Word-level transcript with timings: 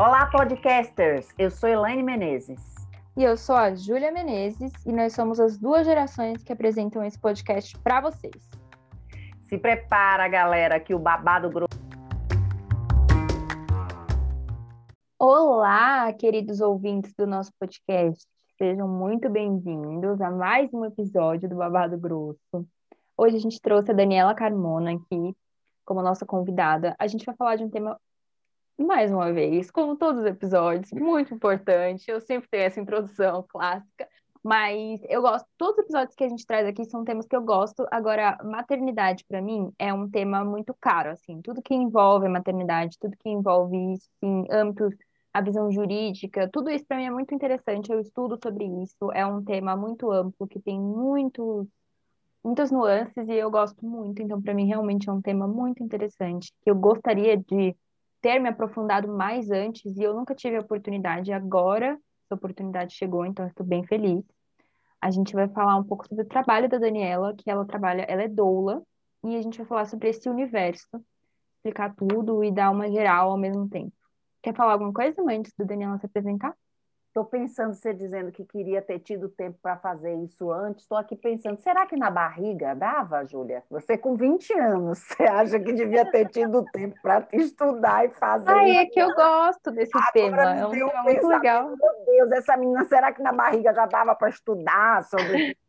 Olá, 0.00 0.26
podcasters! 0.26 1.34
Eu 1.36 1.50
sou 1.50 1.68
Elaine 1.68 2.04
Menezes. 2.04 2.62
E 3.16 3.24
eu 3.24 3.36
sou 3.36 3.56
a 3.56 3.74
Júlia 3.74 4.12
Menezes, 4.12 4.70
e 4.86 4.92
nós 4.92 5.12
somos 5.12 5.40
as 5.40 5.58
duas 5.58 5.84
gerações 5.84 6.40
que 6.40 6.52
apresentam 6.52 7.02
esse 7.02 7.18
podcast 7.18 7.76
para 7.78 8.00
vocês. 8.02 8.48
Se 9.42 9.58
prepara, 9.58 10.28
galera, 10.28 10.78
que 10.78 10.94
o 10.94 11.00
babado 11.00 11.50
grosso. 11.50 11.80
Olá, 15.18 16.12
queridos 16.12 16.60
ouvintes 16.60 17.12
do 17.18 17.26
nosso 17.26 17.50
podcast. 17.58 18.24
Sejam 18.56 18.86
muito 18.86 19.28
bem-vindos 19.28 20.20
a 20.20 20.30
mais 20.30 20.72
um 20.72 20.84
episódio 20.84 21.48
do 21.48 21.56
Babado 21.56 21.98
Grosso. 21.98 22.68
Hoje 23.16 23.34
a 23.34 23.40
gente 23.40 23.60
trouxe 23.60 23.90
a 23.90 23.94
Daniela 23.94 24.32
Carmona 24.32 24.92
aqui 24.92 25.36
como 25.84 26.02
nossa 26.02 26.24
convidada. 26.24 26.94
A 27.00 27.08
gente 27.08 27.26
vai 27.26 27.34
falar 27.34 27.56
de 27.56 27.64
um 27.64 27.68
tema 27.68 27.98
mais 28.84 29.10
uma 29.12 29.32
vez, 29.32 29.70
como 29.70 29.96
todos 29.96 30.20
os 30.20 30.26
episódios, 30.26 30.90
muito 30.92 31.34
importante. 31.34 32.10
Eu 32.10 32.20
sempre 32.20 32.48
tenho 32.48 32.64
essa 32.64 32.80
introdução 32.80 33.44
clássica, 33.48 34.08
mas 34.42 35.00
eu 35.08 35.20
gosto. 35.22 35.46
Todos 35.56 35.78
os 35.78 35.84
episódios 35.84 36.14
que 36.14 36.24
a 36.24 36.28
gente 36.28 36.46
traz 36.46 36.66
aqui 36.66 36.84
são 36.84 37.04
temas 37.04 37.26
que 37.26 37.36
eu 37.36 37.42
gosto. 37.42 37.86
Agora, 37.90 38.38
maternidade 38.44 39.24
para 39.28 39.42
mim 39.42 39.72
é 39.78 39.92
um 39.92 40.08
tema 40.08 40.44
muito 40.44 40.74
caro, 40.80 41.10
assim. 41.10 41.42
Tudo 41.42 41.62
que 41.62 41.74
envolve 41.74 42.28
maternidade, 42.28 42.98
tudo 42.98 43.16
que 43.18 43.28
envolve 43.28 43.76
em 44.22 44.44
âmbitos 44.50 44.94
a 45.32 45.40
visão 45.42 45.70
jurídica, 45.70 46.48
tudo 46.50 46.70
isso 46.70 46.86
para 46.86 46.96
mim 46.96 47.04
é 47.04 47.10
muito 47.10 47.34
interessante. 47.34 47.92
Eu 47.92 48.00
estudo 48.00 48.38
sobre 48.42 48.64
isso. 48.82 49.12
É 49.12 49.26
um 49.26 49.42
tema 49.44 49.76
muito 49.76 50.10
amplo 50.10 50.46
que 50.48 50.60
tem 50.60 50.80
muitos 50.80 51.66
muitas 52.42 52.70
nuances 52.70 53.28
e 53.28 53.34
eu 53.34 53.50
gosto 53.50 53.84
muito. 53.84 54.22
Então, 54.22 54.40
para 54.40 54.54
mim 54.54 54.66
realmente 54.66 55.08
é 55.08 55.12
um 55.12 55.20
tema 55.20 55.46
muito 55.46 55.82
interessante 55.82 56.52
que 56.62 56.70
eu 56.70 56.74
gostaria 56.76 57.36
de 57.36 57.76
ter 58.20 58.38
me 58.38 58.48
aprofundado 58.48 59.08
mais 59.08 59.50
antes 59.50 59.96
e 59.96 60.02
eu 60.02 60.14
nunca 60.14 60.34
tive 60.34 60.56
a 60.56 60.60
oportunidade. 60.60 61.32
Agora, 61.32 61.98
essa 62.24 62.34
oportunidade 62.34 62.94
chegou, 62.94 63.24
então 63.24 63.46
estou 63.46 63.64
bem 63.64 63.84
feliz. 63.84 64.24
A 65.00 65.10
gente 65.10 65.32
vai 65.32 65.48
falar 65.48 65.76
um 65.76 65.84
pouco 65.84 66.06
sobre 66.06 66.24
o 66.24 66.28
trabalho 66.28 66.68
da 66.68 66.78
Daniela, 66.78 67.34
que 67.36 67.50
ela 67.50 67.64
trabalha, 67.64 68.02
ela 68.02 68.22
é 68.22 68.28
doula, 68.28 68.82
e 69.24 69.36
a 69.36 69.42
gente 69.42 69.58
vai 69.58 69.66
falar 69.66 69.84
sobre 69.86 70.08
esse 70.08 70.28
universo, 70.28 70.88
explicar 71.56 71.94
tudo 71.94 72.42
e 72.42 72.50
dar 72.50 72.70
uma 72.70 72.90
geral 72.90 73.30
ao 73.30 73.38
mesmo 73.38 73.68
tempo. 73.68 73.92
Quer 74.42 74.54
falar 74.54 74.72
alguma 74.72 74.92
coisa 74.92 75.22
antes 75.28 75.52
da 75.56 75.64
Daniela 75.64 75.98
se 75.98 76.06
apresentar? 76.06 76.54
Estou 77.08 77.24
pensando, 77.24 77.74
você 77.74 77.92
dizendo 77.94 78.30
que 78.30 78.44
queria 78.44 78.82
ter 78.82 78.98
tido 79.00 79.28
tempo 79.30 79.58
para 79.62 79.76
fazer 79.78 80.14
isso 80.16 80.52
antes. 80.52 80.82
Estou 80.82 80.96
aqui 80.96 81.16
pensando, 81.16 81.58
será 81.58 81.86
que 81.86 81.96
na 81.96 82.10
barriga 82.10 82.74
dava, 82.74 83.24
Júlia? 83.24 83.64
Você 83.70 83.96
com 83.96 84.14
20 84.14 84.52
anos, 84.52 84.98
você 85.08 85.22
acha 85.24 85.58
que 85.58 85.72
devia 85.72 86.08
ter 86.10 86.28
tido 86.28 86.64
tempo 86.66 86.94
para 87.02 87.26
estudar 87.32 88.04
e 88.04 88.10
fazer? 88.10 88.50
Ah, 88.50 88.68
é 88.68 88.86
que 88.86 89.00
eu 89.00 89.12
gosto 89.14 89.70
desse 89.70 89.96
Agora 89.96 90.12
tema. 90.12 90.54
É 90.54 90.66
um 90.66 90.70
tema 90.70 91.02
muito 91.02 91.26
legal. 91.26 91.68
Meu 91.68 92.04
Deus, 92.06 92.32
essa 92.32 92.56
menina, 92.56 92.84
será 92.84 93.10
que 93.10 93.22
na 93.22 93.32
barriga 93.32 93.72
já 93.72 93.86
dava 93.86 94.14
para 94.14 94.28
estudar 94.28 95.02
sobre 95.04 95.50
isso? 95.50 95.68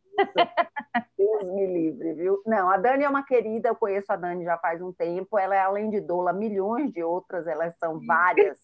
Deus 1.17 1.53
me 1.53 1.65
livre, 1.65 2.13
viu? 2.13 2.41
Não, 2.45 2.69
a 2.69 2.75
Dani 2.75 3.05
é 3.05 3.09
uma 3.09 3.23
querida, 3.23 3.69
eu 3.69 3.75
conheço 3.75 4.11
a 4.11 4.17
Dani 4.17 4.43
já 4.43 4.57
faz 4.57 4.81
um 4.81 4.91
tempo. 4.91 5.39
Ela 5.39 5.55
é, 5.55 5.61
além 5.61 5.89
de 5.89 6.01
doula, 6.01 6.33
milhões 6.33 6.91
de 6.91 7.01
outras, 7.01 7.47
elas 7.47 7.73
são 7.77 7.99
várias 8.05 8.59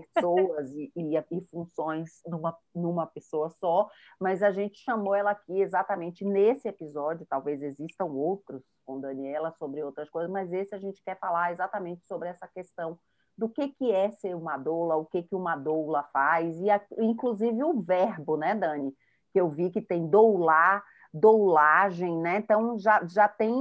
pessoas 0.00 0.72
e, 0.72 0.92
e, 0.96 1.16
e, 1.16 1.40
funções 1.42 2.20
numa, 2.26 2.56
numa 2.74 3.06
pessoa 3.06 3.48
só, 3.50 3.88
mas 4.20 4.42
a 4.42 4.50
gente 4.50 4.78
chamou 4.78 5.14
ela 5.14 5.32
aqui 5.32 5.60
exatamente 5.60 6.24
nesse 6.24 6.68
episódio, 6.68 7.26
talvez 7.28 7.62
existam 7.62 8.06
outros 8.06 8.62
com 8.84 9.00
Daniela 9.00 9.52
sobre 9.58 9.82
outras 9.82 10.10
coisas, 10.10 10.30
mas 10.30 10.52
esse 10.52 10.74
a 10.74 10.78
gente 10.78 11.02
quer 11.02 11.18
falar 11.18 11.52
exatamente 11.52 12.04
sobre 12.06 12.28
essa 12.28 12.46
questão 12.48 12.98
do 13.36 13.48
que, 13.48 13.68
que 13.68 13.90
é 13.90 14.10
ser 14.10 14.36
uma 14.36 14.56
doula, 14.56 14.96
o 14.96 15.06
que, 15.06 15.22
que 15.22 15.34
uma 15.34 15.56
doula 15.56 16.04
faz, 16.12 16.60
e 16.60 16.70
a, 16.70 16.80
inclusive 16.98 17.62
o 17.64 17.80
verbo, 17.80 18.36
né, 18.36 18.54
Dani? 18.54 18.94
Que 19.32 19.40
eu 19.40 19.50
vi 19.50 19.70
que 19.70 19.80
tem 19.80 20.06
doular, 20.06 20.84
doulagem, 21.14 22.20
né? 22.20 22.38
Então 22.38 22.76
já, 22.76 23.04
já 23.06 23.28
tem 23.28 23.54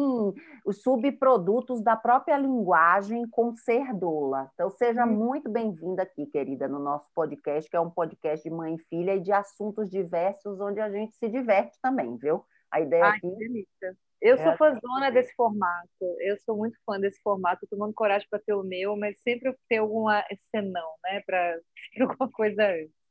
os 0.66 0.82
subprodutos 0.82 1.84
da 1.84 1.96
própria 1.96 2.36
linguagem 2.36 3.30
com 3.30 3.56
ser 3.56 3.94
doula. 3.94 4.50
Então 4.56 4.72
seja 4.72 5.06
uhum. 5.06 5.14
muito 5.14 5.50
bem-vinda 5.52 6.02
aqui, 6.02 6.26
querida, 6.26 6.68
no 6.68 6.80
nosso 6.80 7.08
podcast, 7.14 7.70
que 7.70 7.78
é 7.78 7.80
um 7.80 7.92
podcast 7.92 8.44
de 8.44 8.54
mãe 8.54 8.74
e 8.76 8.84
filha 8.90 9.16
e 9.16 9.22
de 9.22 9.32
assuntos 9.32 9.88
diversos, 9.88 10.60
onde 10.60 10.80
a 10.80 10.90
gente 10.90 11.14
se 11.14 11.30
diverte 11.30 11.78
também, 11.80 12.18
viu? 12.18 12.44
A 12.72 12.82
ideia 12.82 13.06
Ai, 13.06 13.18
aqui. 13.18 13.30
Que 13.30 13.36
delícia. 13.36 13.98
Eu 14.20 14.36
é 14.36 14.38
sou 14.44 14.58
fãzona 14.58 15.12
desse 15.12 15.36
formato, 15.36 16.18
eu 16.22 16.38
sou 16.40 16.58
muito 16.58 16.78
fã 16.86 17.00
desse 17.00 17.22
formato, 17.22 17.68
tomando 17.70 17.94
coragem 17.94 18.28
para 18.30 18.40
ter 18.40 18.54
o 18.54 18.64
meu, 18.64 18.96
mas 18.96 19.22
sempre 19.22 19.54
tem 19.68 19.78
alguma 19.78 20.24
senão, 20.50 20.96
né, 21.04 21.22
para 21.26 21.60
alguma 22.02 22.32
coisa 22.32 22.66
antes. 22.66 23.03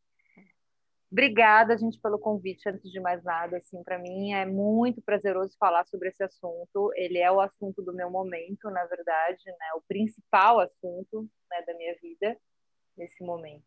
Obrigada, 1.13 1.77
gente, 1.77 2.01
pelo 2.01 2.19
convite. 2.19 2.67
Antes 2.67 2.91
de 2.91 2.99
mais 2.99 3.23
nada, 3.23 3.59
assim, 3.59 3.83
para 3.85 3.99
mim 3.99 4.33
é 4.33 4.47
muito 4.47 5.03
prazeroso 5.03 5.55
falar 5.59 5.85
sobre 5.85 6.09
esse 6.09 6.25
assunto. 6.25 6.91
Ele 6.95 7.19
é 7.19 7.31
o 7.31 7.39
assunto 7.39 7.83
do 7.83 7.93
meu 7.93 8.11
momento, 8.11 8.71
na 8.71 8.87
verdade, 8.87 9.45
né? 9.45 9.75
O 9.77 9.83
principal 9.87 10.59
assunto 10.59 11.29
né, 11.51 11.63
da 11.67 11.75
minha 11.75 11.95
vida 12.01 12.35
nesse 12.97 13.23
momento. 13.23 13.67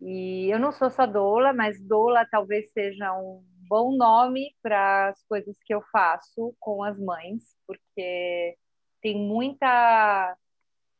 E 0.00 0.48
eu 0.52 0.60
não 0.60 0.70
sou 0.70 0.88
só 0.88 1.04
doula, 1.04 1.52
mas 1.52 1.82
doula 1.82 2.24
talvez 2.30 2.70
seja 2.70 3.12
um 3.12 3.42
bom 3.68 3.96
nome 3.96 4.54
para 4.62 5.08
as 5.08 5.20
coisas 5.24 5.56
que 5.64 5.74
eu 5.74 5.82
faço 5.90 6.54
com 6.60 6.84
as 6.84 6.96
mães, 6.96 7.56
porque 7.66 8.56
tem 9.02 9.16
muita 9.18 10.36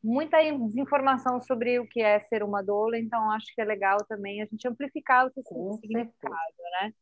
muita 0.03 0.39
desinformação 0.39 1.41
sobre 1.41 1.79
o 1.79 1.87
que 1.87 2.01
é 2.01 2.21
ser 2.21 2.43
uma 2.43 2.63
doula, 2.63 2.99
então 2.99 3.31
acho 3.33 3.53
que 3.55 3.61
é 3.61 3.65
legal 3.65 3.99
também 4.09 4.41
a 4.41 4.47
gente 4.47 4.67
amplificar 4.67 5.27
o 5.27 5.73
significado, 5.81 6.57
né? 6.81 6.93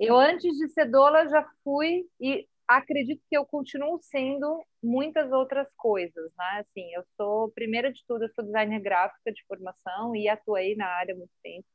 Eu, 0.00 0.16
antes 0.16 0.56
de 0.56 0.68
ser 0.68 0.84
doula, 0.86 1.28
já 1.28 1.44
fui 1.64 2.04
e 2.20 2.46
acredito 2.66 3.22
que 3.28 3.36
eu 3.36 3.44
continuo 3.44 3.98
sendo 4.00 4.64
muitas 4.82 5.32
outras 5.32 5.68
coisas, 5.76 6.32
né? 6.36 6.60
Assim, 6.60 6.92
eu 6.94 7.02
sou, 7.16 7.50
primeira 7.50 7.92
de 7.92 8.04
tudo, 8.06 8.24
eu 8.24 8.32
sou 8.34 8.44
designer 8.44 8.80
gráfica 8.80 9.32
de 9.32 9.44
formação 9.46 10.14
e 10.14 10.28
atuei 10.28 10.76
na 10.76 10.86
área 10.86 11.14
há 11.14 11.18
muito 11.18 11.32
tempo, 11.42 11.66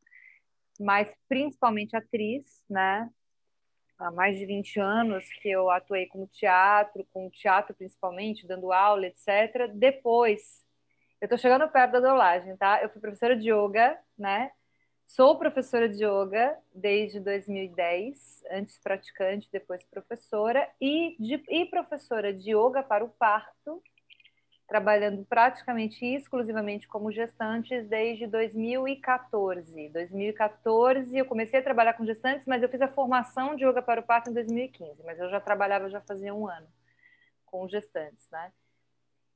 mas 0.79 1.11
principalmente 1.27 1.95
atriz, 1.95 2.63
né? 2.69 3.09
Há 3.99 4.09
mais 4.11 4.37
de 4.37 4.45
20 4.45 4.79
anos 4.79 5.29
que 5.41 5.49
eu 5.49 5.69
atuei 5.69 6.07
como 6.07 6.25
teatro, 6.27 7.05
com 7.11 7.29
teatro 7.29 7.75
principalmente, 7.75 8.47
dando 8.47 8.71
aula, 8.71 9.05
etc. 9.05 9.67
Depois 9.73 10.65
eu 11.19 11.27
tô 11.27 11.37
chegando 11.37 11.67
perto 11.67 11.91
da 11.91 11.99
dolagem, 11.99 12.55
tá? 12.55 12.81
Eu 12.81 12.89
fui 12.89 13.01
professora 13.01 13.35
de 13.35 13.51
yoga, 13.51 13.99
né? 14.17 14.51
Sou 15.05 15.37
professora 15.37 15.89
de 15.89 16.05
yoga 16.05 16.57
desde 16.73 17.19
2010, 17.19 18.43
antes 18.51 18.79
praticante, 18.79 19.49
depois 19.51 19.83
professora, 19.83 20.65
e, 20.79 21.17
de, 21.19 21.43
e 21.49 21.65
professora 21.65 22.33
de 22.33 22.51
yoga 22.51 22.81
para 22.81 23.03
o 23.03 23.09
parto, 23.09 23.83
trabalhando 24.69 25.25
praticamente 25.25 26.05
exclusivamente 26.05 26.87
como 26.87 27.11
gestantes 27.11 27.87
desde 27.87 28.27
2014. 28.27 29.89
2014 29.89 31.17
eu 31.17 31.25
comecei 31.25 31.59
a 31.59 31.63
trabalhar 31.63 31.93
com 31.93 32.05
gestantes, 32.05 32.45
mas 32.45 32.61
eu 32.61 32.69
fiz 32.69 32.79
a 32.79 32.87
formação 32.87 33.55
de 33.55 33.65
yoga 33.65 33.81
para 33.81 33.99
o 33.99 34.03
parto 34.03 34.29
em 34.29 34.33
2015, 34.33 35.03
mas 35.03 35.19
eu 35.19 35.27
já 35.29 35.41
trabalhava 35.41 35.89
já 35.89 35.99
fazia 36.01 36.33
um 36.33 36.47
ano 36.47 36.67
com 37.47 37.67
gestantes, 37.67 38.29
né? 38.31 38.51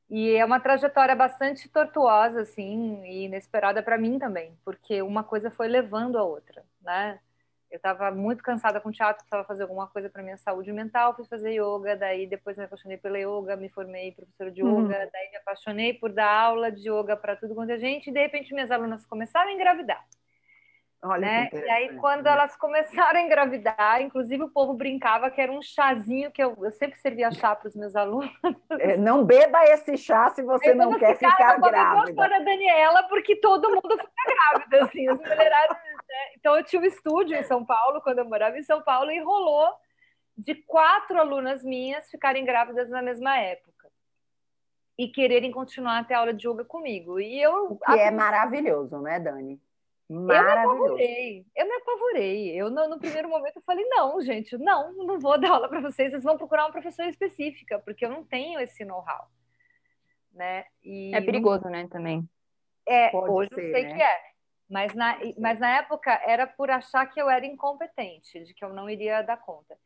E 0.07 0.35
é 0.35 0.45
uma 0.45 0.59
trajetória 0.59 1.15
bastante 1.15 1.67
tortuosa, 1.67 2.41
assim, 2.41 3.03
e 3.03 3.25
inesperada 3.25 3.81
para 3.81 3.97
mim 3.97 4.19
também, 4.19 4.55
porque 4.63 5.01
uma 5.01 5.23
coisa 5.23 5.49
foi 5.49 5.67
levando 5.67 6.17
a 6.19 6.23
outra, 6.23 6.63
né? 6.81 7.19
Eu 7.73 7.77
estava 7.77 8.11
muito 8.11 8.43
cansada 8.43 8.79
com 8.79 8.91
teatro, 8.91 9.23
precisava 9.23 9.47
fazer 9.47 9.63
alguma 9.63 9.87
coisa 9.87 10.07
para 10.07 10.21
minha 10.21 10.37
saúde 10.37 10.71
mental, 10.71 11.15
fui 11.15 11.25
fazer 11.25 11.53
yoga, 11.53 11.95
daí 11.95 12.27
depois 12.27 12.55
me 12.55 12.65
apaixonei 12.65 12.97
pela 12.97 13.17
yoga, 13.17 13.55
me 13.55 13.67
formei 13.67 14.11
professora 14.11 14.51
de 14.51 14.61
yoga, 14.61 14.75
uhum. 14.75 15.09
daí 15.11 15.31
me 15.31 15.37
apaixonei 15.37 15.91
por 15.95 16.11
dar 16.11 16.31
aula 16.31 16.71
de 16.71 16.87
yoga 16.87 17.17
para 17.17 17.35
tudo 17.35 17.55
quanto 17.55 17.71
é 17.71 17.79
gente, 17.79 18.11
e 18.11 18.13
de 18.13 18.19
repente 18.19 18.53
minhas 18.53 18.69
alunas 18.69 19.03
começaram 19.07 19.49
a 19.49 19.53
engravidar. 19.53 20.05
Olha 21.05 21.19
né? 21.19 21.49
E 21.51 21.69
aí, 21.69 21.97
quando 21.97 22.27
elas 22.27 22.55
começaram 22.55 23.19
a 23.19 23.23
engravidar, 23.23 24.01
inclusive 24.01 24.43
o 24.43 24.49
povo 24.49 24.73
brincava 24.73 25.29
que 25.29 25.41
era 25.41 25.51
um 25.51 25.61
chazinho 25.61 26.31
que 26.31 26.41
eu, 26.41 26.55
eu 26.61 26.71
sempre 26.71 26.97
servia 26.97 27.29
chá 27.29 27.53
para 27.53 27.67
os 27.67 27.75
meus 27.75 27.93
alunos. 27.93 28.31
É, 28.79 28.95
não 28.95 29.25
beba 29.25 29.65
esse 29.65 29.97
chá 29.97 30.29
se 30.29 30.41
você 30.41 30.73
não 30.73 30.97
quer 30.97 31.17
ficar, 31.17 31.59
grávida. 31.59 32.21
Eu 32.21 32.23
a 32.23 32.39
Daniela, 32.39 33.03
porque 33.09 33.35
todo 33.35 33.69
mundo 33.69 33.97
fica 33.97 34.35
grávida, 34.35 34.85
assim, 34.85 35.09
as 35.09 35.17
mulheradas, 35.19 35.77
né? 36.13 36.33
Então, 36.37 36.55
eu 36.55 36.63
tinha 36.63 36.79
um 36.79 36.85
estúdio 36.85 37.35
em 37.35 37.43
São 37.43 37.65
Paulo, 37.65 37.99
quando 38.01 38.19
eu 38.19 38.25
morava 38.25 38.55
em 38.57 38.63
São 38.63 38.83
Paulo, 38.83 39.11
e 39.11 39.19
rolou 39.19 39.73
de 40.37 40.53
quatro 40.53 41.19
alunas 41.19 41.63
minhas 41.63 42.09
ficarem 42.11 42.45
grávidas 42.45 42.87
na 42.89 43.01
mesma 43.01 43.37
época 43.39 43.89
e 44.95 45.07
quererem 45.07 45.51
continuar 45.51 45.99
a 45.99 46.03
ter 46.03 46.13
aula 46.13 46.33
de 46.33 46.47
yoga 46.47 46.63
comigo. 46.63 47.19
E 47.19 47.41
eu... 47.41 47.71
O 47.71 47.79
que 47.79 47.99
é 47.99 48.11
maravilhoso, 48.11 48.99
né, 48.99 49.19
Dani? 49.19 49.59
Maravilhoso. 50.07 50.83
Eu 50.83 50.85
me 50.85 50.93
apavorei, 50.93 51.45
eu 51.55 51.65
me 51.65 51.73
apavorei. 51.73 52.61
Eu, 52.61 52.69
no, 52.69 52.87
no, 52.89 52.99
primeiro 52.99 53.27
momento, 53.27 53.55
eu 53.55 53.63
falei, 53.63 53.85
não, 53.89 54.21
gente, 54.21 54.55
não, 54.57 54.93
não 54.93 55.19
vou 55.19 55.37
dar 55.41 55.49
aula 55.49 55.67
para 55.67 55.81
vocês, 55.81 56.11
vocês 56.11 56.23
vão 56.23 56.37
procurar 56.37 56.65
uma 56.65 56.71
professora 56.71 57.09
específica, 57.09 57.79
porque 57.79 58.05
eu 58.05 58.09
não 58.09 58.23
tenho 58.23 58.59
esse 58.59 58.85
know-how. 58.85 59.27
Né? 60.31 60.65
E 60.83 61.15
é 61.15 61.21
perigoso, 61.21 61.63
não... 61.63 61.71
né, 61.71 61.87
também. 61.89 62.29
É, 62.85 63.09
Pode 63.09 63.31
hoje 63.31 63.49
ser, 63.55 63.65
eu 63.65 63.71
sei 63.71 63.83
né? 63.83 63.95
que 63.95 64.01
é. 64.03 64.32
Mas 64.69 64.93
na, 64.93 65.17
mas 65.37 65.59
na 65.59 65.77
época 65.77 66.11
era 66.25 66.47
por 66.47 66.71
achar 66.71 67.05
que 67.05 67.21
eu 67.21 67.29
era 67.29 67.45
incompetente, 67.45 68.43
de 68.43 68.53
que 68.53 68.63
eu 68.63 68.73
não 68.73 68.89
iria 68.89 69.21
dar 69.21 69.37
conta. 69.37 69.77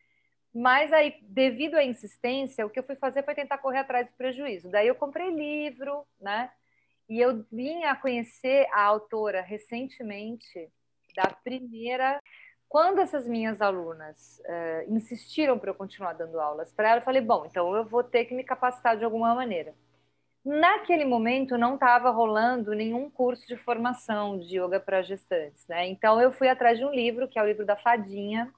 Mas 0.53 0.91
aí, 0.91 1.15
devido 1.21 1.75
à 1.75 1.83
insistência, 1.83 2.65
o 2.65 2.69
que 2.69 2.79
eu 2.79 2.83
fui 2.83 2.95
fazer 2.95 3.23
foi 3.23 3.35
tentar 3.35 3.57
correr 3.59 3.79
atrás 3.79 4.07
do 4.07 4.13
prejuízo. 4.13 4.71
Daí 4.71 4.87
eu 4.87 4.95
comprei 4.95 5.29
livro, 5.29 6.05
né? 6.19 6.49
E 7.09 7.19
eu 7.19 7.45
vim 7.51 7.83
a 7.83 7.95
conhecer 7.95 8.67
a 8.71 8.81
autora 8.83 9.41
recentemente 9.41 10.69
da 11.15 11.29
primeira. 11.43 12.19
Quando 12.67 12.99
essas 12.99 13.27
minhas 13.27 13.61
alunas 13.61 14.39
uh, 14.39 14.93
insistiram 14.93 15.57
para 15.57 15.69
eu 15.69 15.75
continuar 15.75 16.13
dando 16.13 16.39
aulas 16.39 16.71
para 16.73 16.89
ela, 16.89 16.99
eu 16.99 17.05
falei: 17.05 17.21
bom, 17.21 17.45
então 17.45 17.75
eu 17.75 17.85
vou 17.85 18.03
ter 18.03 18.25
que 18.25 18.33
me 18.33 18.43
capacitar 18.43 18.97
de 18.97 19.05
alguma 19.05 19.33
maneira. 19.33 19.73
Naquele 20.47 21.03
momento 21.03 21.57
não 21.57 21.73
estava 21.73 22.09
rolando 22.09 22.73
nenhum 22.73 23.09
curso 23.09 23.45
de 23.45 23.57
formação 23.57 24.39
de 24.39 24.57
yoga 24.57 24.79
para 24.79 25.01
gestantes, 25.01 25.67
né? 25.67 25.85
Então 25.87 26.21
eu 26.21 26.31
fui 26.31 26.47
atrás 26.47 26.77
de 26.77 26.85
um 26.85 26.89
livro, 26.89 27.27
que 27.27 27.37
é 27.37 27.43
o 27.43 27.45
livro 27.45 27.65
da 27.65 27.75
Fadinha. 27.75 28.49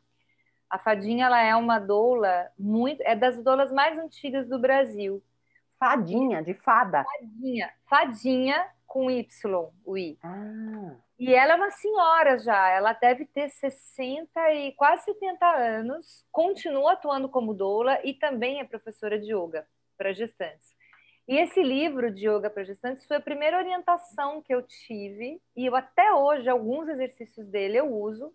A 0.69 0.77
Fadinha 0.77 1.25
ela 1.25 1.41
é 1.41 1.55
uma 1.55 1.79
doula 1.79 2.47
muito, 2.59 3.01
é 3.01 3.15
das 3.15 3.43
doulas 3.43 3.71
mais 3.71 3.97
antigas 3.97 4.47
do 4.47 4.59
Brasil. 4.59 5.23
Fadinha, 5.79 6.43
de 6.43 6.53
fada. 6.53 7.03
Fadinha, 7.05 7.73
Fadinha 7.89 8.67
com 8.85 9.09
Y, 9.09 9.71
o 9.83 9.97
I. 9.97 10.19
Ah. 10.21 10.95
E 11.17 11.33
ela 11.33 11.53
é 11.53 11.55
uma 11.55 11.71
senhora 11.71 12.37
já, 12.37 12.69
ela 12.69 12.93
deve 12.93 13.25
ter 13.25 13.49
60 13.49 14.53
e 14.53 14.73
quase 14.73 15.05
70 15.05 15.43
anos, 15.43 16.23
continua 16.31 16.93
atuando 16.93 17.27
como 17.27 17.51
doula 17.51 17.99
e 18.03 18.13
também 18.13 18.59
é 18.59 18.63
professora 18.63 19.19
de 19.19 19.33
yoga 19.33 19.67
para 19.97 20.13
gestantes. 20.13 20.77
E 21.29 21.37
esse 21.37 21.61
livro 21.61 22.11
de 22.11 22.27
Yoga 22.27 22.49
para 22.49 22.63
Gestantes 22.63 23.05
foi 23.05 23.17
a 23.17 23.21
primeira 23.21 23.55
orientação 23.55 24.41
que 24.41 24.51
eu 24.51 24.63
tive, 24.63 25.39
e 25.55 25.63
eu 25.63 25.75
até 25.75 26.11
hoje, 26.11 26.49
alguns 26.49 26.89
exercícios 26.89 27.45
dele 27.45 27.77
eu 27.77 27.85
uso. 27.85 28.33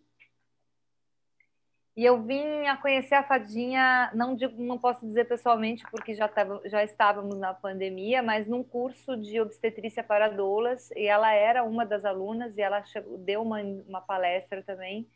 E 1.96 2.04
eu 2.04 2.22
vim 2.22 2.68
a 2.68 2.76
conhecer 2.76 3.16
a 3.16 3.24
fadinha, 3.24 4.12
não, 4.14 4.36
digo, 4.36 4.62
não 4.62 4.78
posso 4.78 5.04
dizer 5.04 5.24
pessoalmente, 5.24 5.82
porque 5.90 6.14
já, 6.14 6.28
tava, 6.28 6.60
já 6.66 6.84
estávamos 6.84 7.36
na 7.36 7.52
pandemia, 7.52 8.22
mas 8.22 8.46
num 8.46 8.62
curso 8.62 9.16
de 9.16 9.40
obstetrícia 9.40 10.04
para 10.04 10.28
doulas, 10.28 10.92
e 10.92 11.08
ela 11.08 11.32
era 11.32 11.64
uma 11.64 11.84
das 11.84 12.04
alunas, 12.04 12.56
e 12.56 12.60
ela 12.60 12.84
chegou, 12.84 13.18
deu 13.18 13.42
uma, 13.42 13.60
uma 13.60 14.02
palestra 14.02 14.62
também. 14.62 15.08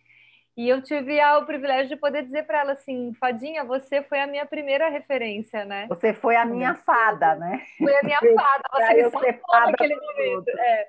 E 0.58 0.68
eu 0.68 0.82
tive 0.82 1.24
o 1.24 1.46
privilégio 1.46 1.88
de 1.88 1.94
poder 1.94 2.24
dizer 2.24 2.42
para 2.42 2.58
ela 2.58 2.72
assim, 2.72 3.14
Fadinha, 3.14 3.62
você 3.62 4.02
foi 4.02 4.18
a 4.18 4.26
minha 4.26 4.44
primeira 4.44 4.88
referência, 4.88 5.64
né? 5.64 5.86
Você 5.86 6.12
foi 6.12 6.34
a 6.34 6.44
minha 6.44 6.74
fada, 6.74 7.36
né? 7.36 7.64
Foi 7.78 7.94
a 7.94 8.02
minha 8.02 8.18
fada, 8.34 8.62
você 8.72 8.94
me 8.94 9.10
salvou 9.10 9.70
naquele 9.70 9.94
momento. 9.94 10.48
É, 10.58 10.88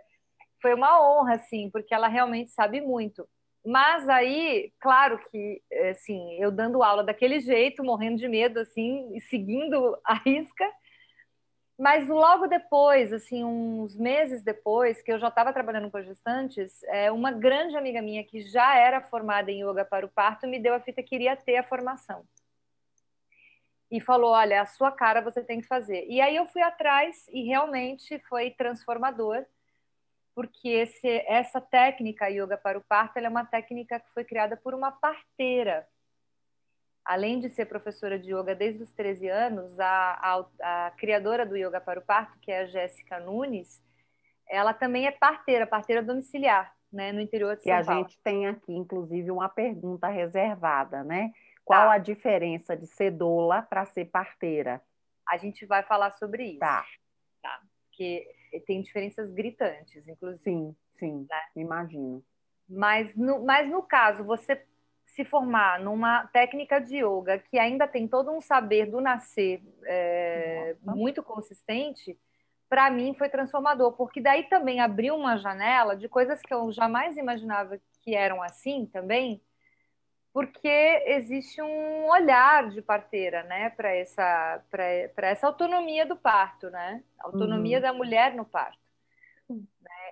foi 0.59 0.73
uma 0.73 0.99
honra, 0.99 1.35
assim, 1.35 1.69
porque 1.69 1.93
ela 1.93 2.07
realmente 2.07 2.49
sabe 2.49 2.81
muito. 2.81 3.29
Mas 3.63 4.09
aí, 4.09 4.71
claro 4.79 5.19
que, 5.29 5.61
assim, 5.91 6.41
eu 6.41 6.49
dando 6.49 6.81
aula 6.81 7.03
daquele 7.03 7.39
jeito, 7.39 7.83
morrendo 7.83 8.17
de 8.17 8.27
medo, 8.27 8.59
assim, 8.61 9.15
e 9.15 9.21
seguindo 9.21 9.95
a 10.03 10.15
risca, 10.15 10.65
mas 11.79 12.09
logo 12.09 12.45
depois, 12.45 13.13
assim, 13.13 13.41
uns 13.45 13.95
meses 13.95 14.43
depois, 14.43 15.01
que 15.01 15.09
eu 15.13 15.17
já 15.17 15.29
estava 15.29 15.53
trabalhando 15.53 15.89
com 15.89 16.01
gestantes, 16.01 16.83
é, 16.83 17.09
uma 17.09 17.31
grande 17.31 17.77
amiga 17.77 18.01
minha 18.01 18.21
que 18.21 18.41
já 18.41 18.75
era 18.75 18.99
formada 18.99 19.49
em 19.49 19.63
yoga 19.63 19.85
para 19.85 20.05
o 20.05 20.09
parto 20.09 20.45
me 20.45 20.59
deu 20.59 20.73
a 20.73 20.81
fita 20.81 21.01
que 21.01 21.07
queria 21.07 21.37
ter 21.37 21.55
a 21.55 21.63
formação. 21.63 22.25
E 23.89 24.01
falou: 24.01 24.31
Olha, 24.31 24.61
a 24.61 24.65
sua 24.65 24.91
cara 24.91 25.21
você 25.21 25.41
tem 25.41 25.61
que 25.61 25.67
fazer. 25.67 26.05
E 26.09 26.19
aí 26.19 26.35
eu 26.35 26.45
fui 26.47 26.61
atrás 26.61 27.25
e 27.29 27.43
realmente 27.43 28.19
foi 28.27 28.51
transformador, 28.51 29.45
porque 30.35 30.67
esse, 30.67 31.23
essa 31.27 31.61
técnica 31.61 32.29
yoga 32.29 32.57
para 32.57 32.77
o 32.77 32.83
parto 32.83 33.17
é 33.17 33.29
uma 33.29 33.45
técnica 33.45 34.01
que 34.01 34.13
foi 34.13 34.25
criada 34.25 34.57
por 34.57 34.73
uma 34.73 34.91
parteira 34.91 35.87
além 37.09 37.39
de 37.39 37.49
ser 37.49 37.65
professora 37.65 38.19
de 38.19 38.31
yoga 38.31 38.53
desde 38.53 38.83
os 38.83 38.91
13 38.91 39.27
anos, 39.29 39.79
a, 39.79 40.45
a, 40.61 40.85
a 40.85 40.91
criadora 40.91 41.43
do 41.43 41.57
Yoga 41.57 41.81
para 41.81 41.99
o 41.99 42.03
Parto, 42.03 42.37
que 42.39 42.51
é 42.51 42.59
a 42.59 42.65
Jéssica 42.67 43.19
Nunes, 43.19 43.83
ela 44.47 44.75
também 44.75 45.07
é 45.07 45.11
parteira, 45.11 45.65
parteira 45.65 46.03
domiciliar, 46.03 46.71
né, 46.93 47.11
no 47.11 47.19
interior 47.19 47.55
de 47.55 47.63
São 47.63 47.71
Paulo. 47.71 47.89
E 47.89 47.91
a 47.91 47.97
gente 47.97 48.19
tem 48.19 48.45
aqui, 48.45 48.71
inclusive, 48.71 49.31
uma 49.31 49.49
pergunta 49.49 50.07
reservada, 50.07 51.03
né? 51.03 51.31
Qual 51.65 51.87
tá. 51.87 51.93
a 51.93 51.97
diferença 51.97 52.77
de 52.77 52.85
ser 52.85 53.09
doula 53.09 53.63
para 53.63 53.87
ser 53.87 54.05
parteira? 54.05 54.79
A 55.27 55.35
gente 55.35 55.65
vai 55.65 55.81
falar 55.81 56.11
sobre 56.11 56.43
isso. 56.43 56.59
Tá. 56.59 56.85
Tá. 57.41 57.59
Porque 57.87 58.27
tem 58.67 58.83
diferenças 58.83 59.31
gritantes, 59.33 60.07
inclusive. 60.07 60.43
Sim, 60.43 60.75
sim, 60.99 61.25
né? 61.27 61.41
imagino. 61.55 62.23
Mas 62.69 63.15
no, 63.15 63.43
mas 63.43 63.67
no 63.67 63.81
caso, 63.81 64.23
você 64.23 64.63
se 65.19 65.25
formar 65.25 65.81
numa 65.81 66.27
técnica 66.27 66.79
de 66.79 67.03
yoga 67.03 67.39
que 67.39 67.59
ainda 67.59 67.85
tem 67.85 68.07
todo 68.07 68.31
um 68.31 68.39
saber 68.39 68.85
do 68.85 69.01
nascer 69.01 69.61
é, 69.85 70.77
muito 70.81 71.21
consistente, 71.21 72.17
para 72.69 72.89
mim 72.89 73.13
foi 73.13 73.27
transformador, 73.27 73.91
porque 73.97 74.21
daí 74.21 74.43
também 74.43 74.79
abriu 74.79 75.17
uma 75.17 75.35
janela 75.35 75.93
de 75.93 76.07
coisas 76.07 76.39
que 76.41 76.53
eu 76.53 76.71
jamais 76.71 77.17
imaginava 77.17 77.77
que 78.01 78.15
eram 78.15 78.41
assim 78.41 78.85
também, 78.85 79.41
porque 80.31 81.03
existe 81.05 81.61
um 81.61 82.07
olhar 82.07 82.69
de 82.69 82.81
parteira, 82.81 83.43
né, 83.43 83.71
para 83.71 83.93
essa 83.93 84.63
para 84.71 85.27
essa 85.27 85.47
autonomia 85.47 86.05
do 86.05 86.15
parto, 86.15 86.69
né, 86.69 87.03
autonomia 87.19 87.75
uhum. 87.77 87.83
da 87.83 87.91
mulher 87.91 88.33
no 88.35 88.45
parto. 88.45 88.79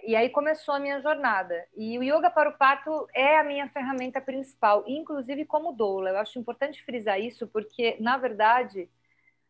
E 0.05 0.15
aí 0.15 0.29
começou 0.29 0.73
a 0.73 0.79
minha 0.79 0.99
jornada. 1.01 1.65
E 1.75 1.97
o 1.97 2.03
yoga 2.03 2.29
para 2.29 2.49
o 2.49 2.57
parto 2.57 3.07
é 3.13 3.39
a 3.39 3.43
minha 3.43 3.67
ferramenta 3.69 4.21
principal, 4.21 4.83
inclusive 4.87 5.45
como 5.45 5.71
doula. 5.71 6.09
Eu 6.09 6.17
acho 6.17 6.39
importante 6.39 6.83
frisar 6.83 7.19
isso, 7.19 7.47
porque, 7.47 7.97
na 7.99 8.17
verdade, 8.17 8.89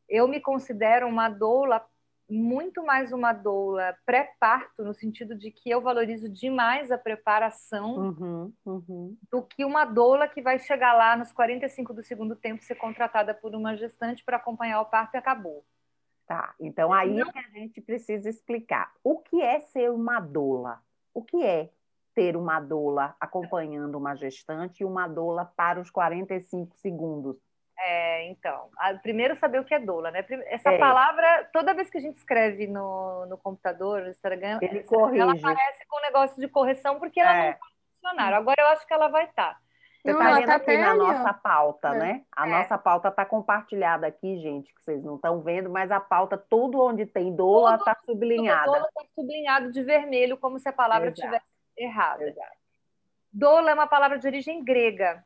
eu 0.08 0.28
me 0.28 0.40
considero 0.40 1.08
uma 1.08 1.30
doula 1.30 1.86
muito 2.30 2.84
mais 2.84 3.14
uma 3.14 3.32
doula 3.32 3.98
pré-parto, 4.06 4.84
no 4.84 4.94
sentido 4.94 5.34
de 5.34 5.50
que 5.50 5.70
eu 5.70 5.82
valorizo 5.82 6.28
demais 6.28 6.92
a 6.92 6.98
preparação 6.98 7.96
uhum, 7.96 8.54
uhum. 8.66 9.18
do 9.32 9.42
que 9.42 9.64
uma 9.64 9.86
doula 9.86 10.28
que 10.28 10.42
vai 10.42 10.60
chegar 10.60 10.94
lá 10.94 11.16
nos 11.16 11.32
45 11.32 11.94
do 11.94 12.04
segundo 12.04 12.36
tempo 12.36 12.64
ser 12.64 12.76
contratada 12.76 13.34
por 13.34 13.56
uma 13.56 13.78
gestante 13.78 14.26
para 14.26 14.38
acompanhar 14.38 14.82
o 14.82 14.86
parto 14.86 15.16
e 15.16 15.18
acabou. 15.18 15.64
Tá, 16.28 16.54
então 16.60 16.92
aí 16.92 17.14
Não. 17.14 17.28
É 17.28 17.40
a 17.40 17.50
gente 17.58 17.80
precisa 17.80 18.30
explicar. 18.30 18.92
O 19.02 19.20
que 19.20 19.42
é 19.42 19.62
ser 19.62 19.90
uma 19.90 20.20
doula? 20.20 20.82
O 21.14 21.24
que 21.24 21.42
é 21.42 21.70
ter 22.14 22.36
uma 22.36 22.60
doula 22.60 23.16
acompanhando 23.20 23.96
uma 23.98 24.14
gestante 24.14 24.82
e 24.82 24.86
uma 24.86 25.08
doula 25.08 25.46
para 25.56 25.80
os 25.80 25.90
45 25.90 26.76
segundos? 26.76 27.38
É, 27.80 28.28
então, 28.30 28.70
primeiro 29.04 29.38
saber 29.38 29.60
o 29.60 29.64
que 29.64 29.74
é 29.74 29.80
doula, 29.80 30.12
né? 30.12 30.26
Essa 30.48 30.72
é. 30.72 30.78
palavra, 30.78 31.48
toda 31.54 31.76
vez 31.76 31.90
que 31.90 32.00
a 32.00 32.02
gente 32.02 32.18
escreve 32.18 32.68
no, 32.68 33.26
no 33.28 33.38
computador, 33.38 34.02
no 34.02 34.10
Instagram, 34.10 34.58
Ele 34.62 34.84
corrige. 34.84 35.22
ela 35.22 35.34
aparece 35.34 35.86
com 35.88 35.98
um 35.98 36.02
negócio 36.02 36.42
de 36.42 36.48
correção 36.50 37.00
porque 37.00 37.20
ela 37.22 37.38
é. 37.38 37.44
não 37.44 37.52
está 37.52 37.68
funcionando. 37.94 38.34
Agora 38.34 38.62
eu 38.62 38.68
acho 38.68 38.86
que 38.86 38.94
ela 38.94 39.08
vai 39.08 39.26
estar. 39.26 39.54
Tá. 39.54 39.60
Você 40.02 40.12
está 40.12 40.36
vendo 40.36 40.46
tá 40.46 40.56
aqui 40.56 40.78
na 40.78 40.96
nossa 40.96 41.34
pauta, 41.34 41.90
é. 41.90 41.98
né? 41.98 42.26
A 42.36 42.48
é. 42.48 42.52
nossa 42.52 42.78
pauta 42.78 43.10
está 43.10 43.26
compartilhada 43.26 44.08
aqui, 44.08 44.38
gente, 44.40 44.74
que 44.74 44.82
vocês 44.82 45.04
não 45.04 45.16
estão 45.16 45.42
vendo, 45.42 45.70
mas 45.70 45.92
a 45.92 46.00
pauta, 46.00 46.38
tudo 46.38 46.82
onde 46.82 47.06
tem 47.06 47.36
doula, 47.36 47.76
está 47.76 47.98
sublinhada. 48.06 48.66
Doula 48.66 48.88
está 48.88 49.06
sublinhado 49.16 49.72
de 49.72 49.84
vermelho, 49.84 50.38
como 50.38 50.60
se 50.60 50.70
a 50.70 50.74
palavra 50.74 51.10
estivesse 51.10 51.46
errada. 51.76 52.24
Exato. 52.24 52.58
Doula 53.32 53.72
é 53.72 53.74
uma 53.74 53.88
palavra 53.88 54.18
de 54.18 54.26
origem 54.26 54.64
grega, 54.64 55.24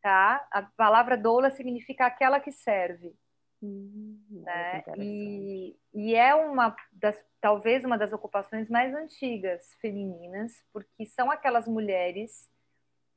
tá? 0.00 0.46
A 0.50 0.62
palavra 0.62 1.16
doula 1.16 1.50
significa 1.50 2.06
aquela 2.06 2.40
que 2.40 2.52
serve. 2.52 3.14
Hum, 3.62 4.18
né? 4.30 4.84
E, 4.98 5.76
e 5.92 6.14
é 6.14 6.34
uma 6.34 6.76
das, 6.92 7.18
talvez 7.40 7.84
uma 7.84 7.96
das 7.96 8.12
ocupações 8.12 8.68
mais 8.68 8.94
antigas 8.94 9.74
femininas, 9.80 10.52
porque 10.72 11.06
são 11.06 11.30
aquelas 11.30 11.66
mulheres 11.66 12.48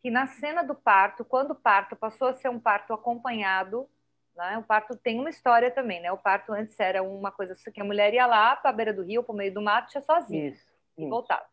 que 0.02 0.12
na 0.12 0.28
cena 0.28 0.64
do 0.64 0.76
parto, 0.76 1.26
quando 1.26 1.52
o 1.52 1.56
parto 1.56 1.96
passou 1.96 2.28
a 2.28 2.34
ser 2.34 2.50
um 2.50 2.60
parto 2.60 2.94
acompanhado, 2.94 3.90
né? 4.36 4.58
O 4.58 4.64
parto 4.64 4.96
tem 4.96 5.20
uma 5.20 5.30
história 5.30 5.72
também, 5.72 6.00
né? 6.00 6.12
O 6.12 6.18
parto 6.18 6.54
antes 6.54 6.80
era 6.80 7.02
uma 7.02 7.32
coisa 7.32 7.56
que 7.74 7.82
a 7.82 7.86
mulher 7.86 8.14
ia 8.14 8.28
lá 8.28 8.56
para 8.56 8.70
a 8.70 8.74
beira 8.74 8.94
do 8.94 9.04
rio, 9.04 9.24
para 9.24 9.34
o 9.34 9.36
meio 9.36 9.54
do 9.54 9.62
mato, 9.62 9.94
ia 9.96 10.02
sozinha 10.02 10.50
isso, 10.50 10.74
e 10.98 11.02
isso. 11.02 11.10
voltava. 11.10 11.46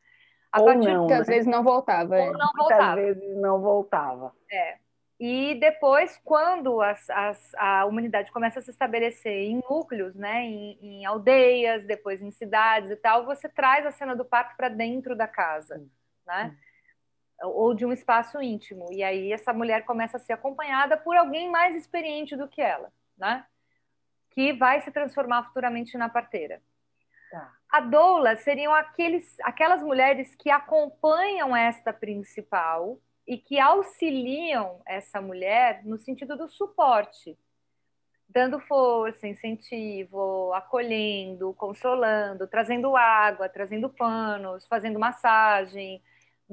A 0.53 0.61
Ou 0.61 0.67
partir 0.67 0.93
não, 0.93 0.99
muitas 1.01 1.27
né? 1.27 1.35
vezes 1.35 1.47
não 1.47 1.65
voltava. 1.65 2.17
Ou 2.17 2.33
não 2.33 2.51
voltava. 2.55 2.97
Muitas 2.97 3.17
vezes 3.17 3.37
não 3.41 3.61
voltava. 3.61 4.33
É. 4.53 4.77
E 5.19 5.55
depois, 5.55 6.21
quando 6.25 6.81
as, 6.83 7.09
as, 7.09 7.55
a 7.57 7.87
humanidade 7.87 8.31
começa 8.31 8.59
a 8.59 8.63
se 8.63 8.71
estabelecer 8.71 9.33
em 9.33 9.61
núcleos, 9.69 10.15
né, 10.15 10.43
em, 10.43 10.79
em, 10.83 11.07
aldeias, 11.07 11.85
depois 11.87 12.21
em 12.21 12.31
cidades 12.31 12.91
e 12.91 12.97
tal, 12.97 13.25
você 13.25 13.49
traz 13.49 13.87
a 13.87 13.91
cena 13.91 14.15
do 14.15 14.25
parto 14.25 14.57
para 14.57 14.69
dentro 14.69 15.17
da 15.17 15.27
casa, 15.27 15.83
né? 16.27 16.57
Ou 17.43 17.75
de 17.75 17.85
um 17.85 17.93
espaço 17.93 18.41
íntimo. 18.41 18.93
E 18.93 19.03
aí 19.03 19.33
essa 19.33 19.53
mulher 19.53 19.85
começa 19.85 20.17
a 20.17 20.21
ser 20.21 20.33
acompanhada 20.33 20.97
por 20.97 21.17
alguém 21.17 21.51
mais 21.51 21.75
experiente 21.75 22.37
do 22.37 22.49
que 22.49 22.61
ela, 22.61 22.93
né? 23.17 23.45
Que 24.31 24.53
vai 24.53 24.81
se 24.81 24.91
transformar 24.91 25.45
futuramente 25.45 25.97
na 25.97 26.09
parteira. 26.09 26.63
Tá. 27.31 27.53
A 27.71 27.81
doula 27.81 28.37
seriam 28.37 28.73
aqueles, 28.73 29.39
aquelas 29.41 29.83
mulheres 29.83 30.35
que 30.35 30.51
acompanham 30.51 31.57
esta 31.57 31.93
principal 31.93 33.01
e 33.27 33.39
que 33.39 33.59
auxiliam 33.59 34.81
essa 34.87 35.21
mulher 35.21 35.83
no 35.85 35.99
sentido 35.99 36.37
do 36.37 36.49
suporte, 36.49 37.37
dando 38.29 38.61
força, 38.61 39.27
incentivo, 39.27 40.53
acolhendo, 40.53 41.55
consolando, 41.55 42.47
trazendo 42.47 42.97
água, 42.97 43.49
trazendo 43.49 43.89
panos, 43.89 44.67
fazendo 44.67 44.99
massagem, 44.99 46.03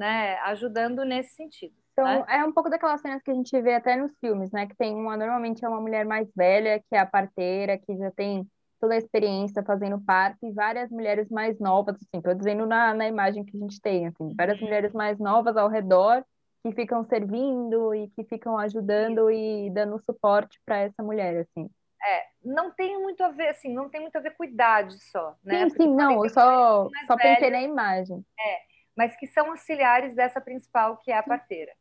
né, 0.01 0.39
ajudando 0.39 1.05
nesse 1.05 1.36
sentido. 1.36 1.75
Então, 1.93 2.05
né? 2.05 2.25
é 2.27 2.43
um 2.43 2.51
pouco 2.51 2.72
daquelas 2.72 3.00
cenas 3.01 3.22
que 3.22 3.29
a 3.29 3.34
gente 3.36 3.62
vê 3.62 3.75
até 3.75 3.96
nos 3.96 4.12
filmes, 4.20 4.51
né? 4.51 4.65
Que 4.65 4.75
tem 4.75 4.96
uma, 4.96 5.15
normalmente 5.15 5.63
é 5.63 5.70
uma 5.70 5.79
mulher 5.79 6.05
mais 6.05 6.27
velha, 6.36 6.79
que 6.79 6.96
é 6.96 7.00
a 7.00 7.05
parteira, 7.05 7.77
que 7.77 7.96
já 7.96 8.10
tem 8.10 8.50
toda 8.79 8.96
a 8.96 8.98
experiência 8.98 9.62
fazendo 9.62 10.01
parto, 10.01 10.43
e 10.43 10.51
várias 10.51 10.89
mulheres 10.89 11.29
mais 11.29 11.60
novas, 11.60 11.96
assim, 11.98 12.20
tô 12.20 12.34
dizendo 12.34 12.65
na, 12.65 12.96
na 12.96 13.08
imagem 13.08 13.46
que 13.46 13.55
a 13.55 13.60
gente 13.60 13.79
tem, 13.79 14.08
assim, 14.08 14.34
várias 14.36 14.58
uhum. 14.58 14.65
mulheres 14.65 14.91
mais 14.91 15.20
novas 15.20 15.55
ao 15.55 15.70
redor, 15.70 16.25
que 16.63 16.72
ficam 16.72 17.03
servindo 17.03 17.93
e 17.93 18.08
que 18.10 18.24
ficam 18.24 18.58
ajudando 18.58 19.29
e 19.29 19.70
dando 19.70 20.01
suporte 20.03 20.60
para 20.65 20.79
essa 20.79 21.03
mulher, 21.03 21.41
assim. 21.41 21.70
É, 22.03 22.24
não 22.43 22.72
tem 22.72 23.00
muito 23.00 23.24
a 23.24 23.29
ver, 23.29 23.50
assim, 23.50 23.72
não 23.72 23.88
tem 23.88 24.01
muito 24.01 24.15
a 24.15 24.20
ver 24.20 24.36
com 24.36 24.43
idade 24.43 24.98
só, 25.12 25.36
né? 25.43 25.70
Sim, 25.70 25.75
sim, 25.75 25.93
não, 25.93 26.24
eu 26.25 26.29
só, 26.31 26.89
só 27.05 27.15
pensei 27.15 27.51
na 27.51 27.62
imagem. 27.62 28.25
É, 28.39 28.71
mas 28.95 29.15
que 29.15 29.27
são 29.27 29.51
auxiliares 29.51 30.15
dessa 30.15 30.41
principal, 30.41 30.98
que 30.98 31.12
é 31.12 31.17
a 31.17 31.24
parteira. 31.24 31.71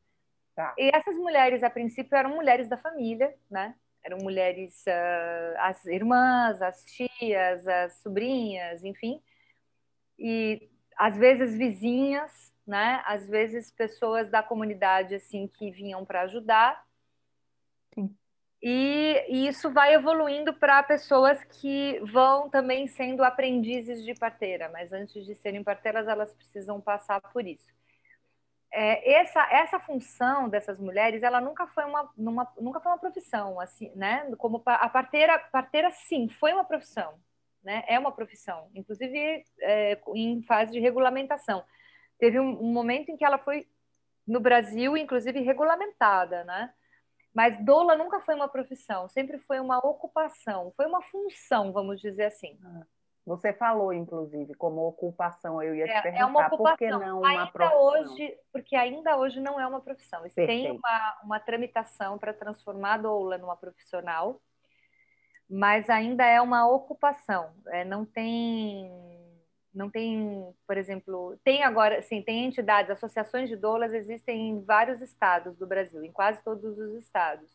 Tá. 0.54 0.74
E 0.76 0.90
essas 0.94 1.16
mulheres, 1.16 1.62
a 1.62 1.70
princípio, 1.70 2.16
eram 2.16 2.34
mulheres 2.34 2.68
da 2.68 2.76
família, 2.76 3.34
né? 3.50 3.74
Eram 4.02 4.18
mulheres, 4.18 4.84
uh, 4.86 5.58
as 5.58 5.84
irmãs, 5.86 6.60
as 6.62 6.84
tias, 6.84 7.66
as 7.66 7.94
sobrinhas, 7.98 8.82
enfim. 8.84 9.22
E 10.18 10.70
às 10.96 11.16
vezes 11.16 11.56
vizinhas, 11.56 12.52
né? 12.66 13.02
Às 13.06 13.26
vezes 13.28 13.70
pessoas 13.70 14.30
da 14.30 14.42
comunidade, 14.42 15.14
assim, 15.14 15.48
que 15.48 15.70
vinham 15.70 16.04
para 16.04 16.22
ajudar. 16.22 16.84
E, 18.62 19.24
e, 19.28 19.48
isso 19.48 19.70
vai 19.70 19.94
evoluindo 19.94 20.52
para 20.52 20.82
pessoas 20.82 21.42
que 21.44 21.98
vão 22.12 22.50
também 22.50 22.86
sendo 22.86 23.24
aprendizes 23.24 24.04
de 24.04 24.14
parteira, 24.14 24.68
mas 24.68 24.92
antes 24.92 25.24
de 25.24 25.34
serem 25.34 25.64
parteiras, 25.64 26.06
elas 26.06 26.34
precisam 26.34 26.78
passar 26.80 27.20
por 27.20 27.46
isso 27.46 27.66
é, 28.72 29.14
essa, 29.14 29.42
essa 29.50 29.80
função 29.80 30.48
dessas 30.48 30.78
mulheres, 30.78 31.22
ela 31.22 31.40
nunca 31.40 31.66
foi 31.68 31.84
uma, 31.84 32.10
numa, 32.16 32.52
nunca 32.60 32.80
foi 32.80 32.92
uma 32.92 32.98
profissão, 32.98 33.58
assim, 33.60 33.90
né? 33.96 34.30
Como 34.38 34.62
a 34.64 34.88
parteira, 34.88 35.38
parteira 35.38 35.90
sim, 35.90 36.28
foi 36.28 36.52
uma 36.52 36.64
profissão, 36.64 37.14
né? 37.64 37.84
É 37.88 37.98
uma 37.98 38.12
profissão, 38.12 38.70
inclusive 38.74 39.44
é, 39.60 40.00
em 40.14 40.42
fase 40.42 40.72
de 40.72 40.78
regulamentação. 40.78 41.64
Teve 42.18 42.38
um, 42.38 42.62
um, 42.62 42.72
momento 42.72 43.10
em 43.10 43.16
que 43.16 43.24
ela 43.24 43.38
foi 43.38 43.66
no 44.26 44.38
Brasil, 44.38 44.96
inclusive 44.96 45.40
regulamentada, 45.40 46.44
né? 46.44 46.72
Mas 47.32 47.64
doula 47.64 47.96
nunca 47.96 48.20
foi 48.20 48.34
uma 48.34 48.48
profissão, 48.48 49.08
sempre 49.08 49.38
foi 49.38 49.60
uma 49.60 49.78
ocupação, 49.78 50.72
foi 50.76 50.86
uma 50.86 51.00
função, 51.02 51.72
vamos 51.72 52.00
dizer 52.00 52.24
assim. 52.24 52.58
Ah. 52.64 52.84
Você 53.26 53.52
falou, 53.52 53.92
inclusive, 53.92 54.54
como 54.54 54.86
ocupação, 54.88 55.62
eu 55.62 55.74
ia 55.74 55.84
te 55.84 55.92
é, 55.92 56.00
perguntar, 56.02 56.24
é 56.24 56.26
uma 56.26 56.46
ocupação. 56.46 56.66
por 56.66 56.78
que 56.78 56.90
não 56.90 57.18
uma 57.18 57.28
ainda 57.28 57.46
profissão? 57.46 57.82
Hoje, 57.82 58.38
porque 58.52 58.74
ainda 58.74 59.16
hoje 59.16 59.40
não 59.40 59.60
é 59.60 59.66
uma 59.66 59.80
profissão. 59.80 60.22
Tem 60.34 60.70
uma, 60.70 61.20
uma 61.22 61.38
tramitação 61.38 62.18
para 62.18 62.32
transformar 62.32 62.94
a 62.94 62.98
doula 62.98 63.38
numa 63.38 63.56
profissional, 63.56 64.40
mas 65.48 65.88
ainda 65.90 66.24
é 66.24 66.40
uma 66.40 66.66
ocupação. 66.66 67.50
É, 67.68 67.84
não 67.84 68.04
tem, 68.04 68.90
não 69.72 69.90
tem, 69.90 70.52
por 70.66 70.76
exemplo, 70.76 71.38
tem 71.44 71.62
agora, 71.62 72.02
sim, 72.02 72.22
tem 72.22 72.44
entidades, 72.44 72.90
associações 72.90 73.48
de 73.48 73.56
doulas 73.56 73.92
existem 73.92 74.50
em 74.50 74.64
vários 74.64 75.00
estados 75.00 75.56
do 75.56 75.66
Brasil, 75.66 76.04
em 76.04 76.12
quase 76.12 76.42
todos 76.42 76.78
os 76.78 76.94
estados. 76.94 77.48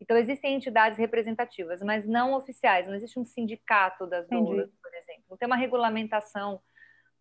Então, 0.00 0.16
existem 0.18 0.54
entidades 0.54 0.98
representativas, 0.98 1.80
mas 1.80 2.06
não 2.06 2.34
oficiais. 2.34 2.86
Não 2.86 2.94
existe 2.94 3.18
um 3.18 3.24
sindicato 3.24 4.06
das 4.06 4.28
doulas, 4.28 4.70
por 4.82 4.94
exemplo. 4.94 5.24
Não 5.30 5.36
tem 5.36 5.46
uma 5.46 5.56
regulamentação 5.56 6.60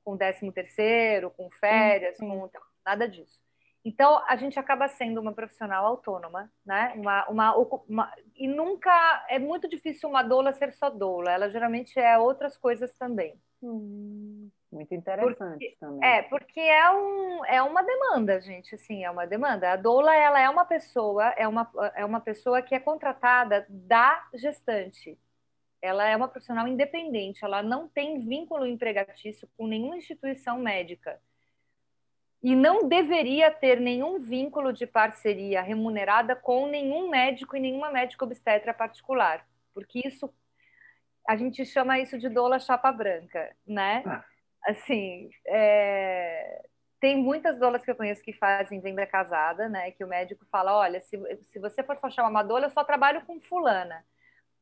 com 0.04 0.18
13 0.18 0.52
terceiro, 0.52 1.32
com 1.32 1.50
férias, 1.52 2.18
sim, 2.18 2.30
sim. 2.30 2.40
com 2.40 2.50
nada 2.86 3.08
disso. 3.08 3.40
Então, 3.86 4.22
a 4.28 4.36
gente 4.36 4.60
acaba 4.60 4.88
sendo 4.88 5.22
uma 5.22 5.34
profissional 5.34 5.86
autônoma, 5.86 6.52
né? 6.66 6.94
Uma, 6.96 7.30
uma, 7.30 7.58
uma, 7.88 8.14
e 8.36 8.48
nunca... 8.48 9.26
É 9.30 9.40
muito 9.40 9.68
difícil 9.70 10.10
uma 10.10 10.24
doula 10.24 10.52
ser 10.54 10.74
só 10.74 10.90
doula. 10.90 11.32
Ela 11.32 11.50
geralmente 11.50 11.98
é 12.00 12.18
outras 12.18 12.58
coisas 12.58 12.94
também. 12.98 13.40
Hum. 13.64 14.52
Muito 14.74 14.94
interessante 14.94 15.36
porque, 15.36 15.78
também. 15.80 16.10
É, 16.10 16.22
porque 16.24 16.60
é, 16.60 16.90
um, 16.92 17.46
é 17.46 17.62
uma 17.62 17.84
demanda, 17.84 18.42
gente, 18.42 18.74
assim, 18.74 19.04
é 19.04 19.12
uma 19.12 19.26
demanda. 19.26 19.72
A 19.72 19.76
doula, 19.76 20.16
ela 20.16 20.40
é 20.40 20.50
uma 20.50 20.66
pessoa, 20.66 21.26
é 21.38 21.48
uma, 21.48 21.70
é 21.96 22.04
uma 22.04 22.20
pessoa 22.20 22.62
que 22.62 22.74
é 22.74 22.80
contratada 22.80 23.66
da 23.70 24.28
gestante. 24.34 25.18
Ela 25.80 26.08
é 26.08 26.16
uma 26.16 26.28
profissional 26.28 26.68
independente, 26.68 27.46
ela 27.46 27.62
não 27.62 27.88
tem 27.88 28.26
vínculo 28.26 28.66
empregatício 28.66 29.48
com 29.56 29.68
nenhuma 29.68 29.98
instituição 29.98 30.58
médica. 30.58 31.20
E 32.42 32.56
não 32.56 32.90
deveria 32.90 33.52
ter 33.52 33.80
nenhum 33.80 34.20
vínculo 34.20 34.74
de 34.74 34.88
parceria 34.88 35.62
remunerada 35.62 36.36
com 36.36 36.68
nenhum 36.68 37.10
médico 37.10 37.56
e 37.56 37.60
nenhuma 37.60 37.92
médica 37.92 38.26
obstetra 38.26 38.74
particular, 38.74 39.48
porque 39.74 40.02
isso 40.06 40.34
a 41.28 41.36
gente 41.36 41.66
chama 41.66 42.00
isso 42.00 42.18
de 42.18 42.30
doula 42.30 42.60
chapa 42.60 42.92
branca, 42.92 43.56
né? 43.66 44.04
Ah 44.06 44.24
assim, 44.66 45.30
é... 45.48 46.62
tem 47.00 47.18
muitas 47.18 47.60
doulas 47.60 47.84
que 47.84 47.92
eu 47.92 47.96
conheço 47.96 48.24
que 48.24 48.34
fazem 48.34 48.80
venda 48.80 49.06
casada, 49.06 49.68
né? 49.68 49.92
Que 49.92 50.04
o 50.04 50.08
médico 50.08 50.46
fala, 50.52 50.76
olha, 50.76 51.02
se, 51.02 51.18
se 51.52 51.60
você 51.60 51.84
for 51.84 51.98
chamar 52.12 52.30
uma 52.30 52.44
doula, 52.44 52.66
eu 52.66 52.72
só 52.72 52.84
trabalho 52.84 53.26
com 53.26 53.40
fulana. 53.42 54.04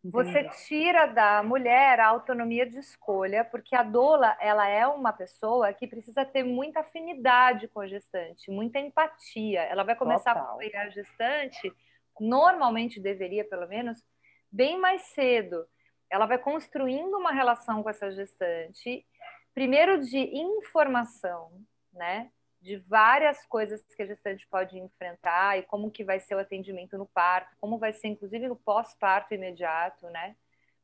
Você 0.04 0.50
tira 0.66 1.06
da 1.06 1.44
mulher 1.44 2.00
a 2.00 2.08
autonomia 2.08 2.66
de 2.66 2.80
escolha, 2.80 3.46
porque 3.46 3.76
a 3.76 3.84
doula 3.84 4.36
ela 4.42 4.68
é 4.68 4.88
uma 4.88 5.14
pessoa 5.14 5.72
que 5.74 5.86
precisa 5.86 6.26
ter 6.26 6.44
muita 6.44 6.80
afinidade 6.80 7.68
com 7.68 7.82
a 7.82 7.88
gestante, 7.88 8.50
muita 8.50 8.80
empatia. 8.80 9.62
Ela 9.62 9.84
vai 9.84 9.96
começar 9.96 10.34
Total. 10.34 10.44
a 10.44 10.50
acompanhar 10.54 10.88
a 10.88 10.90
gestante, 10.90 11.72
normalmente 12.20 13.00
deveria, 13.00 13.46
pelo 13.46 13.68
menos, 13.68 14.04
bem 14.52 14.80
mais 14.80 15.04
cedo. 15.14 15.68
Ela 16.12 16.26
vai 16.26 16.38
construindo 16.38 17.18
uma 17.18 17.32
relação 17.32 17.82
com 17.82 17.90
essa 17.90 18.12
gestante 18.12 19.06
primeiro 19.54 20.02
de 20.02 20.18
informação, 20.18 21.52
né? 21.94 22.30
De 22.62 22.78
várias 22.78 23.46
coisas 23.46 23.82
que 23.96 24.04
a 24.04 24.06
gestante 24.06 24.48
pode 24.48 24.78
enfrentar 24.78 25.58
e 25.58 25.64
como 25.64 25.90
que 25.90 26.04
vai 26.04 26.20
ser 26.20 26.36
o 26.36 26.40
atendimento 26.40 26.98
no 26.98 27.08
parto, 27.08 27.56
como 27.60 27.80
vai 27.80 27.94
ser 27.94 28.10
inclusive 28.10 28.48
no 28.48 28.56
pós-parto 28.56 29.34
imediato, 29.34 30.08
né? 30.10 30.36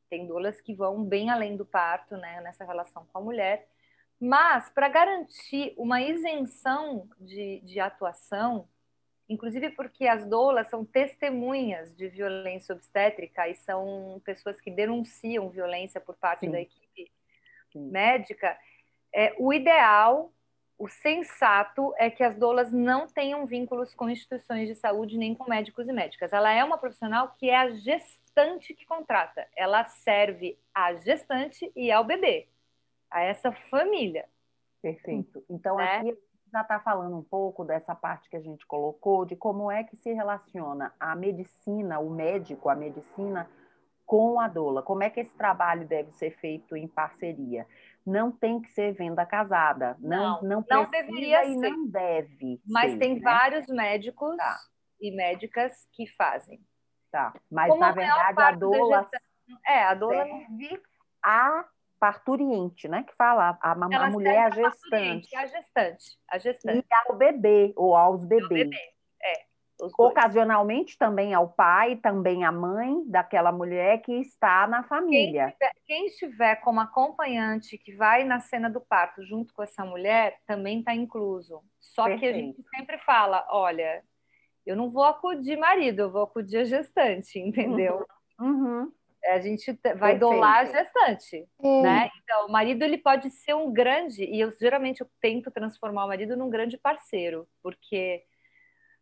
Tem 0.10 0.26
doulas 0.26 0.62
que 0.62 0.74
vão 0.74 1.04
bem 1.04 1.30
além 1.30 1.56
do 1.58 1.66
parto, 1.66 2.16
né? 2.18 2.42
Nessa 2.42 2.64
relação 2.64 3.06
com 3.12 3.18
a 3.18 3.22
mulher. 3.22 3.68
Mas, 4.20 4.70
para 4.70 4.90
garantir 4.90 5.76
uma 5.78 6.02
isenção 6.02 7.08
de, 7.20 7.60
de 7.62 7.80
atuação, 7.80 8.68
inclusive 9.30 9.70
porque 9.72 10.08
as 10.08 10.26
doulas 10.26 10.70
são 10.70 10.86
testemunhas 10.86 11.96
de 11.96 12.08
violência 12.08 12.74
obstétrica 12.74 13.48
e 13.48 13.56
são 13.56 14.22
pessoas 14.24 14.60
que 14.62 14.72
denunciam 14.72 15.50
violência 15.50 16.00
por 16.00 16.16
parte 16.16 16.46
Sim. 16.46 16.52
da 16.52 16.62
equipe 16.62 17.12
médica, 17.76 18.58
é, 19.14 19.36
o 19.38 19.54
ideal, 19.54 20.32
o 20.78 20.88
sensato 20.88 21.94
é 21.98 22.10
que 22.10 22.24
as 22.24 22.36
doulas 22.38 22.72
não 22.72 23.08
tenham 23.08 23.46
vínculos 23.46 23.94
com 23.94 24.10
instituições 24.10 24.68
de 24.68 24.76
saúde 24.76 25.18
nem 25.18 25.34
com 25.34 25.50
médicos 25.50 25.88
e 25.88 25.92
médicas. 25.92 26.34
Ela 26.34 26.52
é 26.52 26.64
uma 26.64 26.78
profissional 26.78 27.34
que 27.38 27.50
é 27.50 27.56
a 27.56 27.70
gestante 27.72 28.74
que 28.74 28.86
contrata. 28.86 29.48
Ela 29.56 29.86
serve 29.86 30.58
à 30.74 30.94
gestante 30.96 31.72
e 31.76 31.92
ao 31.92 32.04
bebê, 32.04 32.48
a 33.10 33.22
essa 33.22 33.52
família. 33.70 34.26
Perfeito. 34.82 35.44
Então, 35.50 35.78
né? 35.78 35.98
aqui 35.98 36.18
já 36.52 36.62
está 36.62 36.80
falando 36.80 37.18
um 37.18 37.24
pouco 37.24 37.64
dessa 37.64 37.94
parte 37.94 38.30
que 38.30 38.38
a 38.38 38.42
gente 38.42 38.66
colocou, 38.66 39.26
de 39.26 39.36
como 39.36 39.72
é 39.72 39.84
que 39.84 39.96
se 39.96 40.14
relaciona 40.14 40.94
a 41.00 41.16
medicina, 41.16 42.00
o 42.00 42.10
médico, 42.10 42.70
a 42.70 42.76
medicina, 42.76 43.50
com 44.06 44.40
a 44.40 44.48
doula. 44.48 44.82
Como 44.82 45.04
é 45.04 45.10
que 45.10 45.20
esse 45.20 45.36
trabalho 45.36 45.86
deve 45.86 46.12
ser 46.14 46.32
feito 46.32 46.76
em 46.76 46.88
parceria? 46.88 47.68
Não 48.06 48.32
tem 48.32 48.62
que 48.62 48.72
ser 48.72 48.94
venda 48.94 49.26
casada, 49.26 49.98
não 50.00 50.42
não, 50.42 50.62
não, 50.62 50.66
não 50.70 50.90
deveria 50.90 51.46
e 51.46 51.60
ser. 51.60 51.70
não 51.70 51.88
deve. 51.88 52.62
Mas 52.66 52.94
ser, 52.94 53.00
tem 53.00 53.16
né? 53.16 53.22
vários 53.22 53.68
médicos 53.68 54.38
tá. 54.38 54.58
e 55.02 55.12
médicas 55.12 55.88
que 55.92 56.08
fazem. 56.08 56.62
Tá. 57.12 57.34
Mas 57.52 57.68
Como 57.68 57.82
na 57.82 57.92
verdade 57.92 58.42
a 58.42 58.52
doula 58.52 59.10
é 59.66 59.84
a 59.84 59.94
doula 59.94 60.24
serve 60.26 60.82
a 61.24 61.66
parturiente, 62.00 62.88
né? 62.88 63.04
Que 63.04 63.14
fala 63.16 63.58
a, 63.62 63.72
a, 63.72 63.72
a 63.72 64.10
mulher 64.10 64.46
a 64.46 64.50
gestante. 64.50 65.36
A 65.36 65.46
gestante, 65.46 66.18
a 66.30 66.38
gestante. 66.38 66.80
E 66.80 66.96
ao 67.10 67.18
bebê 67.18 67.74
ou 67.76 67.96
aos 67.96 68.24
bebês. 68.24 68.70
Bebê. 68.70 68.78
É. 69.24 69.48
Ocasionalmente 69.98 70.98
também 70.98 71.36
ao 71.36 71.50
pai, 71.50 71.98
também 71.98 72.44
à 72.44 72.52
mãe 72.52 73.04
daquela 73.06 73.52
mulher 73.52 74.02
que 74.02 74.12
está 74.14 74.66
na 74.66 74.84
família. 74.84 75.54
Quem 75.60 75.68
estiver, 75.68 75.74
quem 75.86 76.06
estiver 76.08 76.56
como 76.62 76.80
acompanhante 76.80 77.78
que 77.78 77.96
vai 77.96 78.24
na 78.24 78.40
cena 78.40 78.72
do 78.72 78.82
parto 78.82 79.24
junto 79.24 79.54
com 79.54 79.62
essa 79.62 79.86
mulher 79.86 80.40
também 80.48 80.80
está 80.80 80.96
incluso. 80.96 81.62
Só 81.80 82.06
Perfeito. 82.06 82.20
que 82.20 82.26
a 82.26 82.34
gente 82.34 82.64
sempre 82.76 82.98
fala, 83.00 83.46
olha, 83.52 84.04
eu 84.66 84.76
não 84.76 84.90
vou 84.90 85.04
acudir 85.04 85.58
marido, 85.58 86.02
eu 86.02 86.12
vou 86.12 86.24
acudir 86.24 86.58
a 86.58 86.64
gestante, 86.64 87.38
entendeu? 87.40 88.06
Uhum. 88.40 88.48
Uhum. 88.48 88.92
A 89.30 89.40
gente 89.40 89.66
vai 89.84 90.18
Perfeito. 90.18 90.20
dolar 90.20 90.62
a 90.62 90.66
gestante, 90.66 91.48
uhum. 91.60 91.82
né? 91.82 92.10
Então, 92.24 92.48
o 92.48 92.52
marido 92.52 92.84
ele 92.84 92.98
pode 92.98 93.30
ser 93.30 93.54
um 93.54 93.72
grande, 93.72 94.24
e 94.24 94.40
eu 94.40 94.52
geralmente 94.60 95.02
eu 95.02 95.08
tento 95.22 95.52
transformar 95.52 96.06
o 96.06 96.08
marido 96.08 96.38
num 96.38 96.50
grande 96.50 96.78
parceiro, 96.78 97.48
porque 97.62 98.24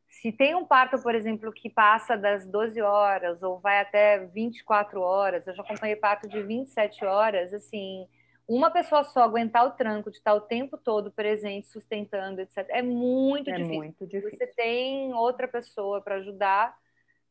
se 0.08 0.32
tem 0.32 0.56
um 0.56 0.66
parto, 0.66 1.02
por 1.02 1.14
exemplo, 1.14 1.52
que 1.52 1.70
passa 1.70 2.18
das 2.18 2.46
12 2.48 2.82
horas 2.82 3.44
ou 3.44 3.60
vai 3.60 3.82
até 3.82 4.20
24 4.20 5.02
horas, 5.02 5.46
eu 5.46 5.54
já 5.54 5.62
acompanhei 5.62 5.96
parto 5.96 6.28
de 6.28 6.42
27 6.42 7.06
horas, 7.06 7.54
assim, 7.54 8.08
uma 8.48 8.70
pessoa 8.70 9.04
só 9.04 9.24
aguentar 9.24 9.66
o 9.66 9.72
tranco 9.72 10.12
de 10.12 10.18
estar 10.18 10.34
o 10.34 10.42
tempo 10.42 10.78
todo 10.78 11.12
presente, 11.12 11.68
sustentando, 11.68 12.42
etc., 12.42 12.66
é 12.70 12.82
muito, 12.82 13.50
é 13.50 13.54
difícil. 13.54 13.76
muito 13.76 14.08
difícil. 14.08 14.38
Você 14.38 14.48
tem 14.48 15.14
outra 15.14 15.48
pessoa 15.48 16.02
para 16.02 16.16
ajudar, 16.16 16.76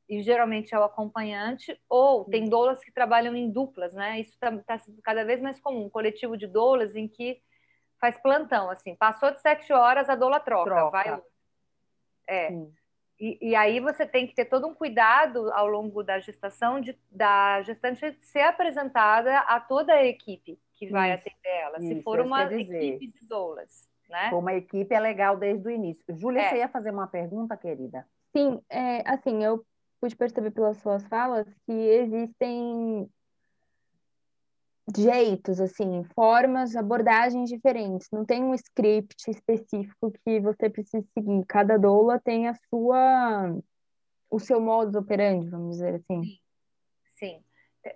e 0.08 0.23
geralmente 0.23 0.75
é 0.75 0.78
o 0.78 0.84
acompanhante, 0.84 1.78
ou 1.88 2.25
tem 2.25 2.49
doulas 2.49 2.82
que 2.84 2.92
trabalham 2.92 3.34
em 3.34 3.50
duplas, 3.50 3.94
né? 3.94 4.20
Isso 4.20 4.32
está 4.32 4.50
tá 4.58 4.78
cada 5.02 5.25
vez 5.25 5.40
mais 5.40 5.58
comum, 5.61 5.87
um 5.87 5.90
coletivo 5.90 6.37
de 6.37 6.46
doulas 6.46 6.94
em 6.94 7.08
que 7.08 7.40
faz 7.99 8.18
plantão, 8.18 8.68
assim, 8.68 8.94
passou 8.94 9.30
de 9.30 9.40
sete 9.40 9.73
horas, 9.73 10.08
a 10.08 10.14
doula 10.14 10.38
troca, 10.40 10.70
troca. 10.70 10.90
vai 10.90 11.23
é. 12.26 12.52
E, 13.18 13.38
e, 13.40 13.54
aí 13.54 13.78
você 13.78 14.04
tem 14.04 14.26
que 14.26 14.34
ter 14.34 14.44
todo 14.46 14.66
um 14.66 14.75
cuidado 14.75 15.50
ao 15.52 15.68
longo 15.68 16.02
da 16.02 16.18
gestação 16.18 16.80
de, 16.80 16.99
da 17.11 17.62
gestante 17.62 18.18
ser 18.23 18.40
apresentada 18.40 19.38
a 19.40 19.61
toda 19.61 19.92
a 19.92 20.04
equipe 20.04 20.58
que 20.73 20.88
vai 20.88 21.11
isso, 21.11 21.20
atender 21.20 21.61
ela. 21.61 21.78
Isso, 21.78 21.88
se 21.88 22.02
for 22.02 22.20
uma 22.20 22.42
equipe 22.52 23.06
de 23.06 23.26
doulas, 23.26 23.88
né? 24.11 24.30
Uma 24.32 24.54
equipe 24.54 24.92
é 24.92 24.99
legal 24.99 25.37
desde 25.37 25.66
o 25.66 25.70
início. 25.70 26.04
Júlia, 26.16 26.42
é. 26.42 26.50
você 26.50 26.56
ia 26.56 26.68
fazer 26.68 26.90
uma 26.90 27.06
pergunta, 27.06 27.56
querida? 27.56 28.04
Sim, 28.37 28.61
é, 28.68 29.08
assim, 29.08 29.44
eu 29.44 29.64
pude 30.01 30.17
perceber 30.17 30.51
pelas 30.51 30.77
suas 30.79 31.05
falas 31.07 31.47
que 31.67 31.73
existem 31.73 33.09
jeitos, 34.97 35.61
assim, 35.61 36.05
formas, 36.15 36.77
abordagens 36.77 37.49
diferentes. 37.49 38.09
Não 38.13 38.25
tem 38.25 38.45
um 38.45 38.55
script 38.55 39.31
específico 39.31 40.13
que 40.25 40.41
você 40.41 40.69
precisa 40.69 41.05
seguir. 41.15 41.45
Cada 41.47 41.79
doula 41.79 42.21
tem 42.21 42.49
a 42.49 42.55
sua, 42.69 43.57
o 44.31 44.39
seu 44.39 44.61
modus 44.61 44.95
operandi, 44.95 45.49
vamos 45.49 45.77
dizer 45.77 45.95
assim. 45.95 46.23
Sim. 46.23 46.39
Sim. 47.15 47.45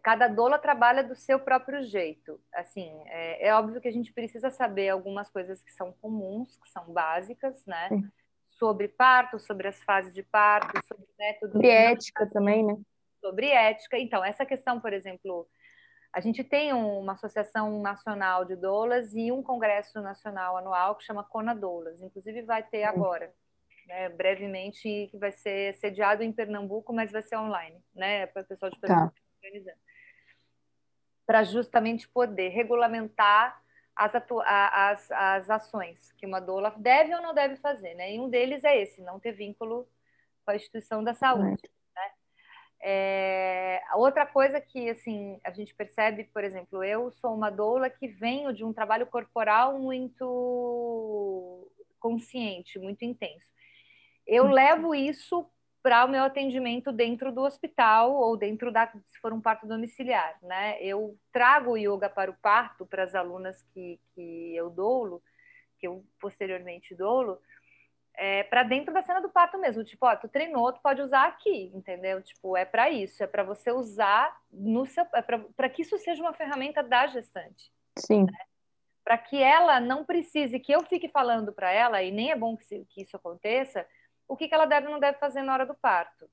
Cada 0.03 0.29
doula 0.29 0.59
trabalha 0.59 1.03
do 1.03 1.15
seu 1.15 1.41
próprio 1.41 1.83
jeito. 1.83 2.41
Assim, 2.55 2.91
é, 3.07 3.49
é, 3.49 3.55
óbvio 3.55 3.81
que 3.81 3.89
a 3.89 3.93
gente 3.93 4.13
precisa 4.13 4.51
saber 4.51 4.91
algumas 4.91 5.31
coisas 5.31 5.63
que 5.63 5.73
são 5.73 5.93
comuns, 5.93 6.57
que 6.59 6.71
são 6.71 6.85
básicas, 6.93 7.65
né? 7.67 7.89
Sim. 7.89 8.09
Sobre 8.59 8.89
parto, 8.89 9.39
sobre 9.39 9.69
as 9.69 9.83
fases 9.83 10.13
de 10.13 10.23
parto, 10.23 10.79
sobre 10.87 11.07
métodos. 11.19 11.53
Sobre 11.53 11.69
ética 11.69 12.27
também, 12.27 12.65
né? 12.65 12.77
Sobre 13.21 13.49
ética. 13.49 13.99
Então, 13.99 14.25
essa 14.25 14.45
questão, 14.45 14.81
por 14.81 14.93
exemplo, 14.93 15.49
a 16.13 16.21
gente 16.21 16.43
tem 16.43 16.73
uma 16.73 17.13
associação 17.13 17.81
nacional 17.81 18.45
de 18.45 18.57
doulas 18.57 19.15
e 19.15 19.31
um 19.31 19.43
congresso 19.43 20.01
nacional 20.01 20.57
anual 20.57 20.97
que 20.97 21.05
chama 21.05 21.23
Cona 21.23 21.55
Doulas. 21.55 22.01
Inclusive 22.01 22.43
vai 22.43 22.63
ter 22.63 22.87
hum. 22.87 22.91
agora, 22.91 23.33
né, 23.87 24.09
brevemente, 24.09 25.09
que 25.11 25.17
vai 25.19 25.33
ser 25.33 25.75
sediado 25.75 26.23
em 26.23 26.33
Pernambuco, 26.33 26.93
mas 26.93 27.13
vai 27.13 27.23
ser 27.23 27.37
online, 27.37 27.81
né, 27.95 28.27
para 28.27 28.43
o 28.43 28.47
pessoal 28.47 28.71
de 28.71 28.79
Pernambuco 28.79 29.15
tá. 29.15 29.23
organizando. 29.37 29.79
Para 31.27 31.45
justamente 31.45 32.09
poder 32.09 32.49
regulamentar 32.49 33.63
as, 33.99 34.15
as, 34.15 35.11
as 35.11 35.51
ações 35.51 36.13
que 36.13 36.25
uma 36.25 36.41
doula 36.41 36.73
deve 36.77 37.13
ou 37.13 37.21
não 37.21 37.35
deve 37.35 37.57
fazer, 37.57 37.95
né? 37.95 38.15
E 38.15 38.21
um 38.21 38.31
deles 38.31 38.63
é 38.63 38.81
esse, 38.81 39.03
não 39.03 39.19
ter 39.19 39.33
vínculo 39.33 39.89
com 40.45 40.53
a 40.53 40.57
instituição 40.57 41.03
da 41.03 41.13
saúde. 41.13 41.69
É, 42.81 43.83
outra 43.95 44.25
coisa 44.25 44.61
que 44.61 44.89
assim 44.89 45.41
a 45.43 45.51
gente 45.51 45.75
percebe, 45.75 46.25
por 46.33 46.45
exemplo, 46.45 46.85
eu 46.85 47.11
sou 47.11 47.35
uma 47.35 47.51
doula 47.51 47.91
que 47.91 48.07
venho 48.07 48.53
de 48.53 48.65
um 48.65 48.73
trabalho 48.73 49.05
corporal 49.09 49.77
muito 49.81 51.69
consciente, 51.99 52.79
muito 52.79 53.05
intenso. 53.05 53.45
Eu 54.25 54.45
uhum. 54.45 54.53
levo 54.53 54.95
isso 54.95 55.45
para 55.83 56.05
o 56.05 56.09
meu 56.09 56.25
atendimento 56.25 56.93
dentro 56.93 57.33
do 57.33 57.43
hospital 57.43 58.13
ou 58.13 58.37
dentro 58.37 58.73
da, 58.73 58.87
se 59.07 59.19
for 59.21 59.33
um 59.33 59.41
parto 59.41 59.67
domiciliar, 59.67 60.37
né? 60.43 60.81
Eu 60.83 61.17
trago 61.33 61.73
o 61.73 61.77
yoga 61.77 62.11
para 62.11 62.31
o 62.31 62.37
parto 62.37 62.85
para 62.85 63.05
as 63.05 63.15
alunas 63.15 63.63
que, 63.73 64.01
que 64.15 64.57
eu 64.57 64.71
doulo, 64.71 65.23
que 65.79 65.87
eu 65.87 66.05
posteriormente 66.21 66.95
doulo, 66.95 67.41
é, 68.19 68.43
para 68.43 68.65
dentro 68.65 68.93
da 68.93 69.01
cena 69.03 69.21
do 69.21 69.29
parto 69.29 69.57
mesmo. 69.59 69.85
Tipo, 69.85 70.07
ó, 70.07 70.17
tu 70.17 70.29
treinou, 70.29 70.73
tu 70.73 70.81
pode 70.83 71.01
usar 71.01 71.27
aqui, 71.27 71.71
entendeu? 71.73 72.21
Tipo, 72.21 72.57
é 72.57 72.65
para 72.65 72.91
isso, 72.91 73.23
é 73.23 73.27
para 73.27 73.45
você 73.45 73.71
usar 73.71 74.37
no 74.51 74.85
seu. 74.85 75.07
É 75.15 75.23
para 75.23 75.69
que 75.69 75.83
isso 75.83 75.97
seja 75.99 76.21
uma 76.21 76.35
ferramenta 76.35 76.83
da 76.83 77.07
gestante. 77.07 77.73
Sim. 77.97 78.25
Né? 78.25 78.39
Para 79.05 79.17
que 79.17 79.41
ela 79.41 79.79
não 79.79 80.05
precise 80.05 80.59
que 80.59 80.73
eu 80.73 80.83
fique 80.83 81.09
falando 81.09 81.53
para 81.53 81.71
ela, 81.71 82.03
e 82.03 82.11
nem 82.11 82.33
é 82.33 82.37
bom 82.37 82.57
que, 82.57 82.85
que 82.87 83.03
isso 83.03 83.17
aconteça, 83.17 83.87
o 84.29 84.37
que, 84.37 84.47
que 84.47 84.55
ela 84.55 84.67
deve 84.67 84.87
ou 84.87 84.93
não 84.93 85.01
deve 85.01 85.19
fazer 85.19 85.43
na 85.43 85.55
hora 85.55 85.67
do 85.67 85.75
parto. 85.75 86.29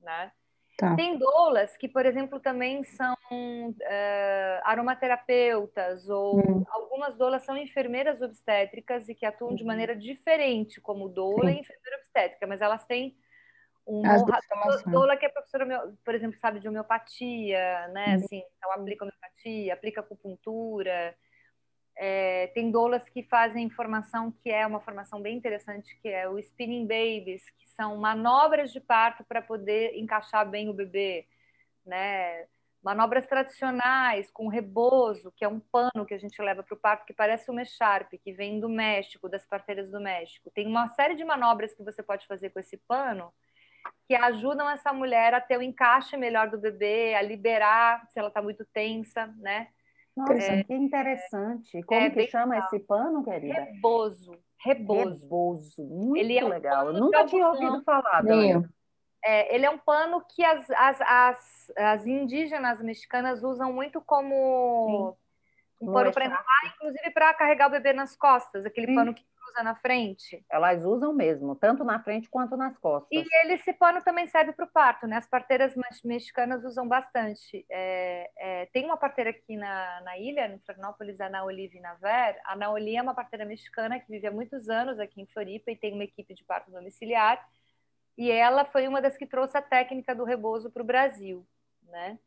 Né? 0.00 0.32
Tá. 0.78 0.94
Tem 0.94 1.18
doulas 1.18 1.76
que, 1.76 1.88
por 1.88 2.06
exemplo, 2.06 2.38
também 2.38 2.84
são 2.84 3.12
uh, 3.12 4.60
aromaterapeutas, 4.62 6.08
ou 6.08 6.38
hum. 6.38 6.64
algumas 6.70 7.16
doulas 7.16 7.42
são 7.42 7.56
enfermeiras 7.56 8.22
obstétricas 8.22 9.08
e 9.08 9.14
que 9.14 9.26
atuam 9.26 9.56
de 9.56 9.62
uhum. 9.62 9.66
maneira 9.66 9.96
diferente 9.96 10.80
como 10.80 11.08
doula 11.08 11.50
Sim. 11.50 11.56
e 11.56 11.60
enfermeira 11.60 11.96
obstétrica, 11.98 12.46
mas 12.46 12.60
elas 12.60 12.84
têm 12.86 13.16
um 13.84 14.02
doula 14.86 15.16
que 15.16 15.26
é 15.26 15.30
professora, 15.30 15.92
por 16.04 16.14
exemplo, 16.14 16.38
sabe 16.38 16.60
de 16.60 16.68
homeopatia, 16.68 17.88
né? 17.88 18.08
Uhum. 18.08 18.14
Assim, 18.14 18.42
então 18.56 18.72
aplica 18.72 19.04
homeopatia, 19.04 19.74
aplica 19.74 20.00
acupuntura. 20.00 21.16
É, 22.00 22.46
tem 22.54 22.70
doulas 22.70 23.08
que 23.08 23.24
fazem 23.24 23.68
formação 23.68 24.30
que 24.30 24.50
é 24.50 24.64
uma 24.64 24.78
formação 24.78 25.20
bem 25.20 25.36
interessante, 25.36 25.98
que 26.00 26.08
é 26.08 26.28
o 26.28 26.38
spinning 26.38 26.86
babies, 26.86 27.50
que 27.58 27.68
são 27.70 27.96
manobras 27.96 28.72
de 28.72 28.78
parto 28.78 29.24
para 29.24 29.42
poder 29.42 29.96
encaixar 29.98 30.48
bem 30.48 30.68
o 30.68 30.72
bebê, 30.72 31.26
né? 31.84 32.46
Manobras 32.80 33.26
tradicionais 33.26 34.30
com 34.30 34.46
rebozo, 34.46 35.32
que 35.36 35.44
é 35.44 35.48
um 35.48 35.58
pano 35.58 36.06
que 36.06 36.14
a 36.14 36.18
gente 36.18 36.40
leva 36.40 36.62
para 36.62 36.74
o 36.74 36.78
parto 36.78 37.04
que 37.04 37.12
parece 37.12 37.50
uma 37.50 37.62
echarpe, 37.62 38.16
que 38.18 38.32
vem 38.32 38.60
do 38.60 38.68
México, 38.68 39.28
das 39.28 39.44
parteiras 39.44 39.90
do 39.90 40.00
México. 40.00 40.52
Tem 40.54 40.68
uma 40.68 40.88
série 40.90 41.16
de 41.16 41.24
manobras 41.24 41.74
que 41.74 41.82
você 41.82 42.00
pode 42.00 42.28
fazer 42.28 42.50
com 42.50 42.60
esse 42.60 42.76
pano 42.76 43.34
que 44.06 44.14
ajudam 44.14 44.70
essa 44.70 44.92
mulher 44.92 45.34
a 45.34 45.40
ter 45.40 45.58
o 45.58 45.62
encaixe 45.62 46.16
melhor 46.16 46.48
do 46.48 46.58
bebê, 46.58 47.16
a 47.16 47.22
liberar 47.22 48.06
se 48.08 48.20
ela 48.20 48.28
está 48.28 48.40
muito 48.40 48.64
tensa, 48.66 49.26
né? 49.38 49.68
Nossa, 50.18 50.32
é, 50.32 50.64
que 50.64 50.74
interessante. 50.74 51.80
Como 51.84 52.00
é, 52.00 52.10
que 52.10 52.26
chama 52.26 52.54
legal. 52.54 52.66
esse 52.66 52.80
pano, 52.80 53.24
querida? 53.24 53.54
Rebozo. 53.54 54.32
Rebozo. 54.58 55.22
Rebozo. 55.22 55.84
Muito 55.84 56.20
ele 56.20 56.36
é 56.36 56.44
um 56.44 56.48
legal. 56.48 56.86
Eu 56.88 56.94
nunca 56.94 57.24
tinha 57.24 57.46
ouvido 57.46 57.82
falar. 57.84 58.24
É, 59.24 59.54
ele 59.54 59.64
é 59.64 59.70
um 59.70 59.78
pano 59.78 60.20
que 60.28 60.44
as, 60.44 60.68
as, 60.70 61.00
as, 61.00 61.72
as 61.76 62.06
indígenas 62.06 62.80
mexicanas 62.80 63.42
usam 63.42 63.72
muito 63.72 64.00
como 64.00 65.16
Sim. 65.78 65.88
um 65.88 65.92
pano 65.92 66.12
para 66.12 66.44
inclusive 66.66 67.10
para 67.10 67.34
carregar 67.34 67.68
o 67.68 67.70
bebê 67.70 67.92
nas 67.92 68.16
costas, 68.16 68.64
aquele 68.64 68.88
Sim. 68.88 68.94
pano 68.94 69.14
que 69.14 69.24
usa 69.48 69.62
na 69.62 69.74
frente. 69.74 70.44
Elas 70.50 70.84
usam 70.84 71.12
mesmo, 71.12 71.54
tanto 71.54 71.84
na 71.84 72.02
frente 72.02 72.28
quanto 72.28 72.56
nas 72.56 72.76
costas. 72.78 73.08
E 73.10 73.24
ele, 73.42 73.54
esse 73.54 73.72
pano 73.72 74.02
também 74.02 74.26
serve 74.26 74.52
para 74.52 74.64
o 74.64 74.70
parto, 74.70 75.06
né? 75.06 75.16
As 75.16 75.26
parteiras 75.26 75.74
mexicanas 76.04 76.64
usam 76.64 76.86
bastante. 76.86 77.64
É, 77.70 78.30
é, 78.36 78.66
tem 78.66 78.84
uma 78.84 78.96
parteira 78.96 79.30
aqui 79.30 79.56
na, 79.56 80.00
na 80.02 80.18
ilha, 80.18 80.46
em 80.46 80.58
Florianópolis, 80.60 81.20
a 81.20 81.28
Naolive 81.28 81.80
Naver. 81.80 82.40
A 82.44 82.56
Naoli 82.56 82.96
é 82.96 83.02
uma 83.02 83.14
parteira 83.14 83.44
mexicana 83.44 83.98
que 83.98 84.10
vive 84.10 84.26
há 84.26 84.30
muitos 84.30 84.68
anos 84.68 84.98
aqui 84.98 85.20
em 85.20 85.26
Floripa 85.26 85.70
e 85.70 85.76
tem 85.76 85.94
uma 85.94 86.04
equipe 86.04 86.34
de 86.34 86.44
parto 86.44 86.70
domiciliar. 86.70 87.44
E 88.16 88.30
ela 88.30 88.64
foi 88.64 88.88
uma 88.88 89.00
das 89.00 89.16
que 89.16 89.26
trouxe 89.26 89.56
a 89.56 89.62
técnica 89.62 90.14
do 90.14 90.24
rebozo 90.24 90.70
para 90.70 90.82
o 90.82 90.86
Brasil, 90.86 91.46
né? 91.84 92.18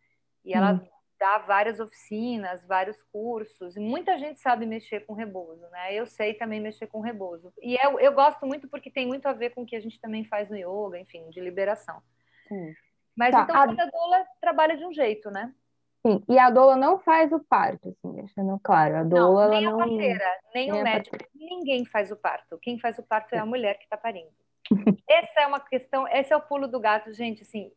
E 0.44 0.54
ela 0.54 0.74
hum 0.74 1.01
dá 1.22 1.38
várias 1.38 1.80
oficinas, 1.80 2.66
vários 2.66 3.00
cursos, 3.04 3.78
e 3.78 3.80
muita 3.80 4.18
gente 4.18 4.40
sabe 4.40 4.66
mexer 4.66 5.02
com 5.02 5.14
rebozo, 5.14 5.62
né? 5.70 5.94
Eu 5.94 6.08
sei 6.08 6.34
também 6.34 6.60
mexer 6.60 6.88
com 6.88 7.00
rebozo. 7.00 7.54
E 7.62 7.78
eu, 7.86 8.00
eu 8.00 8.12
gosto 8.12 8.44
muito 8.48 8.68
porque 8.68 8.90
tem 8.90 9.06
muito 9.06 9.28
a 9.28 9.34
ver 9.34 9.52
com 9.52 9.62
o 9.62 9.66
que 9.66 9.76
a 9.76 9.80
gente 9.80 10.02
também 10.02 10.26
faz 10.26 10.50
no 10.50 10.58
yoga, 10.58 11.00
enfim, 11.00 11.30
de 11.30 11.40
liberação. 11.40 12.02
Sim. 12.48 12.74
Mas 13.16 13.36
tá, 13.36 13.44
então 13.44 13.56
a... 13.56 13.68
cada 13.68 13.86
doula 13.86 14.26
trabalha 14.42 14.76
de 14.76 14.84
um 14.84 14.92
jeito, 14.92 15.30
né? 15.30 15.54
Sim, 16.04 16.24
e 16.28 16.40
a 16.40 16.50
doula 16.50 16.76
não 16.76 16.98
faz 16.98 17.32
o 17.32 17.40
parto, 17.40 17.90
assim, 17.90 18.16
deixando 18.16 18.60
claro. 18.64 18.96
A 18.98 19.04
doula 19.04 19.44
não, 19.44 19.52
nem 19.52 19.68
a 19.68 19.78
parteira, 19.78 20.26
nem, 20.56 20.72
nem 20.72 20.82
o 20.82 20.84
médico, 20.84 21.18
ninguém 21.36 21.86
faz 21.86 22.10
o 22.10 22.16
parto. 22.16 22.58
Quem 22.60 22.80
faz 22.80 22.98
o 22.98 23.04
parto 23.04 23.36
é 23.36 23.38
a 23.38 23.46
mulher 23.46 23.78
que 23.78 23.84
está 23.84 23.96
parindo. 23.96 24.32
Essa 25.08 25.42
é 25.42 25.46
uma 25.46 25.60
questão, 25.60 26.08
esse 26.08 26.34
é 26.34 26.36
o 26.36 26.42
pulo 26.42 26.68
do 26.68 26.80
gato, 26.80 27.14
gente, 27.14 27.44
assim, 27.44 27.72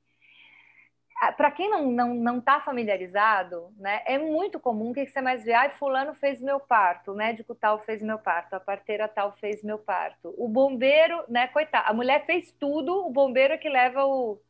para 1.33 1.51
quem 1.51 1.71
não 1.71 1.91
não 1.91 2.15
não 2.15 2.39
está 2.39 2.61
familiarizado, 2.61 3.73
né, 3.77 4.03
é 4.07 4.19
muito 4.19 4.59
comum 4.59 4.93
que 4.93 5.07
você 5.07 5.21
mais 5.21 5.45
vê, 5.45 5.53
ai, 5.53 5.71
fulano 5.71 6.15
fez 6.15 6.41
meu 6.41 6.59
parto, 6.59 7.13
o 7.13 7.17
médico 7.17 7.55
tal 7.55 7.79
fez 7.81 8.03
meu 8.03 8.19
parto, 8.19 8.55
a 8.55 8.61
parteira 8.61 9.09
tal 9.09 9.33
fez 9.33 9.63
meu 9.63 9.79
parto, 9.79 10.35
o 10.37 10.49
bombeiro, 10.49 11.25
né, 11.29 11.47
coitado, 11.49 11.89
a 11.89 11.93
mulher 11.93 12.25
fez 12.27 12.53
tudo, 12.53 13.07
o 13.07 13.11
bombeiro 13.11 13.55
é 13.55 13.59
que 13.59 13.69
leva 13.69 14.05
o 14.05 14.41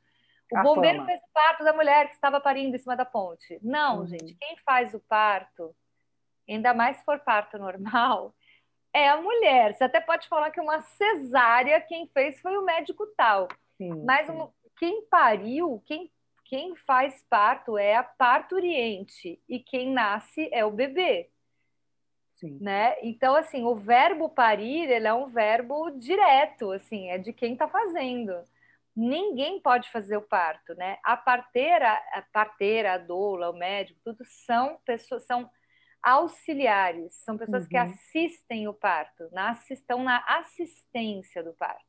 o 0.52 0.58
a 0.58 0.62
bombeiro 0.62 0.98
fama. 0.98 1.10
fez 1.10 1.20
o 1.20 1.32
parto 1.32 1.64
da 1.64 1.72
mulher 1.72 2.08
que 2.08 2.14
estava 2.14 2.40
parindo 2.40 2.76
em 2.76 2.78
cima 2.78 2.94
da 2.94 3.04
ponte. 3.04 3.58
Não, 3.62 4.00
uhum. 4.00 4.06
gente, 4.06 4.34
quem 4.34 4.56
faz 4.58 4.94
o 4.94 5.00
parto, 5.00 5.74
ainda 6.48 6.72
mais 6.74 6.98
se 6.98 7.04
for 7.04 7.18
parto 7.18 7.58
normal, 7.58 8.34
é 8.92 9.08
a 9.08 9.20
mulher. 9.20 9.74
Você 9.74 9.84
até 9.84 10.00
pode 10.00 10.28
falar 10.28 10.50
que 10.50 10.60
uma 10.60 10.80
cesárea 10.80 11.80
quem 11.80 12.06
fez 12.08 12.40
foi 12.40 12.56
o 12.56 12.64
médico 12.64 13.06
tal. 13.16 13.48
Sim, 13.76 14.04
Mas 14.04 14.28
sim. 14.28 14.48
quem 14.78 15.04
pariu, 15.06 15.82
quem 15.86 16.10
quem 16.44 16.76
faz 16.76 17.24
parto 17.28 17.78
é 17.78 17.96
a 17.96 18.02
parturiente 18.02 19.40
e 19.48 19.58
quem 19.58 19.90
nasce 19.90 20.48
é 20.52 20.64
o 20.64 20.70
bebê. 20.70 21.30
Sim. 22.36 22.58
Né? 22.60 22.96
Então, 23.02 23.34
assim, 23.34 23.64
o 23.64 23.74
verbo 23.74 24.28
parir, 24.28 24.90
ele 24.90 25.06
é 25.06 25.14
um 25.14 25.28
verbo 25.28 25.90
direto, 25.90 26.72
assim, 26.72 27.08
é 27.08 27.18
de 27.18 27.32
quem 27.32 27.52
está 27.52 27.68
fazendo. 27.68 28.34
Ninguém 28.94 29.60
pode 29.60 29.90
fazer 29.90 30.16
o 30.16 30.22
parto, 30.22 30.74
né? 30.74 30.98
A 31.02 31.16
parteira, 31.16 31.92
a 32.12 32.22
parteira, 32.32 32.94
a 32.94 32.98
doula, 32.98 33.50
o 33.50 33.56
médico, 33.56 33.98
tudo 34.04 34.24
são 34.24 34.78
pessoas, 34.84 35.24
são 35.26 35.50
auxiliares, 36.02 37.14
são 37.24 37.36
pessoas 37.38 37.64
uhum. 37.64 37.68
que 37.68 37.76
assistem 37.76 38.68
o 38.68 38.74
parto, 38.74 39.28
na, 39.32 39.58
estão 39.70 40.04
na 40.04 40.22
assistência 40.26 41.42
do 41.42 41.54
parto. 41.54 41.84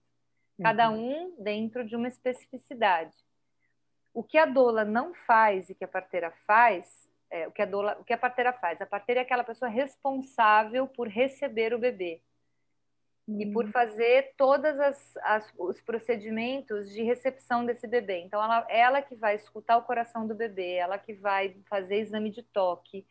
Cada 0.62 0.90
uhum. 0.90 1.36
um 1.38 1.44
dentro 1.44 1.86
de 1.86 1.96
uma 1.96 2.08
especificidade. 2.08 3.14
O 4.16 4.24
que 4.24 4.38
a 4.38 4.46
doula 4.46 4.86
não 4.86 5.14
faz 5.14 5.70
e 5.70 5.76
que 5.76 5.84
a 5.84 5.88
parteira 5.88 6.32
faz, 6.48 7.08
é, 7.30 7.48
o, 7.48 7.52
que 7.52 7.62
a 7.62 7.66
doula, 7.66 7.98
o 8.00 8.04
que 8.06 8.14
a 8.14 8.18
parteira 8.18 8.54
faz? 8.54 8.82
A 8.82 8.86
parteira 8.86 9.20
é 9.20 9.24
aquela 9.24 9.44
pessoa 9.44 9.70
responsável 9.70 10.88
por 10.88 11.10
receber 11.10 11.74
o 11.74 11.78
bebê 11.78 12.22
uhum. 13.28 13.42
e 13.42 13.52
por 13.52 13.66
hum. 13.66 13.72
fazer 13.72 14.34
todos 14.38 14.74
os 15.58 15.82
procedimentos 15.82 16.90
de 16.92 17.04
recepção 17.04 17.66
desse 17.66 17.88
bebê. 17.88 18.20
Então, 18.20 18.42
ela, 18.42 18.66
ela 18.70 19.02
que 19.02 19.16
vai 19.16 19.36
escutar 19.36 19.78
o 19.78 19.84
coração 19.84 20.26
do 20.26 20.34
bebê, 20.34 20.76
ela 20.76 20.98
que 20.98 21.14
vai 21.14 21.58
fazer 21.70 21.98
exame 21.98 22.30
de 22.30 22.42
toque, 22.42 23.06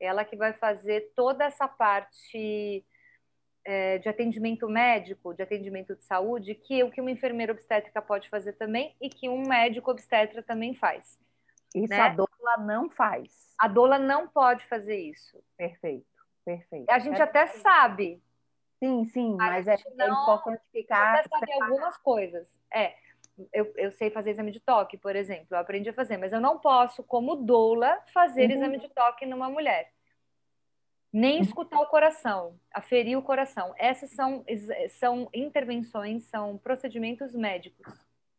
ela 0.00 0.24
que 0.24 0.36
vai 0.36 0.52
fazer 0.52 1.12
toda 1.14 1.44
essa 1.44 1.68
parte 1.68 2.84
é, 3.68 3.98
de 3.98 4.08
atendimento 4.08 4.66
médico, 4.66 5.34
de 5.34 5.42
atendimento 5.42 5.94
de 5.94 6.02
saúde, 6.02 6.54
que 6.54 6.82
o 6.82 6.90
que 6.90 7.02
uma 7.02 7.10
enfermeira 7.10 7.52
obstétrica 7.52 8.00
pode 8.00 8.26
fazer 8.30 8.54
também 8.54 8.96
e 8.98 9.10
que 9.10 9.28
um 9.28 9.42
médico 9.46 9.90
obstetra 9.90 10.42
também 10.42 10.74
faz. 10.74 11.18
Isso 11.74 11.92
né? 11.92 12.00
a 12.00 12.08
doula 12.08 12.56
não 12.60 12.88
faz. 12.88 13.54
A 13.58 13.68
doula 13.68 13.98
não 13.98 14.26
pode 14.26 14.64
fazer 14.64 14.96
isso. 14.96 15.38
Perfeito, 15.54 16.06
perfeito. 16.46 16.88
A 16.88 16.98
gente 16.98 17.20
é 17.20 17.24
até 17.24 17.46
sabe. 17.46 18.22
Sim, 18.78 19.04
sim, 19.04 19.36
mas 19.36 19.68
é, 19.68 19.74
é 19.74 19.78
não, 19.96 20.06
é 20.06 20.22
importante 20.22 20.62
ficar. 20.72 21.16
Até 21.18 21.28
saber 21.28 21.62
algumas 21.62 21.98
coisas. 21.98 22.48
É, 22.72 22.94
eu, 23.52 23.70
eu, 23.76 23.92
sei 23.92 24.08
fazer 24.08 24.30
exame 24.30 24.50
de 24.50 24.60
toque, 24.60 24.96
por 24.96 25.14
exemplo, 25.14 25.48
eu 25.50 25.58
aprendi 25.58 25.90
a 25.90 25.92
fazer, 25.92 26.16
mas 26.16 26.32
eu 26.32 26.40
não 26.40 26.58
posso, 26.58 27.04
como 27.04 27.36
doula, 27.36 28.00
fazer 28.14 28.48
uhum. 28.48 28.56
exame 28.56 28.78
de 28.78 28.88
toque 28.88 29.26
numa 29.26 29.50
mulher 29.50 29.92
nem 31.12 31.40
escutar 31.40 31.80
o 31.80 31.86
coração, 31.86 32.58
aferir 32.72 33.16
o 33.16 33.22
coração. 33.22 33.74
Essas 33.78 34.10
são, 34.10 34.44
são 34.90 35.28
intervenções, 35.32 36.24
são 36.24 36.58
procedimentos 36.58 37.34
médicos 37.34 37.86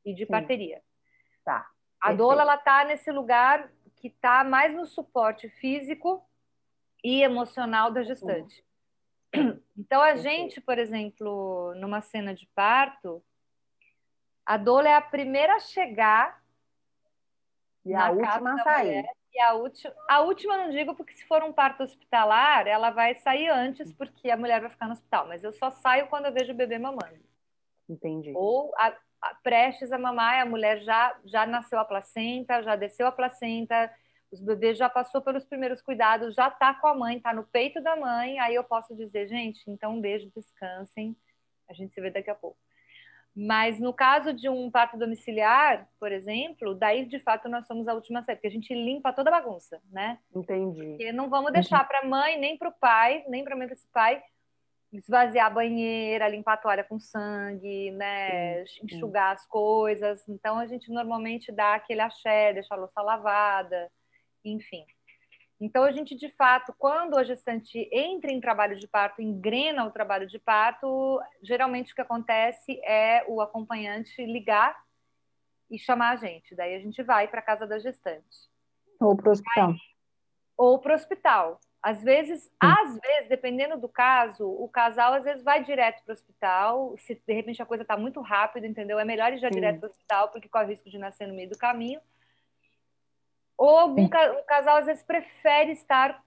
e 0.05 0.13
de 0.13 0.25
Sim. 0.25 0.31
parteria. 0.31 0.81
Tá. 1.43 1.69
A 2.01 2.13
doula 2.13 2.41
ela 2.41 2.57
tá 2.57 2.85
nesse 2.85 3.11
lugar 3.11 3.71
que 3.95 4.07
está 4.07 4.43
mais 4.43 4.73
no 4.73 4.85
suporte 4.85 5.49
físico 5.49 6.23
e 7.03 7.21
emocional 7.21 7.91
da 7.91 8.03
gestante. 8.03 8.63
Então 9.77 10.01
a 10.01 10.15
gente, 10.15 10.59
por 10.59 10.77
exemplo, 10.77 11.73
numa 11.75 12.01
cena 12.01 12.33
de 12.33 12.45
parto, 12.47 13.23
a 14.45 14.57
doula 14.57 14.89
é 14.89 14.95
a 14.95 15.01
primeira 15.01 15.55
a 15.55 15.59
chegar 15.59 16.43
e 17.85 17.93
a 17.93 18.09
última 18.11 18.55
a 18.55 18.63
sair. 18.63 18.97
Mulher, 18.97 19.15
e 19.33 19.39
a 19.39 19.53
última, 19.53 19.93
a 20.07 20.21
última 20.21 20.57
não 20.57 20.69
digo 20.71 20.95
porque 20.95 21.13
se 21.13 21.25
for 21.25 21.43
um 21.43 21.53
parto 21.53 21.83
hospitalar, 21.83 22.67
ela 22.67 22.89
vai 22.89 23.15
sair 23.15 23.49
antes 23.49 23.93
porque 23.93 24.29
a 24.29 24.37
mulher 24.37 24.61
vai 24.61 24.69
ficar 24.69 24.87
no 24.87 24.93
hospital, 24.93 25.27
mas 25.27 25.43
eu 25.43 25.51
só 25.53 25.69
saio 25.71 26.07
quando 26.07 26.25
eu 26.25 26.33
vejo 26.33 26.51
o 26.51 26.55
bebê 26.55 26.77
mamando. 26.77 27.19
Entendi. 27.87 28.33
Ou 28.35 28.73
a, 28.77 28.95
a, 29.21 29.35
prestes 29.43 29.91
a 29.91 29.97
mamar, 29.97 30.41
a 30.41 30.45
mulher 30.45 30.81
já 30.81 31.17
já 31.25 31.45
nasceu 31.45 31.79
a 31.79 31.85
placenta, 31.85 32.63
já 32.63 32.75
desceu 32.75 33.07
a 33.07 33.11
placenta, 33.11 33.91
os 34.31 34.39
bebês 34.39 34.77
já 34.77 34.89
passou 34.89 35.21
pelos 35.21 35.45
primeiros 35.45 35.81
cuidados, 35.81 36.35
já 36.35 36.49
tá 36.51 36.73
com 36.73 36.87
a 36.87 36.93
mãe, 36.93 37.19
tá 37.19 37.33
no 37.33 37.43
peito 37.43 37.81
da 37.81 37.95
mãe, 37.95 38.39
aí 38.39 38.55
eu 38.55 38.63
posso 38.63 38.95
dizer, 38.95 39.27
gente, 39.27 39.63
então 39.69 39.93
um 39.93 40.01
beijo, 40.01 40.31
descansem. 40.35 41.15
A 41.67 41.73
gente 41.73 41.93
se 41.93 42.01
vê 42.01 42.09
daqui 42.09 42.29
a 42.29 42.35
pouco. 42.35 42.57
Mas 43.35 43.79
no 43.79 43.93
caso 43.93 44.33
de 44.33 44.49
um 44.49 44.69
parto 44.69 44.97
domiciliar, 44.97 45.87
por 45.99 46.11
exemplo, 46.11 46.75
daí 46.75 47.05
de 47.05 47.19
fato 47.19 47.47
nós 47.47 47.65
somos 47.67 47.87
a 47.87 47.93
última 47.93 48.23
série, 48.23 48.35
porque 48.37 48.47
a 48.47 48.51
gente 48.51 48.73
limpa 48.73 49.13
toda 49.13 49.29
a 49.29 49.39
bagunça, 49.39 49.81
né? 49.91 50.19
Entendi. 50.35 50.83
Porque 50.83 51.11
não 51.11 51.29
vamos 51.29 51.53
deixar 51.53 51.87
para 51.87 51.99
a 51.99 52.05
mãe, 52.05 52.37
nem 52.37 52.57
para 52.57 52.69
o 52.69 52.73
pai, 52.73 53.23
nem 53.27 53.43
para 53.43 53.55
mãe 53.55 53.67
para 53.67 53.75
esse 53.75 53.87
pai 53.93 54.21
esvaziar 54.91 55.47
a 55.47 55.49
banheira, 55.51 56.27
limpar 56.27 56.53
a 56.53 56.57
toalha 56.57 56.83
com 56.83 56.99
sangue, 56.99 57.91
né? 57.91 58.65
Sim, 58.65 58.85
enxugar 58.85 59.37
sim. 59.37 59.43
as 59.43 59.47
coisas. 59.47 60.27
Então 60.27 60.57
a 60.57 60.65
gente 60.65 60.91
normalmente 60.91 61.51
dá 61.51 61.75
aquele 61.75 62.01
axé, 62.01 62.53
deixa 62.53 62.73
a 62.73 62.77
louça 62.77 63.01
lavada, 63.01 63.91
enfim. 64.43 64.83
Então, 65.59 65.83
a 65.83 65.91
gente, 65.91 66.15
de 66.15 66.29
fato, 66.29 66.73
quando 66.77 67.17
a 67.17 67.23
gestante 67.23 67.89
entra 67.91 68.31
em 68.31 68.39
trabalho 68.39 68.79
de 68.79 68.87
parto, 68.87 69.21
engrena 69.21 69.85
o 69.85 69.91
trabalho 69.91 70.25
de 70.25 70.39
parto, 70.39 71.19
geralmente 71.43 71.91
o 71.91 71.95
que 71.95 72.01
acontece 72.01 72.79
é 72.83 73.25
o 73.27 73.41
acompanhante 73.41 74.25
ligar 74.25 74.81
e 75.69 75.77
chamar 75.77 76.11
a 76.11 76.15
gente. 76.15 76.55
Daí 76.55 76.75
a 76.75 76.79
gente 76.79 77.03
vai 77.03 77.27
para 77.27 77.39
a 77.39 77.43
casa 77.43 77.67
da 77.67 77.77
gestante. 77.77 78.49
Ou 79.01 79.15
para 79.15 79.29
o 79.29 79.31
hospital. 79.31 79.73
ou 80.57 80.79
para 80.79 80.93
o 80.93 80.95
hospital. 80.95 81.59
Às 81.81 82.03
vezes, 82.03 82.43
Sim. 82.43 82.51
às 82.59 82.99
vezes, 82.99 83.29
dependendo 83.29 83.77
do 83.77 83.87
caso, 83.87 84.45
o 84.45 84.67
casal 84.67 85.13
às 85.13 85.23
vezes 85.23 85.43
vai 85.43 85.63
direto 85.63 86.03
para 86.03 86.11
o 86.11 86.13
hospital. 86.13 86.95
Se 86.97 87.15
de 87.15 87.33
repente 87.33 87.61
a 87.61 87.65
coisa 87.65 87.83
está 87.83 87.95
muito 87.95 88.19
rápida, 88.21 88.67
entendeu? 88.67 88.99
É 88.99 89.05
melhor 89.05 89.31
ir 89.31 89.39
já 89.39 89.47
Sim. 89.47 89.55
direto 89.55 89.79
para 89.79 89.87
o 89.87 89.89
hospital, 89.89 90.29
porque 90.29 90.49
corre 90.49 90.65
o 90.65 90.67
risco 90.69 90.89
de 90.89 90.97
nascer 90.97 91.27
no 91.27 91.33
meio 91.33 91.49
do 91.49 91.57
caminho. 91.57 92.01
Ou 93.59 93.77
algum 93.77 94.07
ca 94.07 94.31
um 94.31 94.43
casal 94.45 94.77
às 94.77 94.85
vezes 94.85 95.03
prefere 95.03 95.73
estar 95.73 96.23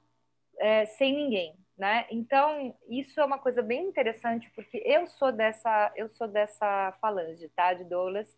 é, 0.59 0.85
sem 0.85 1.16
ninguém, 1.16 1.57
né? 1.79 2.07
Então 2.11 2.77
isso 2.90 3.18
é 3.18 3.25
uma 3.25 3.38
coisa 3.38 3.62
bem 3.62 3.87
interessante 3.87 4.53
porque 4.55 4.83
eu 4.85 5.07
sou 5.07 5.33
dessa 5.33 5.90
eu 5.97 6.11
sou 6.11 6.29
dessa 6.29 6.92
falange, 7.01 7.49
tá? 7.57 7.73
De 7.73 7.85
doulas 7.85 8.37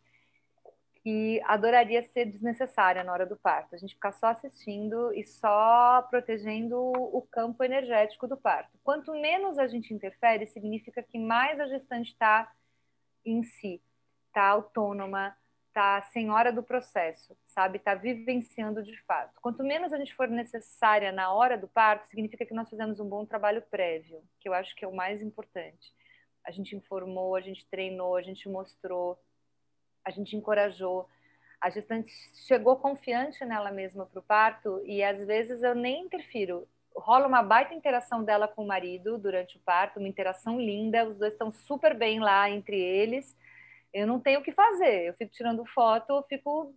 que 1.03 1.43
adoraria 1.45 2.05
ser 2.05 2.27
desnecessária 2.27 3.03
na 3.03 3.13
hora 3.13 3.27
do 3.27 3.37
parto. 3.37 3.75
A 3.75 3.79
gente 3.79 3.95
ficar 3.95 4.13
só 4.13 4.29
assistindo 4.29 5.13
e 5.13 5.25
só 5.25 6.01
protegendo 6.09 6.79
o 6.79 7.21
campo 7.31 7.65
energético 7.65 8.29
do 8.29 8.37
parto. 8.37 8.79
Quanto 8.85 9.13
menos 9.13 9.59
a 9.59 9.67
gente 9.67 9.93
interfere, 9.93 10.47
significa 10.47 11.03
que 11.03 11.19
mais 11.19 11.59
a 11.59 11.67
gestante 11.67 12.13
está 12.13 12.49
em 13.27 13.43
si, 13.43 13.83
está 14.29 14.47
autônoma, 14.47 15.37
está 15.75 16.01
senhora 16.03 16.53
do 16.53 16.63
processo, 16.63 17.37
sabe? 17.49 17.79
Está 17.79 17.97
vivenciando 17.97 18.81
de 18.81 18.97
fato. 19.03 19.41
Quanto 19.43 19.65
menos 19.65 19.93
a 19.93 19.99
gente 19.99 20.15
for 20.15 20.29
necessária 20.29 21.11
na 21.11 21.33
hora 21.33 21.59
do 21.59 21.67
parto, 21.67 22.07
significa 22.07 22.47
que 22.47 22.55
nós 22.55 22.71
fizemos 22.71 23.01
um 23.01 23.09
bom 23.09 23.27
trabalho 23.27 23.61
prévio, 23.61 24.23
que 24.39 24.49
eu 24.49 24.55
acho 24.55 24.73
que 24.77 24.85
é 24.85 24.89
o 24.89 24.95
mais 24.95 25.21
importante. 25.21 25.93
A 26.45 26.53
gente 26.53 26.77
informou, 26.77 27.35
a 27.35 27.41
gente 27.41 27.67
treinou, 27.67 28.15
a 28.15 28.23
gente 28.23 28.49
mostrou, 28.49 29.19
a 30.05 30.13
gente 30.13 30.37
encorajou. 30.37 31.09
A 31.61 31.71
gestante 31.71 32.13
chegou 32.47 32.77
confiante 32.77 33.45
nela 33.45 33.73
mesma 33.73 34.07
para 34.07 34.21
o 34.21 34.23
parto 34.23 34.81
e 34.85 35.03
às 35.03 35.27
vezes 35.27 35.65
eu 35.65 35.75
nem 35.75 36.05
interfiro. 36.05 36.69
Rola 36.95 37.27
uma 37.27 37.43
baita 37.43 37.75
interação 37.75 38.23
dela 38.23 38.47
com 38.47 38.63
o 38.63 38.69
marido 38.69 39.19
durante 39.19 39.57
o 39.57 39.61
parto, 39.61 39.99
uma 39.99 40.07
interação 40.07 40.61
linda, 40.61 41.09
os 41.09 41.19
dois 41.19 41.33
estão 41.33 41.51
super 41.51 41.97
bem 41.97 42.21
lá 42.21 42.49
entre 42.49 42.79
eles 42.79 43.37
eu 43.95 44.07
não 44.07 44.21
tenho 44.21 44.41
o 44.41 44.43
que 44.43 44.53
fazer. 44.53 45.07
Eu 45.07 45.15
fico 45.15 45.33
tirando 45.33 45.65
foto, 45.65 46.11
eu 46.11 46.23
fico 46.25 46.75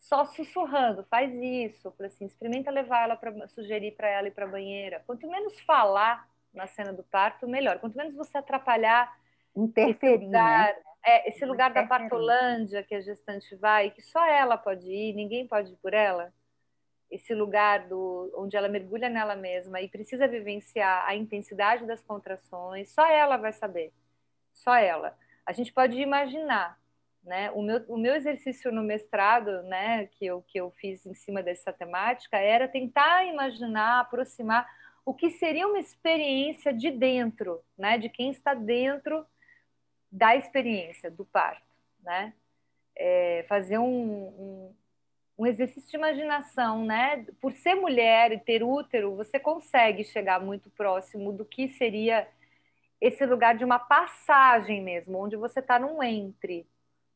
só 0.00 0.24
sussurrando, 0.24 1.04
faz 1.04 1.32
isso, 1.32 1.94
assim, 2.00 2.24
experimenta 2.24 2.70
levar 2.70 3.04
ela 3.04 3.16
para 3.16 3.46
sugerir 3.48 3.92
para 3.92 4.08
ela 4.08 4.28
ir 4.28 4.30
para 4.32 4.46
a 4.46 4.48
banheira. 4.48 5.02
Quanto 5.06 5.28
menos 5.28 5.60
falar 5.60 6.28
na 6.52 6.66
cena 6.66 6.92
do 6.92 7.02
parto, 7.04 7.46
melhor. 7.46 7.78
Quanto 7.78 7.96
menos 7.96 8.14
você 8.14 8.38
atrapalhar 8.38 9.14
interferir, 9.54 10.16
esse 10.16 10.26
lugar, 10.26 10.74
né? 10.74 10.82
é, 11.04 11.28
esse 11.28 11.44
lugar 11.44 11.72
da 11.72 11.86
partolândia 11.86 12.82
que 12.82 12.94
a 12.94 13.00
gestante 13.00 13.54
vai, 13.56 13.90
que 13.90 14.02
só 14.02 14.24
ela 14.26 14.56
pode 14.56 14.90
ir, 14.90 15.14
ninguém 15.14 15.46
pode 15.46 15.72
ir 15.72 15.76
por 15.76 15.94
ela. 15.94 16.32
Esse 17.10 17.34
lugar 17.34 17.88
do, 17.88 18.32
onde 18.36 18.56
ela 18.56 18.68
mergulha 18.68 19.08
nela 19.08 19.36
mesma 19.36 19.80
e 19.80 19.88
precisa 19.88 20.26
vivenciar 20.26 21.04
a 21.06 21.14
intensidade 21.14 21.84
das 21.84 22.02
contrações, 22.02 22.90
só 22.90 23.06
ela 23.06 23.36
vai 23.36 23.52
saber. 23.52 23.92
Só 24.52 24.74
ela. 24.76 25.16
A 25.46 25.52
gente 25.52 25.72
pode 25.72 26.00
imaginar, 26.00 26.78
né? 27.22 27.50
O 27.52 27.62
meu, 27.62 27.84
o 27.88 27.98
meu 27.98 28.14
exercício 28.14 28.72
no 28.72 28.82
mestrado, 28.82 29.62
né, 29.64 30.06
que 30.06 30.26
eu, 30.26 30.42
que 30.42 30.58
eu 30.58 30.70
fiz 30.72 31.04
em 31.06 31.14
cima 31.14 31.42
dessa 31.42 31.72
temática, 31.72 32.38
era 32.38 32.68
tentar 32.68 33.24
imaginar, 33.26 34.00
aproximar 34.00 34.66
o 35.04 35.14
que 35.14 35.30
seria 35.30 35.66
uma 35.66 35.78
experiência 35.78 36.72
de 36.72 36.90
dentro, 36.90 37.62
né, 37.76 37.98
de 37.98 38.08
quem 38.08 38.30
está 38.30 38.54
dentro 38.54 39.26
da 40.10 40.36
experiência 40.36 41.10
do 41.10 41.24
parto, 41.24 41.62
né? 42.02 42.32
É, 42.96 43.44
fazer 43.48 43.78
um, 43.78 43.84
um, 43.84 44.74
um, 45.38 45.46
exercício 45.46 45.88
de 45.88 45.96
imaginação, 45.96 46.84
né? 46.84 47.24
Por 47.40 47.52
ser 47.52 47.74
mulher 47.74 48.32
e 48.32 48.38
ter 48.38 48.62
útero, 48.62 49.14
você 49.14 49.38
consegue 49.38 50.04
chegar 50.04 50.40
muito 50.40 50.68
próximo 50.70 51.32
do 51.32 51.44
que 51.44 51.68
seria 51.68 52.26
esse 53.00 53.24
lugar 53.24 53.56
de 53.56 53.64
uma 53.64 53.78
passagem 53.78 54.82
mesmo, 54.82 55.18
onde 55.18 55.36
você 55.36 55.60
está 55.60 55.78
num 55.78 56.02
entre 56.02 56.66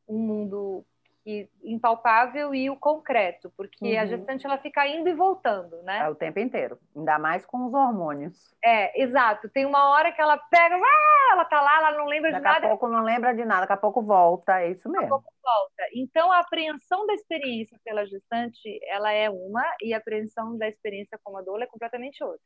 um 0.08 0.18
mundo 0.18 0.84
que, 1.24 1.48
impalpável 1.62 2.54
e 2.54 2.68
o 2.68 2.76
concreto, 2.76 3.50
porque 3.56 3.94
uhum. 3.94 4.00
a 4.00 4.06
gestante 4.06 4.44
ela 4.44 4.58
fica 4.58 4.86
indo 4.86 5.08
e 5.08 5.14
voltando, 5.14 5.82
né? 5.82 6.00
É 6.00 6.08
o 6.08 6.14
tempo 6.14 6.38
inteiro, 6.38 6.78
ainda 6.94 7.18
mais 7.18 7.46
com 7.46 7.66
os 7.66 7.72
hormônios. 7.72 8.54
É, 8.62 9.02
exato. 9.02 9.48
Tem 9.48 9.64
uma 9.64 9.90
hora 9.90 10.12
que 10.12 10.20
ela 10.20 10.36
pega, 10.36 10.76
ah, 10.76 11.32
ela 11.32 11.44
tá 11.46 11.60
lá, 11.62 11.78
ela 11.78 11.96
não 11.96 12.04
lembra 12.04 12.30
daqui 12.30 12.42
de 12.42 12.44
nada. 12.44 12.60
Daqui 12.60 12.66
a 12.66 12.76
pouco 12.76 12.88
não 12.88 13.02
lembra 13.02 13.34
de 13.34 13.44
nada, 13.44 13.60
daqui 13.62 13.72
a 13.72 13.78
pouco 13.78 14.02
volta, 14.02 14.60
é 14.60 14.70
isso 14.70 14.88
mesmo. 14.88 15.00
Daqui 15.00 15.06
a 15.06 15.08
pouco 15.08 15.32
volta. 15.42 15.82
Então 15.94 16.30
a 16.30 16.40
apreensão 16.40 17.06
da 17.06 17.14
experiência 17.14 17.78
pela 17.82 18.04
gestante, 18.06 18.78
ela 18.86 19.10
é 19.10 19.30
uma 19.30 19.64
e 19.82 19.94
a 19.94 19.98
apreensão 19.98 20.58
da 20.58 20.68
experiência 20.68 21.18
como 21.24 21.42
doula 21.42 21.64
é 21.64 21.68
completamente 21.68 22.22
outra. 22.22 22.40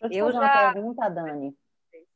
Deixa 0.00 0.18
eu, 0.18 0.26
eu 0.26 0.32
já... 0.32 0.40
uma 0.40 0.72
pergunta, 0.72 1.08
Dani. 1.10 1.54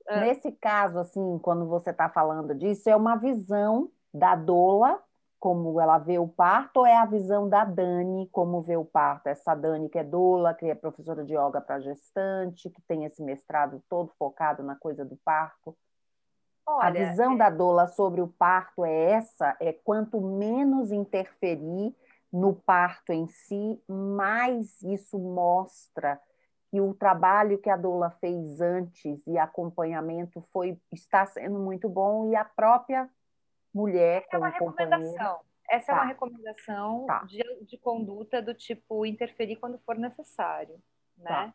Ah. 0.09 0.21
Nesse 0.21 0.53
caso, 0.53 0.99
assim, 0.99 1.39
quando 1.39 1.67
você 1.67 1.91
está 1.91 2.09
falando 2.09 2.55
disso, 2.55 2.89
é 2.89 2.97
uma 2.97 3.17
visão 3.17 3.91
da 4.13 4.35
doula 4.35 5.01
como 5.39 5.81
ela 5.81 5.99
vê 5.99 6.19
o 6.19 6.27
parto 6.27 6.79
ou 6.79 6.87
é 6.87 6.97
a 6.97 7.05
visão 7.05 7.49
da 7.49 7.65
Dani 7.65 8.29
como 8.33 8.63
vê 8.63 8.77
o 8.77 8.85
parto? 8.85 9.29
Essa 9.29 9.55
Dani 9.55 9.89
que 9.89 9.99
é 9.99 10.05
doula, 10.05 10.55
que 10.55 10.67
é 10.67 10.75
professora 10.75 11.25
de 11.25 11.35
yoga 11.35 11.61
para 11.61 11.79
gestante, 11.79 12.71
que 12.71 12.83
tem 12.83 13.05
esse 13.05 13.23
mestrado 13.23 13.83
todo 13.89 14.13
focado 14.19 14.63
na 14.63 14.75
coisa 14.75 15.05
do 15.05 15.17
parto. 15.17 15.77
Olha, 16.67 16.87
a 16.87 17.11
visão 17.11 17.35
é... 17.35 17.37
da 17.37 17.51
doula 17.51 17.87
sobre 17.87 18.21
o 18.21 18.29
parto 18.29 18.85
é 18.85 19.13
essa, 19.13 19.57
é 19.61 19.73
quanto 19.73 20.21
menos 20.21 20.91
interferir 20.91 21.95
no 22.33 22.53
parto 22.53 23.13
em 23.13 23.29
si, 23.29 23.81
mais 23.89 24.83
isso 24.83 25.19
mostra 25.19 26.21
que 26.71 26.81
o 26.81 26.95
trabalho 26.95 27.59
que 27.59 27.71
a 27.71 27.77
doula 27.77 28.11
fez 28.21 28.61
antes 28.61 29.21
e 29.27 29.39
acompanhamento 29.39 30.45
foi 30.53 30.79
está 30.93 31.25
sendo 31.27 31.59
muito 31.59 31.89
bom 31.89 32.31
e 32.31 32.37
a 32.37 32.45
própria 32.45 33.09
mulher 33.73 34.25
Essa 34.27 34.37
é 34.37 34.39
uma 34.39 34.49
recomendação. 34.49 35.41
Essa 35.69 35.87
tá. 35.87 35.93
é 35.93 35.97
uma 35.97 36.07
recomendação 36.07 37.07
tá. 37.07 37.25
de, 37.25 37.43
de, 37.65 37.79
conduta 37.79 38.41
do 38.41 38.55
tipo 38.55 39.05
interferir 39.05 39.57
quando 39.57 39.79
for 39.81 39.97
necessário, 39.97 40.81
né? 41.19 41.29
Tá. 41.29 41.55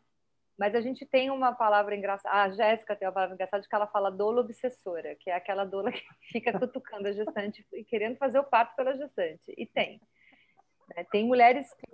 Mas 0.58 0.74
a 0.74 0.80
gente 0.80 1.06
tem 1.06 1.30
uma 1.30 1.52
palavra 1.52 1.96
engraçada, 1.96 2.36
a 2.36 2.50
Jéssica 2.50 2.94
tem 2.94 3.08
uma 3.08 3.14
palavra 3.14 3.34
engraçada 3.34 3.62
de 3.62 3.68
que 3.68 3.74
ela 3.74 3.86
fala 3.86 4.10
doula 4.10 4.42
obsessora, 4.42 5.16
que 5.16 5.30
é 5.30 5.34
aquela 5.34 5.64
doula 5.64 5.90
que 5.90 6.02
fica 6.30 6.56
cutucando 6.58 7.08
a 7.08 7.12
gestante 7.12 7.66
e 7.72 7.84
querendo 7.84 8.16
fazer 8.16 8.38
o 8.38 8.44
parto 8.44 8.76
pela 8.76 8.94
gestante. 8.94 9.42
E 9.56 9.66
tem. 9.66 10.00
Né? 10.94 11.04
Tem 11.10 11.26
mulheres 11.26 11.72
que 11.74 11.86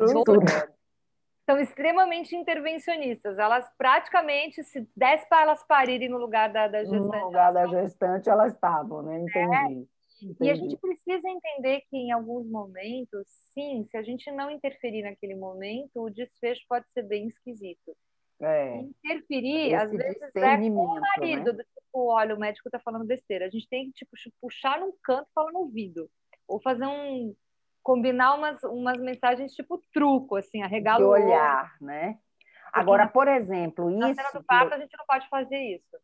são 1.49 1.59
extremamente 1.59 2.37
intervencionistas. 2.37 3.39
Elas 3.39 3.67
praticamente, 3.79 4.63
se 4.63 4.87
desse 4.95 5.27
para 5.31 5.45
elas 5.45 5.65
parirem 5.65 6.11
no 6.11 6.19
lugar 6.19 6.53
da, 6.53 6.69
da 6.69 6.81
gestante. 6.81 7.17
No 7.17 7.25
lugar 7.25 7.53
da 7.55 7.67
gestante, 7.67 8.29
elas 8.29 8.53
estavam, 8.53 9.01
né? 9.01 9.19
Entendi. 9.21 9.57
É. 9.57 9.99
Entendi. 10.21 10.37
E 10.43 10.51
a 10.51 10.55
gente 10.55 10.77
precisa 10.77 11.27
entender 11.27 11.81
que 11.89 11.97
em 11.97 12.13
alguns 12.13 12.51
momentos, 12.51 13.27
sim, 13.55 13.87
se 13.91 13.97
a 13.97 14.03
gente 14.03 14.31
não 14.31 14.51
interferir 14.51 15.03
naquele 15.03 15.37
momento, 15.37 16.03
o 16.03 16.11
desfecho 16.11 16.61
pode 16.69 16.85
ser 16.93 17.05
bem 17.05 17.29
esquisito. 17.29 17.97
É. 18.41 18.81
Interferir, 18.81 19.73
Esse 19.73 19.75
às 19.75 19.91
vezes, 19.91 20.23
é 20.35 20.57
com 20.57 20.85
o 20.85 21.01
marido, 21.01 21.53
né? 21.55 21.65
tipo, 21.65 22.13
olha, 22.13 22.35
o 22.35 22.39
médico 22.39 22.69
está 22.69 22.79
falando 22.79 23.07
besteira. 23.07 23.47
A 23.47 23.51
gente 23.51 23.67
tem 23.69 23.87
que 23.87 23.93
tipo, 23.93 24.11
puxar 24.41 24.81
num 24.81 24.93
canto 25.03 25.29
e 25.31 25.33
falar 25.33 25.51
no 25.53 25.61
ouvido. 25.61 26.11
Ou 26.47 26.61
fazer 26.61 26.85
um. 26.85 27.35
Combinar 27.83 28.35
umas, 28.35 28.63
umas 28.65 28.99
mensagens 28.99 29.53
tipo 29.53 29.81
truco, 29.93 30.37
assim, 30.37 30.63
arregar 30.63 31.01
o 31.01 31.09
olhar, 31.09 31.75
né? 31.81 32.19
Agora, 32.73 33.07
por 33.07 33.29
exemplo, 33.29 33.91
isso. 33.91 33.99
Na 33.99 34.15
cena 34.15 34.31
do 34.33 34.45
parto, 34.45 34.75
a 34.75 34.79
gente 34.79 34.97
não 34.97 35.07
pode 35.07 35.29
fazer 35.29 35.57
isso. 35.57 35.97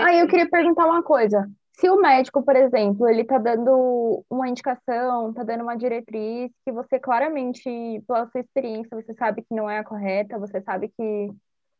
Ah, 0.00 0.14
eu 0.14 0.28
queria 0.28 0.48
perguntar 0.48 0.86
uma 0.86 1.02
coisa. 1.02 1.48
Se 1.72 1.88
o 1.88 1.96
médico, 1.96 2.42
por 2.42 2.54
exemplo, 2.54 3.08
ele 3.08 3.22
está 3.22 3.38
dando 3.38 4.24
uma 4.28 4.48
indicação, 4.48 5.30
está 5.30 5.42
dando 5.42 5.62
uma 5.62 5.76
diretriz 5.76 6.52
que 6.64 6.70
você 6.70 6.98
claramente, 6.98 7.64
pela 8.06 8.26
sua 8.28 8.40
experiência, 8.40 9.00
você 9.00 9.14
sabe 9.14 9.42
que 9.42 9.54
não 9.54 9.68
é 9.68 9.78
a 9.78 9.84
correta, 9.84 10.38
você 10.38 10.60
sabe 10.60 10.88
que 10.88 11.30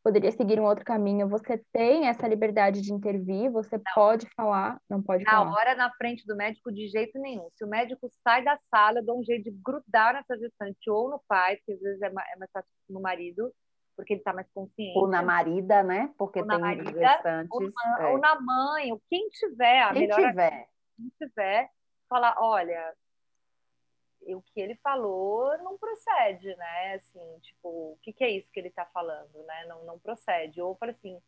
poderia 0.02 0.32
seguir 0.32 0.60
um 0.60 0.64
outro 0.64 0.84
caminho, 0.84 1.28
você 1.28 1.62
tem 1.72 2.08
essa 2.08 2.26
liberdade 2.26 2.80
de 2.80 2.92
intervir, 2.92 3.50
você 3.50 3.76
não. 3.76 3.84
pode 3.94 4.26
falar, 4.34 4.80
não 4.88 5.02
pode 5.02 5.24
na 5.24 5.30
falar. 5.30 5.44
Na 5.44 5.56
hora, 5.56 5.74
na 5.74 5.90
frente 5.94 6.26
do 6.26 6.36
médico, 6.36 6.72
de 6.72 6.88
jeito 6.88 7.18
nenhum. 7.18 7.48
Se 7.54 7.64
o 7.64 7.68
médico 7.68 8.08
sai 8.22 8.44
da 8.44 8.58
sala, 8.70 8.98
eu 8.98 9.04
dou 9.04 9.20
um 9.20 9.24
jeito 9.24 9.44
de 9.44 9.50
grudar 9.64 10.14
nessa 10.14 10.36
gestante 10.36 10.90
ou 10.90 11.08
no 11.08 11.22
pai, 11.28 11.56
que 11.64 11.72
às 11.72 11.80
vezes 11.80 12.02
é 12.02 12.10
mais 12.10 12.28
é 12.28 12.46
fácil 12.52 12.70
no 12.90 13.00
marido, 13.00 13.52
porque 13.96 14.14
ele 14.14 14.20
está 14.20 14.32
mais 14.32 14.48
consciente. 14.52 14.98
Ou 14.98 15.06
na 15.06 15.22
marida, 15.22 15.82
né? 15.82 16.12
Porque 16.18 16.40
ou 16.40 16.46
tem 16.46 16.58
marida, 16.58 16.92
gestantes. 16.92 17.50
Ou 17.52 17.60
na, 17.62 18.00
é. 18.00 18.06
ou 18.12 18.18
na, 18.18 18.40
mãe, 18.40 18.92
ou 18.92 19.00
quem 19.08 19.28
tiver. 19.28 19.82
A 19.82 19.92
quem 19.92 20.02
melhor 20.02 20.16
tiver. 20.16 20.68
Quem 20.96 21.28
tiver, 21.28 21.70
falar, 22.08 22.34
olha, 22.38 22.92
o 24.28 24.42
que 24.42 24.61
ele 24.61 24.74
falou 24.76 25.56
não 25.58 25.78
procede, 25.78 26.54
né? 26.56 26.94
Assim, 26.94 27.38
tipo, 27.40 27.68
o 27.68 27.98
que, 28.02 28.12
que 28.12 28.24
é 28.24 28.30
isso 28.30 28.50
que 28.52 28.61
ele 28.61 28.68
está 28.68 28.85
falando, 28.87 29.42
né? 29.44 29.66
Não, 29.66 29.85
não 29.85 29.98
procede. 29.98 30.61
Ou 30.61 30.76
fala 30.76 30.92
assim, 30.92 31.20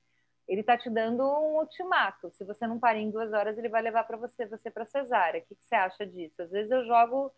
ele 0.48 0.60
está 0.60 0.76
te 0.76 0.90
dando 0.90 1.22
um 1.22 1.58
ultimato. 1.58 2.30
Se 2.32 2.44
você 2.44 2.66
não 2.66 2.78
parar 2.78 2.98
em 2.98 3.10
duas 3.10 3.32
horas, 3.32 3.56
ele 3.58 3.68
vai 3.68 3.82
levar 3.82 4.04
para 4.04 4.16
você, 4.16 4.46
você 4.46 4.70
para 4.70 4.84
cesárea. 4.86 5.40
O 5.40 5.44
que, 5.44 5.54
que 5.54 5.64
você 5.64 5.74
acha 5.74 6.06
disso? 6.06 6.42
Às 6.42 6.50
vezes 6.50 6.70
eu 6.70 6.84
jogo 6.86 7.32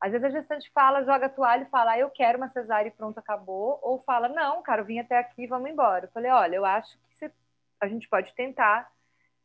às 0.00 0.12
vezes 0.12 0.24
a 0.24 0.30
gestante 0.30 0.70
fala, 0.72 1.04
joga 1.04 1.26
a 1.26 1.28
toalha 1.28 1.64
e 1.64 1.70
fala, 1.70 1.92
ah, 1.92 1.98
eu 1.98 2.08
quero 2.10 2.38
uma 2.38 2.48
cesárea 2.48 2.88
e 2.88 2.92
pronto, 2.92 3.18
acabou. 3.18 3.78
Ou 3.82 4.02
fala, 4.02 4.28
não, 4.28 4.62
cara, 4.62 4.80
eu 4.80 4.86
vim 4.86 4.98
até 4.98 5.18
aqui, 5.18 5.46
vamos 5.46 5.70
embora. 5.70 6.06
Eu 6.06 6.10
falei, 6.10 6.30
olha, 6.30 6.56
eu 6.56 6.64
acho 6.64 6.98
que 7.18 7.30
a 7.78 7.86
gente 7.86 8.08
pode 8.08 8.34
tentar 8.34 8.90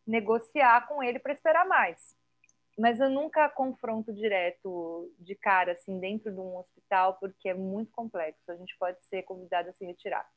negociar 0.08 0.88
com 0.88 1.04
ele 1.04 1.20
para 1.20 1.34
esperar 1.34 1.66
mais. 1.68 2.16
Mas 2.78 3.00
eu 3.00 3.10
nunca 3.10 3.50
confronto 3.50 4.14
direto 4.14 5.12
de 5.20 5.34
cara, 5.36 5.72
assim, 5.72 6.00
dentro 6.00 6.32
de 6.32 6.40
um 6.40 6.58
hospital, 6.58 7.16
porque 7.16 7.50
é 7.50 7.54
muito 7.54 7.92
complexo. 7.92 8.52
A 8.52 8.56
gente 8.56 8.78
pode 8.78 9.04
ser 9.06 9.24
convidado 9.24 9.70
a 9.70 9.74
se 9.74 9.86
retirar. 9.86 10.30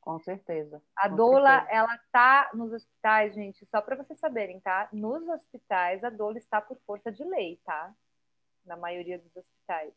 Com 0.00 0.20
certeza. 0.20 0.82
A 0.94 1.08
com 1.08 1.16
doula, 1.16 1.60
certeza. 1.60 1.78
ela 1.78 1.98
tá 2.12 2.50
nos 2.54 2.72
hospitais, 2.72 3.34
gente, 3.34 3.66
só 3.66 3.80
para 3.80 3.96
vocês 3.96 4.20
saberem, 4.20 4.60
tá? 4.60 4.88
Nos 4.92 5.26
hospitais, 5.28 6.04
a 6.04 6.10
doula 6.10 6.38
está 6.38 6.60
por 6.60 6.78
força 6.86 7.10
de 7.10 7.24
lei, 7.24 7.60
tá? 7.64 7.92
na 8.66 8.76
maioria 8.76 9.18
dos 9.18 9.34
hospitais. 9.36 9.94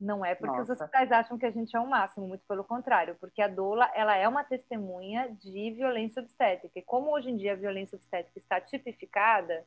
Não 0.00 0.24
é 0.24 0.34
porque 0.34 0.56
Nossa. 0.56 0.72
os 0.72 0.80
hospitais 0.80 1.10
acham 1.10 1.36
que 1.36 1.46
a 1.46 1.50
gente 1.50 1.76
é 1.76 1.80
um 1.80 1.86
máximo, 1.86 2.26
muito 2.26 2.44
pelo 2.46 2.64
contrário, 2.64 3.16
porque 3.16 3.42
a 3.42 3.48
doula 3.48 3.90
ela 3.94 4.16
é 4.16 4.26
uma 4.28 4.44
testemunha 4.44 5.28
de 5.28 5.72
violência 5.72 6.22
obstétrica. 6.22 6.78
E 6.78 6.82
como 6.82 7.10
hoje 7.10 7.30
em 7.30 7.36
dia 7.36 7.52
a 7.52 7.56
violência 7.56 7.96
obstétrica 7.96 8.38
está 8.38 8.60
tipificada, 8.60 9.66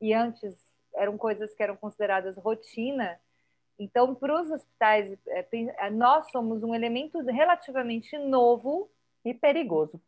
e 0.00 0.14
antes 0.14 0.56
eram 0.94 1.16
coisas 1.16 1.54
que 1.54 1.62
eram 1.62 1.76
consideradas 1.76 2.36
rotina, 2.36 3.18
então 3.78 4.14
para 4.14 4.42
os 4.42 4.50
hospitais, 4.50 5.18
é, 5.28 5.46
é, 5.52 5.90
nós 5.90 6.30
somos 6.30 6.62
um 6.62 6.74
elemento 6.74 7.18
relativamente 7.20 8.16
novo 8.18 8.90
e 9.24 9.32
perigoso. 9.32 10.00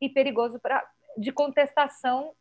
E 0.00 0.08
perigoso 0.08 0.58
pra, 0.58 0.86
de 1.16 1.32
contestação 1.32 2.32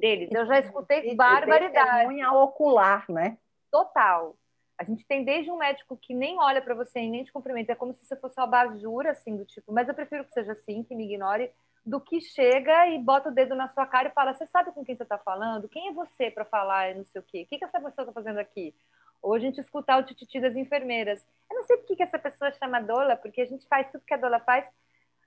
deles. 0.00 0.30
Eu 0.32 0.46
já 0.46 0.58
escutei 0.58 1.14
barbaridade. 1.14 2.08
Unha 2.08 2.32
ocular, 2.32 3.04
né? 3.08 3.38
Total. 3.70 4.36
A 4.78 4.84
gente 4.84 5.06
tem 5.06 5.24
desde 5.24 5.50
um 5.50 5.56
médico 5.56 5.96
que 5.96 6.12
nem 6.12 6.38
olha 6.38 6.60
para 6.60 6.74
você 6.74 7.00
e 7.00 7.10
nem 7.10 7.24
te 7.24 7.32
cumprimenta, 7.32 7.72
é 7.72 7.76
como 7.76 7.94
se 7.94 8.04
você 8.04 8.16
fosse 8.16 8.38
uma 8.38 8.46
basura, 8.46 9.12
assim, 9.12 9.36
do 9.36 9.44
tipo, 9.44 9.72
mas 9.72 9.88
eu 9.88 9.94
prefiro 9.94 10.24
que 10.24 10.32
seja 10.32 10.52
assim, 10.52 10.82
que 10.82 10.94
me 10.94 11.04
ignore, 11.04 11.50
do 11.86 12.00
que 12.00 12.20
chega 12.20 12.88
e 12.88 12.98
bota 12.98 13.28
o 13.28 13.32
dedo 13.32 13.54
na 13.54 13.68
sua 13.68 13.86
cara 13.86 14.08
e 14.08 14.12
fala: 14.12 14.34
Você 14.34 14.44
sabe 14.46 14.72
com 14.72 14.84
quem 14.84 14.96
você 14.96 15.04
está 15.04 15.16
falando? 15.16 15.68
Quem 15.68 15.88
é 15.88 15.92
você 15.92 16.30
para 16.30 16.44
falar 16.44 16.92
não 16.96 17.04
sei 17.04 17.20
o 17.20 17.24
quê? 17.24 17.42
O 17.42 17.46
que, 17.46 17.58
que 17.58 17.64
essa 17.64 17.80
pessoa 17.80 18.02
está 18.02 18.12
fazendo 18.12 18.38
aqui? 18.38 18.74
Ou 19.22 19.34
a 19.34 19.38
gente 19.38 19.60
escutar 19.60 19.98
o 19.98 20.02
tititi 20.02 20.40
das 20.40 20.56
enfermeiras. 20.56 21.24
Eu 21.48 21.56
não 21.56 21.64
sei 21.64 21.76
por 21.76 21.86
que, 21.86 21.96
que 21.96 22.02
essa 22.02 22.18
pessoa 22.18 22.52
chama 22.52 22.80
doula, 22.80 23.16
porque 23.16 23.40
a 23.40 23.46
gente 23.46 23.66
faz 23.68 23.90
tudo 23.90 24.04
que 24.04 24.14
a 24.14 24.16
doula 24.16 24.40
faz. 24.40 24.66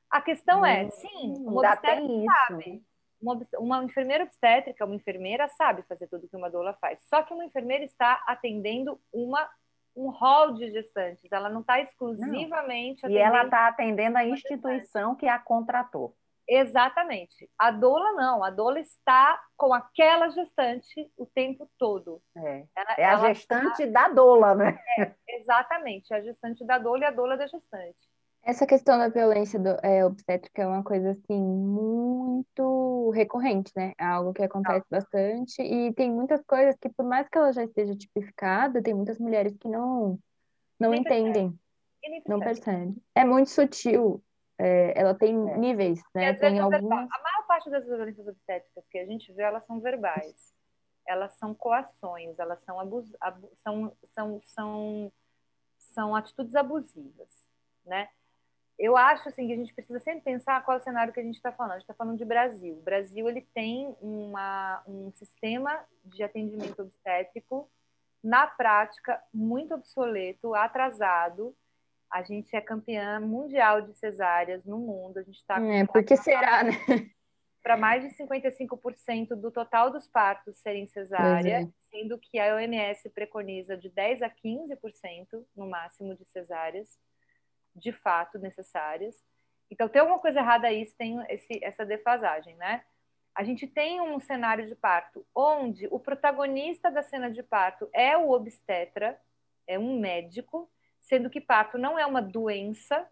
A 0.09 0.21
questão 0.21 0.65
é, 0.65 0.83
hum, 0.83 0.91
sim, 0.91 1.33
o 1.45 1.57
obstétrico 1.57 2.25
sabe 2.25 2.83
uma, 3.21 3.47
uma 3.57 3.83
enfermeira 3.83 4.23
obstétrica, 4.23 4.85
uma 4.85 4.95
enfermeira 4.95 5.47
sabe 5.49 5.83
fazer 5.83 6.07
tudo 6.07 6.27
que 6.27 6.35
uma 6.35 6.49
doula 6.49 6.73
faz. 6.73 6.99
Só 7.09 7.23
que 7.23 7.33
uma 7.33 7.45
enfermeira 7.45 7.85
está 7.85 8.23
atendendo 8.27 8.99
uma 9.13 9.49
um 9.95 10.09
rol 10.09 10.53
de 10.53 10.71
gestantes, 10.71 11.29
ela 11.29 11.49
não 11.49 11.59
está 11.59 11.81
exclusivamente 11.81 13.03
não. 13.03 13.09
E 13.09 13.17
ela 13.17 13.43
está 13.43 13.67
atendendo 13.67 14.17
a 14.17 14.23
instituição 14.23 15.13
que 15.15 15.27
a 15.27 15.37
contratou. 15.37 16.15
Exatamente. 16.49 17.47
A 17.57 17.69
doula 17.69 18.13
não, 18.13 18.43
a 18.43 18.49
doula 18.49 18.79
está 18.79 19.39
com 19.55 19.71
aquela 19.71 20.29
gestante 20.29 21.11
o 21.15 21.27
tempo 21.27 21.69
todo. 21.77 22.19
É, 22.35 22.65
ela, 22.75 22.95
é 22.97 23.05
a 23.05 23.17
gestante 23.27 23.85
tá... 23.85 24.07
da 24.07 24.13
doula, 24.13 24.55
né? 24.55 24.79
É, 24.97 25.13
exatamente, 25.27 26.11
a 26.11 26.21
gestante 26.21 26.65
da 26.65 26.79
doula 26.79 27.03
e 27.03 27.05
a 27.05 27.11
doula 27.11 27.37
da 27.37 27.45
gestante. 27.45 27.97
Essa 28.41 28.65
questão 28.65 28.97
da 28.97 29.09
violência 29.09 29.59
do, 29.59 29.77
é, 29.83 30.03
obstétrica 30.03 30.63
é 30.63 30.67
uma 30.67 30.83
coisa 30.83 31.11
assim 31.11 31.39
muito 31.39 33.11
recorrente, 33.11 33.71
né? 33.75 33.93
É 33.99 34.05
algo 34.05 34.33
que 34.33 34.41
acontece 34.41 34.85
não. 34.89 34.99
bastante 34.99 35.61
e 35.61 35.93
tem 35.93 36.11
muitas 36.11 36.41
coisas 36.45 36.75
que, 36.81 36.89
por 36.89 37.05
mais 37.05 37.27
que 37.29 37.37
ela 37.37 37.53
já 37.53 37.63
esteja 37.63 37.95
tipificada, 37.95 38.81
tem 38.81 38.93
muitas 38.95 39.19
mulheres 39.19 39.55
que 39.59 39.67
não 39.67 40.17
não 40.79 40.91
nem 40.91 41.01
entendem, 41.01 41.53
percebe. 42.01 42.23
não 42.27 42.39
percebem. 42.39 42.95
É 43.13 43.25
muito 43.25 43.49
sutil 43.49 44.23
é, 44.59 44.93
ela 44.99 45.15
tem 45.15 45.33
é. 45.33 45.57
níveis, 45.57 46.01
né? 46.13 46.33
Tem 46.33 46.59
algumas... 46.59 46.83
A 46.83 47.21
maior 47.23 47.47
parte 47.47 47.69
das 47.69 47.85
violências 47.85 48.27
obstétricas 48.27 48.85
que 48.89 48.99
a 48.99 49.05
gente 49.05 49.31
vê, 49.31 49.43
elas 49.43 49.65
são 49.65 49.79
verbais. 49.79 50.53
Elas 51.07 51.33
são 51.35 51.55
coações, 51.55 52.37
elas 52.37 52.61
são, 52.65 52.77
abus... 52.77 53.09
são, 53.63 53.95
são, 54.13 54.41
são, 54.43 55.11
são 55.77 56.15
atitudes 56.15 56.55
abusivas, 56.55 57.47
né? 57.85 58.09
Eu 58.77 58.95
acho 58.95 59.27
assim 59.27 59.47
que 59.47 59.53
a 59.53 59.57
gente 59.57 59.73
precisa 59.73 59.99
sempre 59.99 60.21
pensar 60.21 60.63
qual 60.63 60.77
é 60.77 60.79
o 60.79 60.83
cenário 60.83 61.11
que 61.11 61.19
a 61.19 61.23
gente 61.23 61.35
está 61.35 61.51
falando. 61.51 61.71
A 61.71 61.75
gente 61.75 61.83
está 61.83 61.93
falando 61.93 62.17
de 62.17 62.23
Brasil. 62.23 62.75
O 62.75 62.81
Brasil 62.81 63.27
ele 63.27 63.41
tem 63.53 63.93
uma, 64.01 64.81
um 64.87 65.11
sistema 65.11 65.85
de 66.05 66.23
atendimento 66.23 66.81
obstétrico 66.81 67.69
na 68.23 68.47
prática 68.47 69.21
muito 69.33 69.73
obsoleto, 69.73 70.55
atrasado, 70.55 71.53
a 72.11 72.23
gente 72.23 72.55
é 72.55 72.61
campeã 72.61 73.19
mundial 73.19 73.81
de 73.81 73.93
cesáreas 73.93 74.65
no 74.65 74.79
mundo. 74.79 75.19
A 75.19 75.23
gente 75.23 75.37
está. 75.37 75.61
É, 75.61 75.85
por 75.85 76.03
que 76.03 76.17
será, 76.17 76.63
né? 76.63 76.71
Para 77.61 77.77
mais 77.77 78.03
de 78.03 78.15
55% 78.15 79.35
do 79.35 79.51
total 79.51 79.91
dos 79.91 80.07
partos 80.07 80.57
serem 80.57 80.87
cesárea, 80.87 81.61
é. 81.61 81.67
sendo 81.91 82.17
que 82.17 82.39
a 82.39 82.55
OMS 82.55 83.09
preconiza 83.09 83.77
de 83.77 83.89
10 83.89 84.21
a 84.21 84.29
15% 84.29 85.45
no 85.55 85.69
máximo 85.69 86.15
de 86.15 86.25
cesáreas, 86.25 86.97
de 87.75 87.91
fato 87.91 88.39
necessárias. 88.39 89.23
Então, 89.69 89.87
tem 89.87 89.99
alguma 89.99 90.19
coisa 90.19 90.39
errada 90.39 90.67
aí 90.67 90.87
se 90.87 90.95
tem 90.95 91.21
esse, 91.29 91.63
essa 91.63 91.85
defasagem, 91.85 92.55
né? 92.55 92.83
A 93.35 93.43
gente 93.43 93.67
tem 93.67 94.01
um 94.01 94.19
cenário 94.19 94.67
de 94.67 94.75
parto 94.75 95.25
onde 95.35 95.87
o 95.91 95.99
protagonista 95.99 96.89
da 96.89 97.03
cena 97.03 97.29
de 97.29 97.43
parto 97.43 97.87
é 97.93 98.17
o 98.17 98.31
obstetra, 98.31 99.19
é 99.67 99.77
um 99.77 99.99
médico, 99.99 100.69
sendo 101.09 101.29
que 101.29 101.41
parto 101.41 101.77
não 101.77 101.97
é 101.97 102.05
uma 102.05 102.21
doença, 102.21 103.05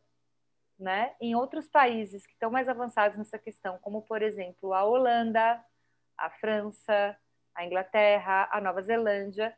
né? 0.80 1.16
Em 1.20 1.36
outros 1.36 1.68
países 1.68 2.26
que 2.28 2.34
estão 2.34 2.52
mais 2.52 2.70
avançados 2.70 3.18
nessa 3.18 3.40
questão, 3.40 3.80
como 3.82 4.04
por 4.04 4.22
exemplo 4.22 4.72
a 4.74 4.84
Holanda, 4.86 5.60
a 6.16 6.30
França, 6.30 7.18
a 7.56 7.66
Inglaterra, 7.66 8.48
a 8.52 8.62
Nova 8.62 8.84
Zelândia, 8.84 9.54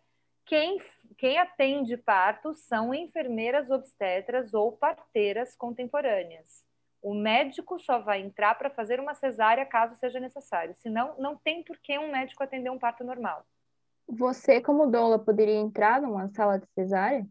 quem, 0.45 0.81
quem 1.17 1.37
atende 1.37 1.97
parto 1.97 2.55
são 2.55 2.93
enfermeiras 2.93 3.69
obstetras 3.69 4.53
ou 4.53 4.71
parteiras 4.71 5.53
contemporâneas. 5.55 6.63
O 7.01 7.13
médico 7.13 7.77
só 7.77 7.99
vai 7.99 8.21
entrar 8.21 8.55
para 8.55 8.69
fazer 8.69 8.99
uma 8.99 9.13
cesárea 9.13 9.65
caso 9.65 9.95
seja 9.95 10.19
necessário, 10.19 10.73
senão 10.77 11.13
não 11.19 11.35
tem 11.35 11.61
por 11.61 11.77
que 11.77 11.97
um 11.99 12.11
médico 12.11 12.41
atender 12.41 12.69
um 12.69 12.79
parto 12.79 13.03
normal. 13.03 13.45
Você, 14.07 14.59
como 14.59 14.89
doula, 14.89 15.19
poderia 15.19 15.59
entrar 15.59 16.01
numa 16.01 16.29
sala 16.29 16.57
de 16.57 16.65
cesárea? 16.73 17.27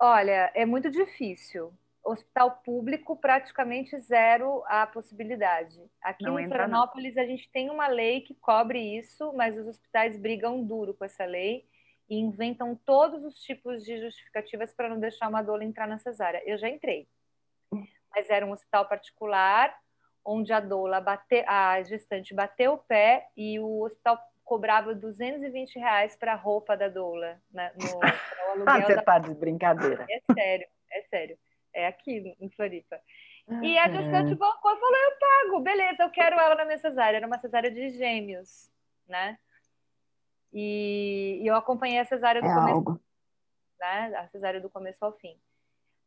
Olha, 0.00 0.50
é 0.54 0.64
muito 0.64 0.90
difícil. 0.90 1.72
Hospital 2.02 2.62
público, 2.64 3.14
praticamente 3.16 3.98
zero 4.00 4.64
a 4.66 4.86
possibilidade. 4.86 5.78
Aqui 6.02 6.24
não 6.24 6.40
em 6.40 6.48
Florianópolis, 6.48 7.16
a 7.16 7.24
gente 7.24 7.48
tem 7.52 7.70
uma 7.70 7.88
lei 7.88 8.22
que 8.22 8.34
cobre 8.34 8.78
isso, 8.96 9.32
mas 9.34 9.56
os 9.56 9.66
hospitais 9.66 10.18
brigam 10.18 10.64
duro 10.64 10.94
com 10.94 11.04
essa 11.04 11.24
lei 11.24 11.66
e 12.08 12.18
inventam 12.18 12.74
todos 12.74 13.22
os 13.22 13.40
tipos 13.42 13.84
de 13.84 14.00
justificativas 14.00 14.72
para 14.72 14.88
não 14.88 14.98
deixar 14.98 15.28
uma 15.28 15.42
doula 15.42 15.64
entrar 15.64 15.86
na 15.86 15.98
cesárea. 15.98 16.42
Eu 16.44 16.58
já 16.58 16.68
entrei, 16.68 17.06
mas 18.10 18.30
era 18.30 18.46
um 18.46 18.52
hospital 18.52 18.88
particular, 18.88 19.76
onde 20.24 20.52
a 20.52 20.58
doula 20.58 21.00
bate, 21.00 21.44
a 21.46 21.82
gestante 21.82 22.34
bateu 22.34 22.72
o 22.72 22.78
pé 22.78 23.28
e 23.36 23.60
o 23.60 23.82
hospital 23.82 24.18
cobrava 24.50 24.92
220 24.92 25.78
reais 25.78 26.16
para 26.16 26.32
a 26.32 26.36
roupa 26.36 26.76
da 26.76 26.88
doula. 26.88 27.40
Né, 27.52 27.72
no, 27.76 28.00
ah, 28.66 28.80
você 28.80 28.94
está 28.94 29.16
de 29.20 29.32
brincadeira. 29.32 30.04
É 30.10 30.20
sério, 30.34 30.66
é 30.90 31.02
sério. 31.02 31.38
É 31.72 31.86
aqui 31.86 32.34
em 32.40 32.50
Floripa. 32.50 33.00
E 33.62 33.78
a 33.78 33.88
gestante 33.88 34.34
bancou 34.34 34.72
e 34.72 34.80
falou: 34.80 34.96
Eu 34.96 35.18
pago, 35.18 35.60
beleza, 35.60 36.02
eu 36.02 36.10
quero 36.10 36.38
ela 36.38 36.56
na 36.56 36.64
minha 36.64 36.78
cesárea. 36.78 37.18
Era 37.18 37.26
uma 37.28 37.38
cesárea 37.38 37.70
de 37.70 37.90
gêmeos, 37.90 38.68
né? 39.08 39.38
E, 40.52 41.38
e 41.42 41.46
eu 41.46 41.54
acompanhei 41.54 42.00
a 42.00 42.04
cesárea 42.04 42.40
do 42.40 42.48
é 42.48 42.52
começo. 42.52 42.74
Algo. 42.74 43.00
Né? 43.78 44.16
A 44.16 44.28
cesárea 44.28 44.60
do 44.60 44.68
começo 44.68 45.04
ao 45.04 45.12
fim. 45.12 45.40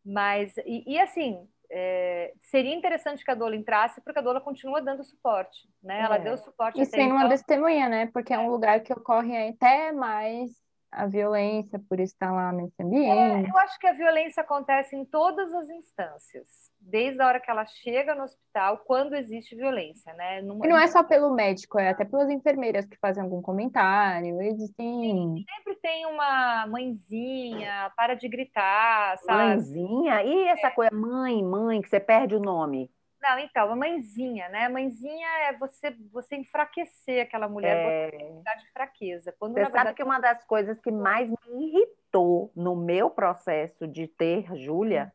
Mas, 0.06 0.58
e, 0.66 0.84
e 0.86 1.00
assim, 1.00 1.48
é, 1.76 2.34
seria 2.40 2.76
interessante 2.76 3.26
que 3.26 3.32
a 3.32 3.36
Dola 3.36 3.56
entrasse, 3.56 4.00
porque 4.02 4.20
a 4.20 4.22
Dola 4.22 4.40
continua 4.40 4.80
dando 4.80 5.04
suporte, 5.04 5.68
né? 5.82 6.02
Ela 6.02 6.18
é. 6.18 6.20
deu 6.20 6.38
suporte. 6.38 6.80
E 6.80 6.86
sem 6.86 7.12
uma 7.12 7.28
testemunha, 7.28 7.90
né? 7.90 8.06
Porque 8.14 8.32
é 8.32 8.38
um 8.38 8.50
lugar 8.50 8.80
que 8.82 8.94
ocorre 8.94 9.50
até 9.50 9.92
mais 9.92 10.52
a 10.96 11.08
violência 11.08 11.80
por 11.90 12.00
estar 12.00 12.32
lá 12.32 12.52
nesse 12.52 12.82
ambiente. 12.82 13.48
É, 13.48 13.50
eu 13.50 13.58
acho 13.60 13.80
que 13.80 13.88
a 13.88 13.94
violência 13.94 14.42
acontece 14.42 14.96
em 14.96 15.06
todas 15.06 15.54
as 15.54 15.70
instâncias 15.70 16.74
desde 16.86 17.22
a 17.22 17.28
hora 17.28 17.40
que 17.40 17.50
ela 17.50 17.66
chega 17.66 18.14
no 18.14 18.24
hospital, 18.24 18.80
quando 18.86 19.16
existe 19.16 19.56
violência, 19.56 20.14
né? 20.14 20.42
Não, 20.42 20.60
e 20.64 20.68
não 20.68 20.78
é 20.78 20.88
só 20.88 21.04
pelo 21.04 21.34
médico, 21.34 21.80
é 21.80 21.90
até 21.90 22.04
pelas 22.06 22.30
enfermeiras 22.30 22.86
que 22.86 22.98
fazem 22.98 23.24
algum 23.24 23.42
comentário, 23.42 24.42
existem... 24.42 24.76
Sim, 24.76 25.46
sempre 25.56 25.80
tem 25.82 26.06
uma 26.06 26.68
mãezinha, 26.68 27.92
para 27.96 28.16
de 28.16 28.28
gritar, 28.28 29.18
sabe? 29.20 29.56
Mãezinha? 29.56 30.24
E 30.24 30.48
essa 30.50 30.68
é. 30.68 30.72
coisa, 30.72 30.94
mãe, 30.94 31.44
mãe, 31.44 31.82
que 31.82 31.90
você 31.90 32.00
perde 32.00 32.36
o 32.36 32.40
nome? 32.40 32.92
Não, 33.24 33.40
então, 33.40 33.72
a 33.72 33.76
mãezinha, 33.76 34.50
né? 34.50 34.66
A 34.66 34.70
mãezinha 34.70 35.28
é 35.48 35.54
você, 35.54 35.92
você 36.12 36.36
enfraquecer 36.36 37.24
aquela 37.24 37.48
mulher, 37.48 38.12
é... 38.14 38.34
botar 38.34 38.56
de 38.56 38.70
fraqueza. 38.74 39.34
Quando, 39.40 39.54
você 39.54 39.62
verdade... 39.62 39.86
sabe 39.86 39.96
que 39.96 40.04
uma 40.04 40.20
das 40.20 40.44
coisas 40.44 40.78
que 40.82 40.92
mais 40.92 41.30
me 41.30 41.38
irritou 41.70 42.52
no 42.54 42.76
meu 42.76 43.10
processo 43.10 43.88
de 43.88 44.08
ter 44.10 44.54
Júlia 44.58 45.14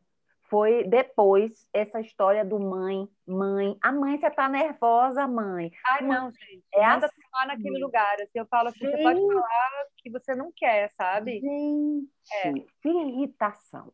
foi 0.49 0.83
depois 0.85 1.67
essa 1.71 2.01
história 2.01 2.43
do 2.43 2.59
mãe, 2.59 3.07
mãe. 3.27 3.77
A 3.79 3.91
mãe, 3.91 4.17
você 4.17 4.31
tá 4.31 4.49
nervosa, 4.49 5.27
mãe. 5.27 5.71
Ai, 5.85 6.01
não, 6.01 6.31
gente. 6.31 6.63
É 6.73 6.81
Nada 6.81 7.05
assim. 7.05 7.21
falar 7.31 7.45
naquele 7.45 7.77
lugar. 7.77 8.15
Assim, 8.15 8.39
eu 8.39 8.47
falo 8.47 8.69
assim, 8.69 8.79
gente. 8.79 8.97
você 8.97 9.03
pode 9.03 9.27
falar 9.27 9.85
que 9.97 10.09
você 10.09 10.35
não 10.35 10.51
quer, 10.51 10.89
sabe? 10.93 11.39
Gente, 11.39 12.09
é. 12.43 12.53
que 12.81 12.89
irritação. 12.89 13.93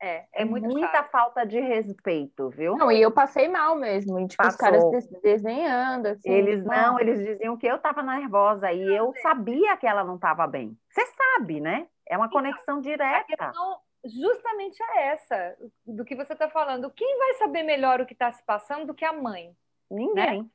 É, 0.00 0.16
é, 0.16 0.26
é 0.32 0.44
muito 0.44 0.68
muita 0.68 0.88
chato. 0.88 1.10
falta 1.10 1.46
de 1.46 1.58
respeito, 1.58 2.48
viu? 2.50 2.76
Não, 2.76 2.90
e 2.90 3.02
eu 3.02 3.10
passei 3.10 3.48
mal 3.48 3.74
mesmo. 3.74 4.18
E, 4.20 4.28
tipo, 4.28 4.42
Passou. 4.42 4.52
os 4.52 4.56
caras 4.56 5.08
desenhando, 5.22 6.06
assim. 6.06 6.30
Eles 6.30 6.64
não, 6.64 7.00
eles 7.00 7.18
diziam 7.18 7.56
que 7.56 7.66
eu 7.66 7.78
tava 7.78 8.02
nervosa 8.02 8.72
e 8.72 8.80
eu 8.80 9.12
sabia 9.22 9.76
que 9.76 9.86
ela 9.86 10.04
não 10.04 10.18
tava 10.18 10.46
bem. 10.46 10.76
Você 10.88 11.04
sabe, 11.06 11.60
né? 11.60 11.88
É 12.08 12.16
uma 12.16 12.26
então, 12.26 12.40
conexão 12.40 12.80
direta. 12.80 13.52
Justamente 14.04 14.80
é 14.82 15.08
essa, 15.08 15.56
do 15.84 16.04
que 16.04 16.14
você 16.14 16.32
está 16.32 16.48
falando. 16.48 16.90
Quem 16.90 17.18
vai 17.18 17.34
saber 17.34 17.64
melhor 17.64 18.00
o 18.00 18.06
que 18.06 18.12
está 18.12 18.30
se 18.32 18.42
passando 18.44 18.86
do 18.86 18.94
que 18.94 19.04
a 19.04 19.12
mãe? 19.12 19.52
Ninguém. 19.90 20.42
Né? 20.42 20.48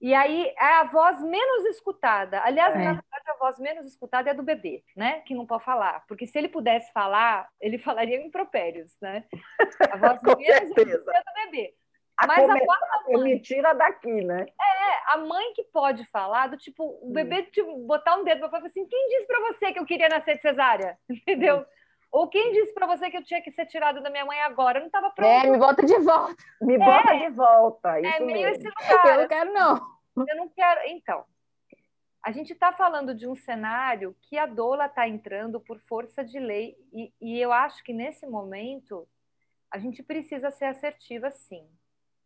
E 0.00 0.12
aí 0.12 0.52
é 0.58 0.74
a 0.80 0.84
voz 0.84 1.22
menos 1.22 1.64
escutada. 1.66 2.42
Aliás, 2.42 2.74
é. 2.74 2.78
na 2.78 2.92
verdade, 2.92 3.23
a 3.34 3.38
voz 3.38 3.58
menos 3.58 3.86
escutada 3.86 4.30
é 4.30 4.32
a 4.32 4.36
do 4.36 4.42
bebê, 4.42 4.82
né? 4.96 5.20
Que 5.20 5.34
não 5.34 5.46
pode 5.46 5.64
falar. 5.64 6.04
Porque 6.06 6.26
se 6.26 6.38
ele 6.38 6.48
pudesse 6.48 6.92
falar, 6.92 7.48
ele 7.60 7.78
falaria 7.78 8.24
impropérios, 8.24 8.96
né? 9.00 9.24
A 9.90 9.96
voz 9.96 10.20
menos 10.38 10.70
escutada 10.70 11.18
é 11.18 11.46
do 11.46 11.50
bebê. 11.50 11.74
A 12.16 12.26
Mas 12.26 12.48
a 12.48 12.54
da 12.54 12.54
mãe. 12.54 13.22
Me 13.24 13.40
tira 13.40 13.72
daqui, 13.72 14.22
né? 14.22 14.46
É, 14.46 15.14
a 15.14 15.18
mãe 15.18 15.52
que 15.52 15.64
pode 15.64 16.04
falar, 16.06 16.46
do 16.46 16.56
tipo, 16.56 16.98
o 17.02 17.12
bebê 17.12 17.42
tipo, 17.44 17.76
botar 17.86 18.16
um 18.16 18.24
dedo 18.24 18.38
para 18.38 18.50
falar 18.50 18.66
assim: 18.66 18.86
quem 18.86 19.08
disse 19.08 19.26
para 19.26 19.40
você 19.40 19.72
que 19.72 19.80
eu 19.80 19.86
queria 19.86 20.08
nascer 20.08 20.36
de 20.36 20.42
cesárea? 20.42 20.96
Entendeu? 21.10 21.58
Hum. 21.58 21.64
Ou 22.12 22.28
quem 22.28 22.52
disse 22.52 22.72
para 22.72 22.86
você 22.86 23.10
que 23.10 23.16
eu 23.16 23.24
tinha 23.24 23.42
que 23.42 23.50
ser 23.50 23.66
tirado 23.66 24.00
da 24.00 24.08
minha 24.08 24.24
mãe 24.24 24.40
agora? 24.42 24.78
Eu 24.78 24.82
não 24.82 24.86
estava 24.86 25.10
pronto. 25.10 25.28
É, 25.28 25.50
me 25.50 25.58
volta 25.58 25.84
de 25.84 25.98
volta. 25.98 26.36
Me 26.60 26.74
é, 26.74 26.78
bota 26.78 27.18
de 27.18 27.28
volta. 27.30 28.00
Isso 28.00 28.14
é 28.14 28.20
meio 28.20 28.46
mesmo. 28.46 28.54
esse 28.54 28.68
lugar. 28.68 29.06
Eu 29.06 29.20
não 29.20 29.28
quero, 29.28 29.52
não. 29.52 29.80
Eu 30.28 30.36
não 30.36 30.48
quero. 30.48 30.80
Então, 30.86 31.24
a 32.24 32.32
gente 32.32 32.54
está 32.54 32.72
falando 32.72 33.14
de 33.14 33.28
um 33.28 33.36
cenário 33.36 34.16
que 34.22 34.38
a 34.38 34.46
doula 34.46 34.86
está 34.86 35.06
entrando 35.06 35.60
por 35.60 35.78
força 35.80 36.24
de 36.24 36.40
lei, 36.40 36.74
e, 36.90 37.12
e, 37.20 37.38
eu 37.38 37.52
acho 37.52 37.84
que 37.84 37.92
nesse 37.92 38.26
momento 38.26 39.06
a 39.70 39.78
gente 39.78 40.02
precisa 40.02 40.50
ser 40.50 40.64
assertiva, 40.64 41.30
sim. 41.30 41.68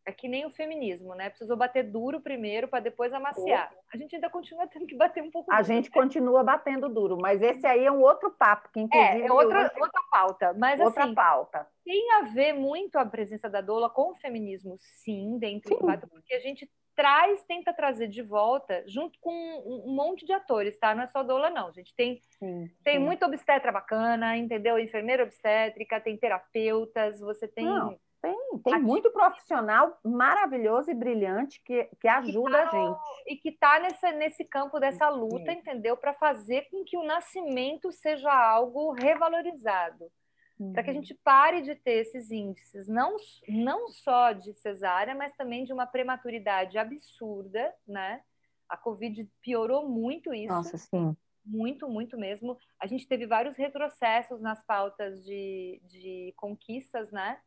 é 0.07 0.13
que 0.13 0.29
nem 0.29 0.47
o 0.47 0.51
feminismo, 0.51 1.17
né? 1.17 1.29
Precisou 1.31 1.57
bater 1.57 1.83
duro 1.83 2.21
primeiro 2.21 2.69
para 2.69 2.79
depois 2.79 3.13
amaciar. 3.13 3.73
A 3.93 3.97
gente 3.97 4.15
ainda 4.15 4.31
continua 4.31 4.69
tendo 4.69 4.87
que 4.87 4.97
bater 4.97 5.21
um 5.23 5.33
pouco 5.33 5.53
A 5.53 5.57
duro, 5.57 5.67
gente 5.67 5.91
né? 5.91 5.93
continua 5.93 6.45
batendo 6.45 6.89
duro, 6.89 7.19
mas 7.21 7.43
esse 7.43 7.67
aí 7.67 7.85
é 7.85 7.91
um 7.91 8.01
outro 8.01 8.31
papo, 8.31 8.71
que 8.73 8.79
inclusive... 8.79 9.23
É, 9.23 9.27
é 9.27 9.33
outra, 9.33 9.63
hoje- 9.63 9.81
outra 9.81 10.03
pauta. 10.13 10.55
Mas 10.57 10.81
outra 10.81 11.05
assim, 11.05 11.15
pauta. 11.15 11.67
tem 11.85 12.13
a 12.13 12.23
ver 12.23 12.53
muito 12.53 12.97
a 12.97 13.05
presença 13.05 13.51
da 13.51 13.61
doula 13.61 13.91
com 13.91 14.13
o 14.13 14.15
feminismo, 14.15 14.77
sim, 14.79 15.39
dentro 15.39 15.71
do 15.71 15.77
Sim. 15.77 15.85
quadro, 15.85 16.09
porque 16.09 16.35
a 16.35 16.41
gente 16.41 16.71
traz, 16.99 17.45
tenta 17.45 17.73
trazer 17.73 18.09
de 18.09 18.23
volta, 18.23 18.83
junto 18.89 19.17
com 19.21 19.31
um, 19.33 19.95
monte 19.95 20.27
de 20.27 20.33
atores, 20.33 20.77
tá? 20.81 20.97
Não 20.97 21.05
é 21.05 21.07
só 21.07 21.23
doula, 21.23 21.49
não. 21.49 21.69
A 21.69 21.71
gente 21.71 21.95
tem 21.95 22.21
Sim, 22.41 22.69
Tem 22.83 22.97
sim. 22.97 22.99
muita 22.99 23.25
obstetra 23.25 23.71
bacana, 23.71 24.37
entendeu? 24.37 24.77
Enfermeira 24.81 25.23
obstétrica, 25.23 26.01
tem 26.01 26.17
terapeutas, 26.17 27.21
você 27.21 27.47
tem. 27.47 27.65
Não, 27.67 27.97
Tem, 28.21 28.37
tem 28.65 28.75
Aqui- 28.75 28.83
muito 28.83 29.13
profissional 29.13 29.97
maravilhoso 30.05 30.91
e 30.91 30.95
brilhante 30.95 31.63
que, 31.65 31.85
que 32.01 32.09
ajuda 32.09 32.65
a 32.65 32.67
tá 32.67 32.71
gente. 32.73 32.99
E 33.29 33.37
que 33.37 33.51
está 33.51 33.79
nesse, 33.79 34.11
nesse 34.15 34.45
campo 34.45 34.81
dessa 34.81 35.09
luta, 35.09 35.53
Sim. 35.53 35.59
entendeu? 35.59 35.97
Para 35.97 36.13
fazer 36.15 36.63
com 36.69 36.83
que 36.85 36.97
o 36.97 37.05
nascimento 37.05 37.93
seja 37.93 38.33
algo 38.33 38.91
revalorizado. 38.91 40.11
Para 40.59 40.65
Uhum. 40.65 40.73
que 40.85 40.91
a 40.91 40.95
gente 40.95 41.15
pare 41.15 41.63
de 41.63 41.77
ter 41.77 42.01
esses 42.01 42.33
índices, 42.33 42.89
não, 42.89 43.17
não 43.49 43.89
só 43.89 44.33
de 44.33 44.53
cesárea, 44.55 45.15
mas 45.15 45.33
também 45.37 45.65
de 45.65 45.73
uma 45.73 45.87
prematuridade 45.87 46.77
absurda, 46.77 47.73
né? 47.87 48.23
A 48.69 48.77
Covid 48.77 49.25
piorou 49.41 49.89
muito 49.89 50.35
isso. 50.35 50.53
Nossa, 50.53 50.77
sim. 50.77 51.17
Muito, 51.45 51.89
muito 51.89 52.19
mesmo. 52.19 52.59
A 52.79 52.87
gente 52.89 53.07
teve 53.07 53.25
vários 53.25 53.57
retrocessos 53.57 54.41
nas 54.41 54.63
pautas 54.65 55.25
de, 55.25 55.81
de 55.85 56.35
conquistas, 56.37 57.11
né? 57.13 57.41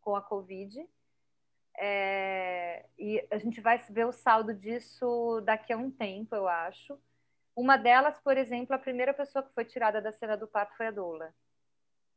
Com 0.00 0.16
a 0.16 0.22
Covid. 0.22 0.88
É, 1.76 2.86
e 2.98 3.26
a 3.30 3.36
gente 3.38 3.60
vai 3.60 3.78
ver 3.90 4.06
o 4.06 4.12
saldo 4.12 4.54
disso 4.54 5.42
daqui 5.44 5.72
a 5.72 5.76
um 5.76 5.90
tempo, 5.90 6.34
eu 6.34 6.48
acho. 6.48 6.98
Uma 7.54 7.76
delas, 7.76 8.18
por 8.20 8.36
exemplo, 8.38 8.74
a 8.74 8.78
primeira 8.78 9.12
pessoa 9.12 9.42
que 9.42 9.52
foi 9.52 9.64
tirada 9.64 10.00
da 10.00 10.12
cena 10.12 10.36
do 10.36 10.48
parto 10.48 10.76
foi 10.76 10.86
a 10.86 10.90
doula. 10.90 11.34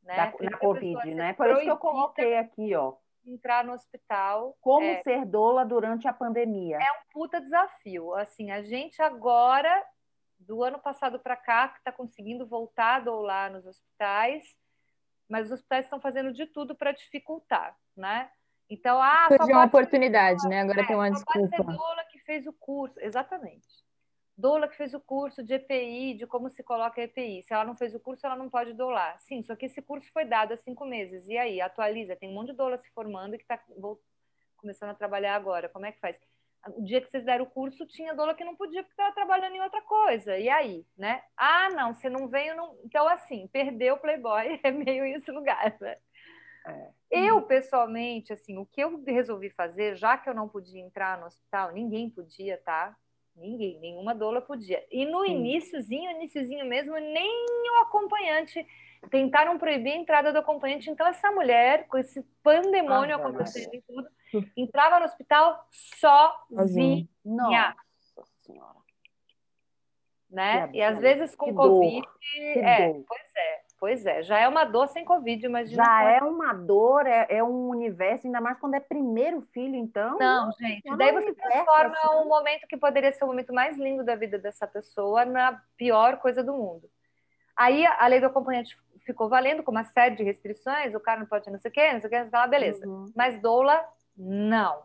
Né? 0.08 0.16
Da, 0.16 0.50
na 0.50 0.56
Covid, 0.56 1.02
ser 1.02 1.14
né? 1.14 1.32
Por 1.34 1.50
isso 1.50 1.60
que 1.60 1.70
eu 1.70 1.76
coloquei 1.76 2.38
aqui, 2.38 2.74
ó. 2.74 2.94
Entrar 3.26 3.62
no 3.62 3.74
hospital. 3.74 4.56
Como 4.58 4.86
É. 4.86 5.02
ser 5.02 5.26
doula 5.26 5.66
durante 5.66 6.08
a 6.08 6.14
pandemia. 6.14 6.78
puta 7.12 7.38
desafio. 7.38 8.14
Assim, 8.14 8.50
a 8.50 8.62
gente 8.62 9.02
agora, 9.02 9.84
do 10.38 10.64
ano 10.64 10.78
passado 10.78 11.18
para 11.18 11.36
cá, 11.36 11.68
que 11.68 11.78
está 11.78 11.92
conseguindo 11.92 12.46
voltar 12.46 12.96
a 12.96 13.00
doular 13.00 13.50
nos 13.50 13.66
hospitais, 13.66 14.42
mas 15.28 15.46
os 15.46 15.52
hospitais 15.52 15.84
estão 15.84 16.00
fazendo 16.00 16.32
de 16.32 16.46
tudo 16.46 16.74
para 16.74 16.92
dificultar, 16.92 17.76
né? 17.94 18.30
Então, 18.70 19.02
ah, 19.02 19.26
só 19.28 19.36
Surgiu 19.36 19.56
uma 19.56 19.66
oportunidade, 19.66 20.48
né? 20.48 20.62
Agora 20.62 20.86
tem 20.86 20.96
uma 20.96 21.14
só 21.14 21.22
pode 21.24 21.38
ser 21.40 21.48
desculpa. 21.48 21.72
doula 21.72 22.04
que 22.10 22.18
fez 22.20 22.46
o 22.46 22.52
curso. 22.54 22.98
Exatamente. 23.00 23.66
Doula 24.38 24.68
que 24.68 24.76
fez 24.76 24.94
o 24.94 25.00
curso 25.00 25.42
de 25.42 25.54
EPI, 25.54 26.14
de 26.14 26.24
como 26.24 26.48
se 26.48 26.62
coloca 26.62 27.02
EPI. 27.02 27.42
Se 27.42 27.52
ela 27.52 27.64
não 27.64 27.74
fez 27.74 27.92
o 27.92 27.98
curso, 27.98 28.24
ela 28.24 28.36
não 28.36 28.48
pode 28.48 28.72
doular. 28.72 29.18
Sim, 29.18 29.42
só 29.42 29.56
que 29.56 29.66
esse 29.66 29.82
curso 29.82 30.08
foi 30.12 30.24
dado 30.24 30.54
há 30.54 30.56
cinco 30.56 30.86
meses. 30.86 31.26
E 31.26 31.36
aí, 31.36 31.60
atualiza. 31.60 32.14
Tem 32.14 32.30
um 32.30 32.34
monte 32.34 32.52
de 32.52 32.56
doula 32.56 32.78
se 32.78 32.88
formando 32.92 33.36
que 33.36 33.42
está 33.42 33.60
começando 34.56 34.90
a 34.90 34.94
trabalhar 34.94 35.34
agora. 35.34 35.68
Como 35.68 35.86
é 35.86 35.90
que 35.90 35.98
faz? 35.98 36.16
O 36.68 36.84
dia 36.84 37.00
que 37.00 37.10
vocês 37.10 37.24
deram 37.24 37.46
o 37.46 37.50
curso, 37.50 37.84
tinha 37.84 38.14
doula 38.14 38.32
que 38.32 38.44
não 38.44 38.54
podia 38.54 38.84
porque 38.84 38.92
estava 38.92 39.12
trabalhando 39.12 39.56
em 39.56 39.60
outra 39.60 39.82
coisa. 39.82 40.38
E 40.38 40.48
aí, 40.48 40.86
né? 40.96 41.20
Ah, 41.36 41.70
não, 41.70 41.92
você 41.92 42.08
não 42.08 42.28
veio. 42.28 42.54
Não... 42.54 42.78
Então, 42.84 43.08
assim, 43.08 43.48
perdeu 43.48 43.96
o 43.96 43.98
Playboy. 43.98 44.60
É 44.62 44.70
meio 44.70 45.04
esse 45.04 45.32
lugar, 45.32 45.76
né? 45.80 45.96
É. 46.64 46.90
Eu, 47.10 47.42
pessoalmente, 47.42 48.32
assim, 48.32 48.56
o 48.56 48.66
que 48.66 48.82
eu 48.82 49.02
resolvi 49.04 49.50
fazer, 49.50 49.96
já 49.96 50.16
que 50.16 50.28
eu 50.28 50.34
não 50.34 50.48
podia 50.48 50.80
entrar 50.80 51.18
no 51.18 51.26
hospital, 51.26 51.72
ninguém 51.72 52.08
podia, 52.08 52.56
tá? 52.58 52.96
Ninguém, 53.38 53.78
nenhuma 53.78 54.14
doula 54.14 54.40
podia. 54.40 54.84
E 54.90 55.04
no 55.06 55.24
Sim. 55.24 55.30
iníciozinho, 55.32 56.10
iníciozinho 56.10 56.66
mesmo, 56.66 56.94
nem 56.98 57.46
o 57.78 57.82
acompanhante. 57.82 58.66
Tentaram 59.10 59.56
proibir 59.58 59.92
a 59.92 59.96
entrada 59.96 60.32
do 60.32 60.38
acompanhante. 60.38 60.90
Então, 60.90 61.06
essa 61.06 61.30
mulher, 61.30 61.86
com 61.86 61.96
esse 61.98 62.20
pandemônio 62.42 63.14
Ave 63.14 63.24
acontecendo 63.24 63.74
e 63.74 63.82
tudo, 63.82 64.08
entrava 64.56 64.98
no 64.98 65.04
hospital 65.04 65.64
sozinha. 65.70 67.06
Nossa 67.24 67.76
Senhora. 68.40 68.78
né? 70.28 70.68
E 70.72 70.82
às 70.82 70.98
vezes 70.98 71.36
com 71.36 71.46
Que 71.46 71.52
Covid. 71.54 72.00
dor. 72.02 72.64
É, 72.64 72.92
dor. 72.92 73.04
pois 73.06 73.36
é, 73.36 73.62
pois 73.78 74.04
é. 74.04 74.22
Já 74.22 74.38
é 74.38 74.48
uma 74.48 74.64
dor 74.64 74.88
sem 74.88 75.04
Covid, 75.04 75.44
imagina. 75.44 75.84
Já 75.84 76.02
é 76.04 76.20
uma 76.20 76.52
dor, 76.52 77.06
é, 77.06 77.26
é 77.28 77.44
um 77.44 77.68
universo, 77.68 78.26
ainda 78.26 78.40
mais 78.40 78.58
quando 78.58 78.74
é 78.74 78.80
primeiro 78.80 79.40
filho, 79.52 79.76
então. 79.76 80.18
Não, 80.18 80.52
gente. 80.52 80.88
é 80.88 80.96
Daí 80.96 81.12
você 81.12 81.32
transforma 81.32 81.96
assim. 81.96 82.16
um 82.16 82.28
momento 82.28 82.66
que 82.66 82.76
poderia 82.76 83.12
ser 83.12 83.24
o 83.24 83.28
momento 83.28 83.52
mais 83.52 83.76
lindo 83.76 84.04
da 84.04 84.14
vida 84.14 84.38
dessa 84.38 84.66
pessoa 84.66 85.24
na 85.24 85.60
pior 85.76 86.18
coisa 86.18 86.42
do 86.42 86.52
mundo. 86.52 86.88
Aí 87.56 87.86
a 87.86 88.06
lei 88.06 88.20
do 88.20 88.26
acompanhante 88.26 88.76
ficou 89.04 89.28
valendo 89.28 89.62
com 89.62 89.70
uma 89.70 89.84
série 89.84 90.16
de 90.16 90.22
restrições, 90.22 90.94
o 90.94 91.00
cara 91.00 91.20
não 91.20 91.26
pode 91.26 91.50
não 91.50 91.58
sei 91.58 91.70
o 91.70 91.74
quê, 91.74 91.92
não 91.92 92.00
sei 92.00 92.08
o 92.08 92.10
quê, 92.10 92.18
não 92.20 92.30
sei 92.30 92.38
o 92.38 92.42
quê, 92.42 92.48
beleza. 92.48 92.86
Uhum. 92.86 93.12
Mas 93.16 93.40
doula, 93.40 93.84
não. 94.16 94.82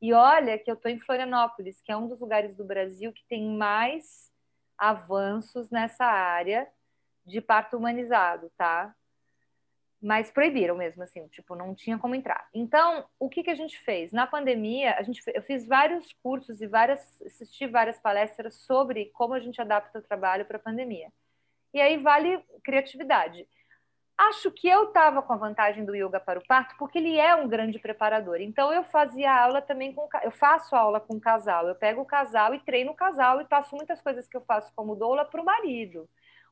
E 0.00 0.12
olha 0.12 0.58
que 0.58 0.70
eu 0.70 0.74
estou 0.74 0.90
em 0.90 0.98
Florianópolis, 0.98 1.80
que 1.82 1.92
é 1.92 1.96
um 1.96 2.08
dos 2.08 2.20
lugares 2.20 2.56
do 2.56 2.64
Brasil 2.64 3.12
que 3.12 3.24
tem 3.28 3.56
mais 3.56 4.32
avanços 4.78 5.70
nessa 5.70 6.04
área 6.04 6.68
de 7.28 7.40
parto 7.40 7.76
humanizado, 7.76 8.50
tá? 8.56 8.94
Mas 10.00 10.30
proibiram 10.30 10.76
mesmo, 10.76 11.02
assim, 11.02 11.26
tipo, 11.28 11.56
não 11.56 11.74
tinha 11.74 11.98
como 11.98 12.14
entrar. 12.14 12.48
Então, 12.54 13.04
o 13.18 13.28
que, 13.28 13.42
que 13.42 13.50
a 13.50 13.54
gente 13.54 13.78
fez? 13.80 14.12
Na 14.12 14.26
pandemia, 14.26 14.94
a 14.96 15.02
gente, 15.02 15.20
eu 15.34 15.42
fiz 15.42 15.66
vários 15.66 16.12
cursos 16.22 16.60
e 16.60 16.66
várias, 16.66 17.20
assisti 17.22 17.66
várias 17.66 17.98
palestras 17.98 18.54
sobre 18.54 19.06
como 19.06 19.34
a 19.34 19.40
gente 19.40 19.60
adapta 19.60 19.98
o 19.98 20.02
trabalho 20.02 20.44
para 20.44 20.56
a 20.56 20.60
pandemia. 20.60 21.12
E 21.74 21.80
aí 21.80 21.96
vale 21.96 22.42
criatividade. 22.64 23.46
Acho 24.16 24.50
que 24.50 24.68
eu 24.68 24.84
estava 24.84 25.22
com 25.22 25.32
a 25.32 25.36
vantagem 25.36 25.84
do 25.84 25.94
yoga 25.94 26.18
para 26.18 26.38
o 26.38 26.46
parto, 26.46 26.76
porque 26.76 26.98
ele 26.98 27.16
é 27.18 27.34
um 27.34 27.48
grande 27.48 27.78
preparador. 27.78 28.40
Então 28.40 28.72
eu 28.72 28.84
fazia 28.84 29.32
aula 29.32 29.62
também 29.62 29.92
com 29.92 30.08
eu 30.22 30.30
faço 30.32 30.74
aula 30.74 31.00
com 31.00 31.14
o 31.14 31.20
casal. 31.20 31.68
Eu 31.68 31.74
pego 31.74 32.02
o 32.02 32.06
casal 32.06 32.54
e 32.54 32.60
treino 32.60 32.92
o 32.92 32.96
casal 32.96 33.40
e 33.40 33.44
passo 33.44 33.76
muitas 33.76 34.00
coisas 34.00 34.26
que 34.28 34.36
eu 34.36 34.40
faço 34.40 34.72
como 34.74 34.96
doula 34.96 35.24
para 35.24 35.40
o 35.40 35.44
marido 35.44 36.08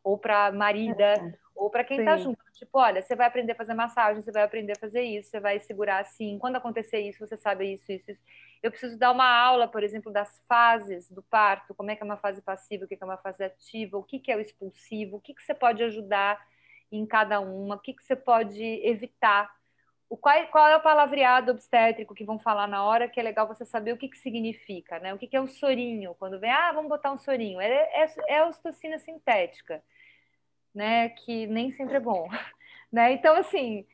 ou 0.06 0.16
para 0.16 0.52
marida 0.52 1.36
ou 1.52 1.68
para 1.68 1.82
quem 1.82 1.98
está 1.98 2.16
junto. 2.16 2.38
Tipo, 2.52 2.78
olha, 2.78 3.02
você 3.02 3.16
vai 3.16 3.26
aprender 3.26 3.52
a 3.52 3.56
fazer 3.56 3.74
massagem, 3.74 4.22
você 4.22 4.30
vai 4.30 4.44
aprender 4.44 4.72
a 4.72 4.78
fazer 4.78 5.02
isso, 5.02 5.30
você 5.30 5.40
vai 5.40 5.58
segurar 5.58 5.98
assim. 5.98 6.38
Quando 6.38 6.54
acontecer 6.54 7.00
isso, 7.00 7.18
você 7.18 7.36
sabe 7.36 7.74
isso, 7.74 7.90
isso, 7.90 8.12
isso. 8.12 8.22
Eu 8.62 8.70
preciso 8.70 8.96
dar 8.96 9.10
uma 9.10 9.28
aula, 9.28 9.66
por 9.66 9.82
exemplo, 9.82 10.12
das 10.12 10.40
fases 10.48 11.10
do 11.10 11.22
parto, 11.22 11.74
como 11.74 11.90
é 11.90 11.96
que 11.96 12.02
é 12.02 12.04
uma 12.04 12.16
fase 12.16 12.40
passiva, 12.40 12.84
o 12.84 12.88
que 12.88 12.96
é 13.00 13.04
uma 13.04 13.16
fase 13.16 13.42
ativa, 13.42 13.98
o 13.98 14.04
que 14.04 14.22
é 14.30 14.36
o 14.36 14.40
expulsivo, 14.40 15.16
o 15.16 15.20
que 15.20 15.34
que 15.34 15.42
você 15.42 15.54
pode 15.54 15.82
ajudar 15.82 16.40
em 16.92 17.04
cada 17.04 17.40
uma, 17.40 17.74
o 17.74 17.80
que 17.80 17.92
que 17.92 18.04
você 18.04 18.14
pode 18.14 18.62
evitar. 18.62 19.50
O 20.08 20.16
qual, 20.16 20.46
qual 20.48 20.68
é 20.68 20.76
o 20.76 20.82
palavreado 20.82 21.50
obstétrico 21.50 22.14
que 22.14 22.24
vão 22.24 22.38
falar 22.38 22.68
na 22.68 22.84
hora, 22.84 23.08
que 23.08 23.18
é 23.18 23.22
legal 23.24 23.48
você 23.48 23.64
saber 23.64 23.92
o 23.92 23.96
que, 23.96 24.08
que 24.08 24.18
significa, 24.18 25.00
né? 25.00 25.12
O 25.12 25.18
que, 25.18 25.26
que 25.26 25.36
é 25.36 25.40
um 25.40 25.48
sorinho? 25.48 26.14
Quando 26.14 26.38
vem, 26.38 26.52
ah, 26.52 26.70
vamos 26.70 26.88
botar 26.88 27.10
um 27.10 27.18
sorinho. 27.18 27.60
É, 27.60 28.04
é, 28.04 28.06
é 28.28 28.38
a 28.38 28.46
ocitocina 28.46 29.00
sintética, 29.00 29.82
né? 30.76 31.08
Que 31.08 31.46
nem 31.46 31.72
sempre 31.72 31.96
é 31.96 32.00
bom. 32.00 32.28
Né? 32.92 33.12
Então, 33.12 33.34
assim, 33.34 33.84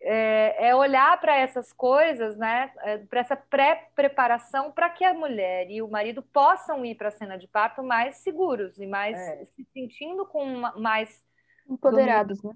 é, 0.00 0.68
é 0.68 0.74
olhar 0.74 1.20
para 1.20 1.36
essas 1.36 1.72
coisas, 1.72 2.36
né? 2.36 2.72
É, 2.82 2.98
para 2.98 3.20
essa 3.20 3.36
pré-preparação 3.36 4.70
para 4.70 4.88
que 4.88 5.04
a 5.04 5.12
mulher 5.12 5.68
e 5.68 5.82
o 5.82 5.88
marido 5.90 6.22
possam 6.22 6.84
ir 6.84 6.94
para 6.94 7.08
a 7.08 7.10
cena 7.10 7.36
de 7.36 7.48
parto 7.48 7.82
mais 7.82 8.18
seguros 8.18 8.78
e 8.78 8.86
mais 8.86 9.18
É. 9.18 9.44
se 9.46 9.64
sentindo 9.74 10.24
com 10.24 10.44
uma- 10.44 10.78
mais 10.78 11.26
Empoderados, 11.68 12.40
né? 12.40 12.52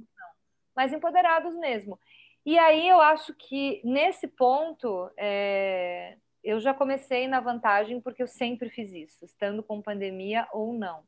mais 0.77 0.93
empoderados 0.93 1.57
mesmo. 1.57 1.99
E 2.47 2.57
aí 2.57 2.89
eu 2.89 3.01
acho 3.01 3.35
que 3.35 3.83
nesse 3.85 4.29
ponto 4.29 5.11
é, 5.17 6.17
eu 6.45 6.61
já 6.61 6.73
comecei 6.73 7.27
na 7.27 7.41
vantagem 7.41 8.01
porque 8.01 8.23
eu 8.23 8.29
sempre 8.29 8.71
fiz 8.71 8.93
isso, 8.93 9.25
estando 9.25 9.61
com 9.61 9.83
pandemia 9.83 10.47
ou 10.53 10.73
não. 10.73 11.03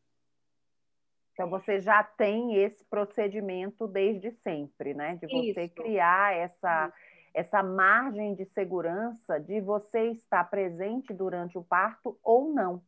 Então 1.43 1.51
você 1.51 1.80
já 1.80 2.05
tem 2.05 2.55
esse 2.55 2.84
procedimento 2.84 3.88
desde 3.88 4.30
sempre, 4.30 4.95
né? 4.95 5.16
De 5.16 5.26
você 5.26 5.64
Isso. 5.64 5.74
criar 5.74 6.32
essa, 6.36 6.93
essa 7.34 7.64
margem 7.64 8.32
de 8.36 8.45
segurança 8.45 9.40
de 9.40 9.61
você 9.61 10.12
estar 10.12 10.45
presente 10.45 11.12
durante 11.12 11.59
o 11.59 11.64
parto 11.64 12.16
ou 12.22 12.55
não. 12.55 12.80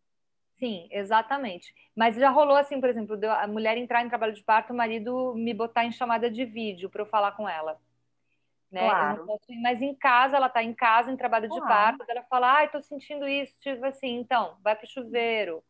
Sim, 0.57 0.87
exatamente. 0.93 1.75
Mas 1.97 2.15
já 2.15 2.31
rolou 2.31 2.57
assim, 2.57 2.81
por 2.81 2.89
exemplo, 2.89 3.17
de 3.17 3.27
a 3.27 3.49
mulher 3.49 3.77
entrar 3.77 4.05
em 4.05 4.09
trabalho 4.09 4.33
de 4.33 4.45
parto, 4.45 4.73
o 4.73 4.77
marido 4.77 5.35
me 5.35 5.53
botar 5.53 5.85
em 5.85 5.91
chamada 5.91 6.31
de 6.31 6.45
vídeo 6.45 6.89
para 6.89 7.03
eu 7.03 7.07
falar 7.07 7.33
com 7.33 7.49
ela. 7.49 7.77
Né? 8.71 8.89
Claro. 8.89 9.27
mas 9.63 9.83
em 9.83 9.97
casa, 9.97 10.37
ela 10.37 10.47
está 10.47 10.63
em 10.63 10.73
casa, 10.73 11.11
em 11.11 11.17
trabalho 11.17 11.49
de 11.49 11.59
Claro. 11.59 11.99
parto, 11.99 12.05
ela 12.09 12.23
fala, 12.23 12.53
ai, 12.53 12.71
tô 12.71 12.81
sentindo 12.81 13.27
isso, 13.27 13.53
tipo 13.59 13.85
assim, 13.85 14.17
então, 14.17 14.57
vai 14.63 14.77
pro 14.77 14.87
chuveiro, 14.87 15.61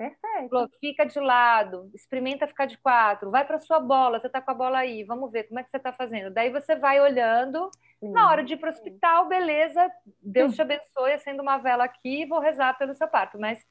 Perfeito. 0.00 0.70
Fica 0.80 1.04
de 1.04 1.20
lado, 1.20 1.90
experimenta 1.92 2.46
ficar 2.46 2.64
de 2.64 2.78
quatro, 2.78 3.30
vai 3.30 3.46
para 3.46 3.58
sua 3.58 3.78
bola, 3.78 4.18
você 4.18 4.28
está 4.28 4.40
com 4.40 4.50
a 4.50 4.54
bola 4.54 4.78
aí, 4.78 5.04
vamos 5.04 5.30
ver 5.30 5.44
como 5.44 5.60
é 5.60 5.62
que 5.62 5.70
você 5.70 5.76
está 5.76 5.92
fazendo. 5.92 6.32
Daí 6.32 6.48
você 6.48 6.74
vai 6.74 6.98
olhando, 6.98 7.70
na 8.00 8.30
hora 8.30 8.42
de 8.42 8.54
ir 8.54 8.56
para 8.56 8.70
o 8.70 8.72
hospital, 8.72 9.28
beleza, 9.28 9.92
Deus 10.22 10.54
te 10.54 10.62
abençoe, 10.62 11.12
acendo 11.12 11.42
uma 11.42 11.58
vela 11.58 11.84
aqui, 11.84 12.24
vou 12.24 12.40
rezar 12.40 12.78
pelo 12.78 12.94
seu 12.94 13.08
parto. 13.08 13.38
Mas 13.38 13.62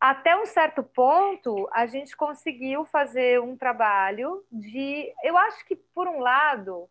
até 0.00 0.34
um 0.34 0.46
certo 0.46 0.82
ponto, 0.82 1.68
a 1.74 1.84
gente 1.84 2.16
conseguiu 2.16 2.86
fazer 2.86 3.38
um 3.38 3.54
trabalho 3.54 4.42
de. 4.50 5.12
Eu 5.22 5.36
acho 5.36 5.62
que, 5.66 5.76
por 5.76 6.08
um 6.08 6.20
lado, 6.20 6.88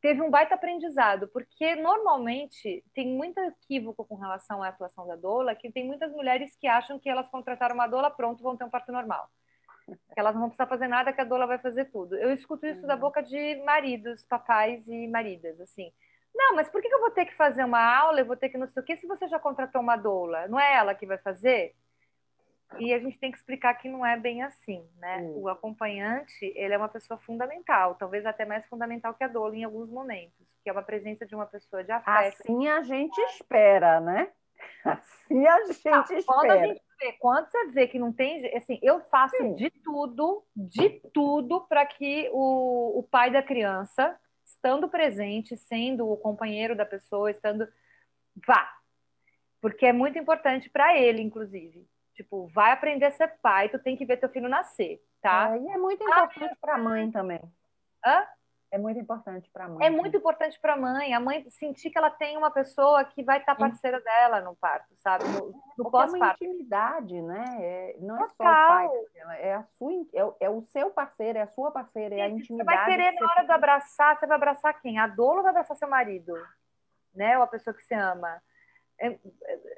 teve 0.00 0.22
um 0.22 0.30
baita 0.30 0.54
aprendizado, 0.54 1.28
porque 1.28 1.74
normalmente 1.76 2.84
tem 2.94 3.08
muito 3.08 3.38
equívoco 3.40 4.04
com 4.04 4.16
relação 4.16 4.62
à 4.62 4.68
atuação 4.68 5.06
da 5.06 5.16
doula, 5.16 5.54
que 5.54 5.70
tem 5.70 5.86
muitas 5.86 6.12
mulheres 6.12 6.56
que 6.56 6.66
acham 6.66 6.98
que 6.98 7.08
elas 7.08 7.28
contrataram 7.28 7.74
uma 7.74 7.86
doula, 7.86 8.10
pronto, 8.10 8.42
vão 8.42 8.56
ter 8.56 8.64
um 8.64 8.70
parto 8.70 8.92
normal. 8.92 9.28
Que 10.14 10.18
elas 10.18 10.34
não 10.34 10.40
vão 10.40 10.50
precisar 10.50 10.66
fazer 10.66 10.88
nada, 10.88 11.12
que 11.12 11.20
a 11.20 11.24
doula 11.24 11.46
vai 11.46 11.58
fazer 11.58 11.84
tudo. 11.86 12.16
Eu 12.16 12.32
escuto 12.32 12.66
isso 12.66 12.84
da 12.86 12.94
uhum. 12.94 13.00
boca 13.00 13.22
de 13.22 13.62
maridos, 13.64 14.24
papais 14.24 14.82
e 14.88 15.06
maridas, 15.06 15.60
assim. 15.60 15.92
Não, 16.34 16.56
mas 16.56 16.68
por 16.68 16.82
que 16.82 16.88
eu 16.88 17.00
vou 17.00 17.10
ter 17.12 17.24
que 17.24 17.34
fazer 17.36 17.64
uma 17.64 17.80
aula, 17.80 18.20
eu 18.20 18.26
vou 18.26 18.36
ter 18.36 18.48
que 18.48 18.58
não 18.58 18.66
sei 18.66 18.82
o 18.82 18.84
quê, 18.84 18.96
se 18.96 19.06
você 19.06 19.28
já 19.28 19.38
contratou 19.38 19.80
uma 19.80 19.96
doula? 19.96 20.48
Não 20.48 20.58
é 20.58 20.74
ela 20.74 20.94
que 20.94 21.06
vai 21.06 21.18
fazer? 21.18 21.74
E 22.78 22.92
a 22.92 22.98
gente 22.98 23.18
tem 23.18 23.30
que 23.30 23.38
explicar 23.38 23.74
que 23.74 23.88
não 23.88 24.04
é 24.04 24.18
bem 24.18 24.42
assim, 24.42 24.84
né? 24.98 25.18
Hum. 25.18 25.42
O 25.42 25.48
acompanhante, 25.48 26.52
ele 26.56 26.74
é 26.74 26.78
uma 26.78 26.88
pessoa 26.88 27.18
fundamental, 27.18 27.94
talvez 27.94 28.26
até 28.26 28.44
mais 28.44 28.66
fundamental 28.66 29.14
que 29.14 29.24
a 29.24 29.28
doula 29.28 29.56
em 29.56 29.64
alguns 29.64 29.88
momentos, 29.88 30.46
que 30.62 30.68
é 30.68 30.72
uma 30.72 30.82
presença 30.82 31.24
de 31.24 31.34
uma 31.34 31.46
pessoa 31.46 31.82
de 31.84 31.92
afeto. 31.92 32.42
Assim 32.42 32.68
a 32.68 32.82
gente 32.82 33.18
espera, 33.18 34.00
né? 34.00 34.28
Assim 34.84 35.46
a 35.46 35.64
gente 35.64 35.84
não, 35.84 36.02
espera. 36.02 36.24
Quando 36.26 36.50
a 36.50 36.66
gente 36.66 36.82
vê, 37.00 37.12
quando 37.12 37.50
você 37.50 37.66
vê 37.68 37.86
que 37.86 37.98
não 37.98 38.12
tem, 38.12 38.54
assim, 38.56 38.78
eu 38.82 39.00
faço 39.10 39.36
Sim. 39.36 39.54
de 39.54 39.70
tudo, 39.70 40.44
de 40.54 41.00
tudo 41.12 41.60
para 41.62 41.86
que 41.86 42.28
o, 42.32 42.98
o 42.98 43.02
pai 43.02 43.30
da 43.30 43.42
criança, 43.42 44.18
estando 44.44 44.88
presente, 44.88 45.56
sendo 45.56 46.10
o 46.10 46.16
companheiro 46.16 46.74
da 46.74 46.84
pessoa, 46.84 47.30
estando 47.30 47.68
vá, 48.46 48.68
porque 49.60 49.86
é 49.86 49.92
muito 49.92 50.18
importante 50.18 50.68
para 50.68 50.98
ele, 50.98 51.22
inclusive. 51.22 51.86
Tipo, 52.16 52.46
vai 52.48 52.72
aprender 52.72 53.04
a 53.04 53.10
ser 53.10 53.28
pai, 53.42 53.68
tu 53.68 53.78
tem 53.78 53.94
que 53.94 54.06
ver 54.06 54.16
teu 54.16 54.30
filho 54.30 54.48
nascer, 54.48 55.02
tá? 55.20 55.54
É, 55.54 55.60
e 55.60 55.68
é 55.68 55.76
muito 55.76 56.02
importante 56.02 56.50
ah, 56.50 56.56
para 56.58 56.74
a 56.74 56.78
mãe 56.78 57.10
também. 57.10 57.40
Hã? 58.04 58.26
É 58.70 58.78
muito 58.78 58.98
importante 58.98 59.50
para 59.50 59.66
a 59.66 59.68
mãe. 59.68 59.86
É 59.86 59.90
muito 59.90 60.16
importante 60.16 60.58
para 60.60 60.72
a 60.72 60.76
mãe. 60.76 61.14
A 61.14 61.20
mãe 61.20 61.48
sentir 61.50 61.90
que 61.90 61.98
ela 61.98 62.10
tem 62.10 62.36
uma 62.36 62.50
pessoa 62.50 63.04
que 63.04 63.22
vai 63.22 63.38
estar 63.38 63.54
tá 63.54 63.60
parceira 63.60 64.00
dela 64.00 64.40
no 64.40 64.56
parto, 64.56 64.94
sabe? 64.98 65.24
No, 65.28 65.52
no 65.78 65.90
pós-parto. 65.90 66.42
É 66.42 66.46
uma 66.46 66.52
intimidade, 66.52 67.20
né? 67.20 67.44
É, 67.60 67.96
não 68.00 68.16
é 68.16 68.28
só 68.28 68.34
o 68.34 68.46
pai, 68.46 68.88
é, 69.38 69.54
a 69.54 69.62
sua, 69.62 69.92
é, 69.92 70.46
é, 70.46 70.50
o 70.50 70.62
seu 70.62 70.90
parceiro, 70.90 71.38
é 71.38 71.42
a 71.42 71.48
sua 71.48 71.70
parceira, 71.70 72.14
é 72.14 72.22
a 72.22 72.28
intimidade. 72.28 72.70
Você 72.70 72.76
vai 72.76 72.86
querer, 72.86 73.12
na 73.12 73.30
hora 73.30 73.42
de 73.44 73.52
abraçar, 73.52 74.18
você 74.18 74.26
vai 74.26 74.36
abraçar 74.36 74.80
quem? 74.80 74.98
A 74.98 75.06
doula 75.06 75.36
ou 75.36 75.42
vai 75.42 75.50
abraçar 75.50 75.76
seu 75.76 75.88
marido? 75.88 76.32
Né? 77.14 77.36
Ou 77.36 77.44
a 77.44 77.46
pessoa 77.46 77.72
que 77.72 77.82
você 77.82 77.94
ama? 77.94 78.42
É, 78.98 79.18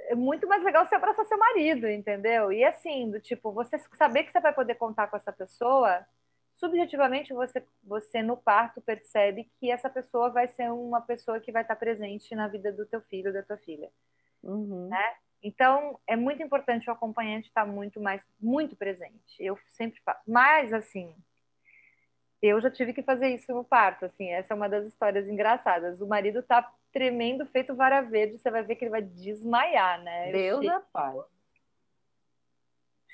é, 0.09 0.15
muito 0.15 0.47
mais 0.47 0.63
legal 0.63 0.87
você 0.87 0.95
abraçar 0.95 1.25
seu 1.27 1.39
marido, 1.39 1.89
entendeu? 1.89 2.53
E 2.53 2.65
assim, 2.65 3.11
do 3.11 3.21
tipo, 3.21 3.53
você 3.53 3.79
saber 3.97 4.25
que 4.25 4.33
você 4.33 4.41
vai 4.41 4.53
poder 4.53 4.77
contar 4.77 5.09
com 5.09 5.17
essa 5.17 5.33
pessoa, 5.33 6.07
subjetivamente 6.57 7.33
você, 7.33 7.65
você 7.83 8.23
no 8.23 8.37
parto 8.37 8.81
percebe 8.81 9.51
que 9.59 9.71
essa 9.71 9.91
pessoa 9.91 10.31
vai 10.31 10.49
ser 10.49 10.71
uma 10.71 11.01
pessoa 11.01 11.41
que 11.41 11.53
vai 11.53 11.63
estar 11.63 11.77
presente 11.77 12.35
na 12.35 12.49
vida 12.49 12.73
do 12.73 12.87
teu 12.87 13.01
filho, 13.03 13.33
da 13.33 13.43
tua 13.43 13.57
filha, 13.59 13.91
uhum. 14.43 14.89
né? 14.89 15.15
Então, 15.43 15.99
é 16.07 16.17
muito 16.17 16.43
importante 16.43 16.91
o 16.91 16.93
acompanhante 16.93 17.47
estar 17.47 17.65
muito 17.65 18.01
mais, 18.01 18.21
muito 18.41 18.75
presente. 18.75 19.37
Eu 19.39 19.57
sempre 19.69 20.01
faço. 20.05 20.21
Mas, 20.27 20.73
assim, 20.73 21.15
eu 22.41 22.61
já 22.61 22.71
tive 22.71 22.93
que 22.93 23.03
fazer 23.03 23.29
isso 23.29 23.53
no 23.53 23.65
parto, 23.65 24.05
assim, 24.05 24.31
essa 24.31 24.55
é 24.55 24.57
uma 24.57 24.69
das 24.69 24.87
histórias 24.87 25.29
engraçadas. 25.29 26.01
O 26.01 26.07
marido 26.07 26.43
tá 26.43 26.71
tremendo, 26.93 27.45
feito 27.47 27.75
vara 27.75 28.01
verde, 28.01 28.39
você 28.39 28.51
vai 28.51 28.63
ver 28.63 28.77
que 28.77 28.85
ele 28.85 28.93
vai 28.93 29.03
desmaiar, 29.03 30.03
né? 30.03 30.31
Deus 30.31 30.65
é 30.65 30.81
pai. 30.93 31.17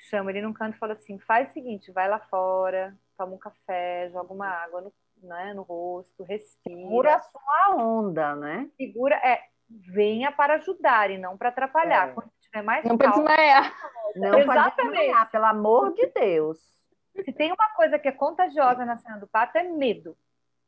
Chama 0.09 0.29
ele 0.29 0.41
num 0.41 0.53
canto 0.53 0.75
e 0.75 0.79
fala 0.79 0.93
assim: 0.93 1.17
faz 1.19 1.49
o 1.49 1.53
seguinte, 1.53 1.91
vai 1.91 2.07
lá 2.07 2.19
fora, 2.19 2.95
toma 3.17 3.33
um 3.33 3.39
café, 3.39 4.09
joga 4.11 4.31
uma 4.31 4.47
água 4.47 4.81
no, 4.81 4.93
né, 5.23 5.53
no 5.55 5.63
rosto, 5.63 6.23
respira. 6.23 6.77
Segura 6.77 7.15
a 7.15 7.19
sua 7.19 7.75
onda, 7.75 8.35
né? 8.35 8.69
Segura, 8.77 9.15
é, 9.15 9.41
venha 9.69 10.31
para 10.31 10.55
ajudar 10.55 11.09
e 11.09 11.17
não 11.17 11.35
para 11.35 11.49
atrapalhar. 11.49 12.09
É. 12.09 12.13
Quando 12.13 12.29
tiver 12.39 12.61
mais 12.61 12.85
não 12.85 12.97
para 12.97 13.09
desmaiar. 13.09 13.73
Não 14.15 14.45
para 14.45 14.69
desmaiar, 14.69 15.31
pelo 15.31 15.45
amor 15.45 15.93
de 15.93 16.05
Deus. 16.07 16.75
Se 17.23 17.31
tem 17.31 17.51
uma 17.51 17.69
coisa 17.75 17.97
que 17.97 18.07
é 18.07 18.11
contagiosa 18.11 18.85
na 18.85 18.97
cena 18.97 19.17
do 19.17 19.27
parto, 19.27 19.55
é 19.57 19.63
medo. 19.63 20.17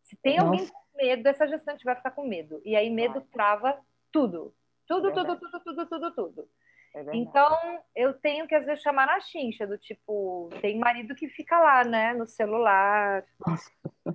Se 0.04 0.16
tem 0.16 0.38
Nossa. 0.38 0.50
alguém 0.50 0.72
medo, 0.96 1.28
essa 1.28 1.48
gestante 1.48 1.84
vai 1.84 1.96
ficar 1.96 2.12
com 2.12 2.26
medo. 2.26 2.62
E 2.64 2.76
aí 2.76 2.90
medo 2.90 3.22
trava 3.32 3.78
tudo. 4.12 4.54
Tudo, 4.88 5.10
é 5.10 5.14
tudo, 5.14 5.38
tudo, 5.38 5.60
tudo, 5.60 5.86
tudo, 5.86 6.16
tudo. 6.16 6.50
É 6.96 7.04
então, 7.14 7.84
eu 7.96 8.14
tenho 8.14 8.48
que 8.48 8.56
às 8.56 8.66
vezes 8.66 8.82
chamar 8.82 9.06
na 9.06 9.20
chincha, 9.20 9.68
do 9.68 9.78
tipo, 9.78 10.50
tem 10.62 10.80
marido 10.80 11.14
que 11.14 11.28
fica 11.28 11.60
lá, 11.60 11.84
né, 11.84 12.14
no 12.14 12.26
celular. 12.26 13.24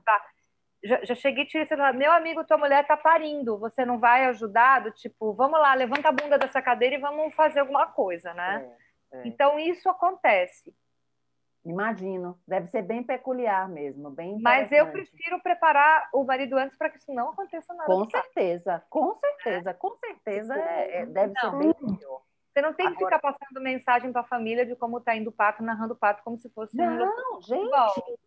Tá. 0.04 0.26
Já, 0.82 1.04
já 1.04 1.14
cheguei 1.14 1.44
e 1.44 1.66
celular, 1.66 1.94
meu 1.94 2.10
amigo, 2.10 2.42
tua 2.44 2.58
mulher 2.58 2.84
tá 2.84 2.96
parindo, 2.96 3.56
você 3.56 3.84
não 3.84 4.00
vai 4.00 4.24
ajudar? 4.24 4.80
Do 4.80 4.90
tipo, 4.90 5.32
vamos 5.32 5.60
lá, 5.60 5.74
levanta 5.74 6.08
a 6.08 6.12
bunda 6.12 6.36
dessa 6.36 6.60
cadeira 6.60 6.96
e 6.96 7.00
vamos 7.00 7.32
fazer 7.34 7.60
alguma 7.60 7.86
coisa, 7.86 8.34
né? 8.34 8.68
É, 9.12 9.18
é. 9.18 9.28
Então, 9.28 9.60
isso 9.60 9.88
acontece. 9.88 10.74
Imagino, 11.64 12.36
deve 12.46 12.66
ser 12.68 12.82
bem 12.82 13.04
peculiar 13.04 13.68
mesmo, 13.68 14.10
bem 14.10 14.40
Mas 14.40 14.70
eu 14.72 14.90
prefiro 14.90 15.40
preparar 15.40 16.08
o 16.12 16.24
marido 16.24 16.56
antes 16.56 16.76
para 16.76 16.90
que 16.90 16.98
isso 16.98 17.14
não 17.14 17.30
aconteça 17.30 17.72
nada. 17.72 17.86
Com 17.86 18.10
certeza, 18.10 18.82
com 18.90 19.14
certeza, 19.14 19.74
com 19.74 19.96
certeza 19.96 20.54
é, 20.56 21.02
é, 21.02 21.06
deve 21.06 21.32
não. 21.40 21.50
ser 21.50 21.58
bem 21.58 21.74
melhor. 21.80 22.22
Você 22.52 22.60
não 22.60 22.74
tem 22.74 22.86
que 22.88 22.96
Agora... 22.96 23.16
ficar 23.16 23.32
passando 23.32 23.62
mensagem 23.62 24.12
para 24.12 24.20
a 24.22 24.24
família 24.24 24.66
de 24.66 24.76
como 24.76 24.98
está 24.98 25.16
indo 25.16 25.30
o 25.30 25.32
pato, 25.32 25.62
narrando 25.62 25.94
o 25.94 25.96
pato 25.96 26.22
como 26.24 26.36
se 26.36 26.50
fosse 26.50 26.76
não, 26.76 27.38
um 27.38 27.40
gente, 27.40 27.70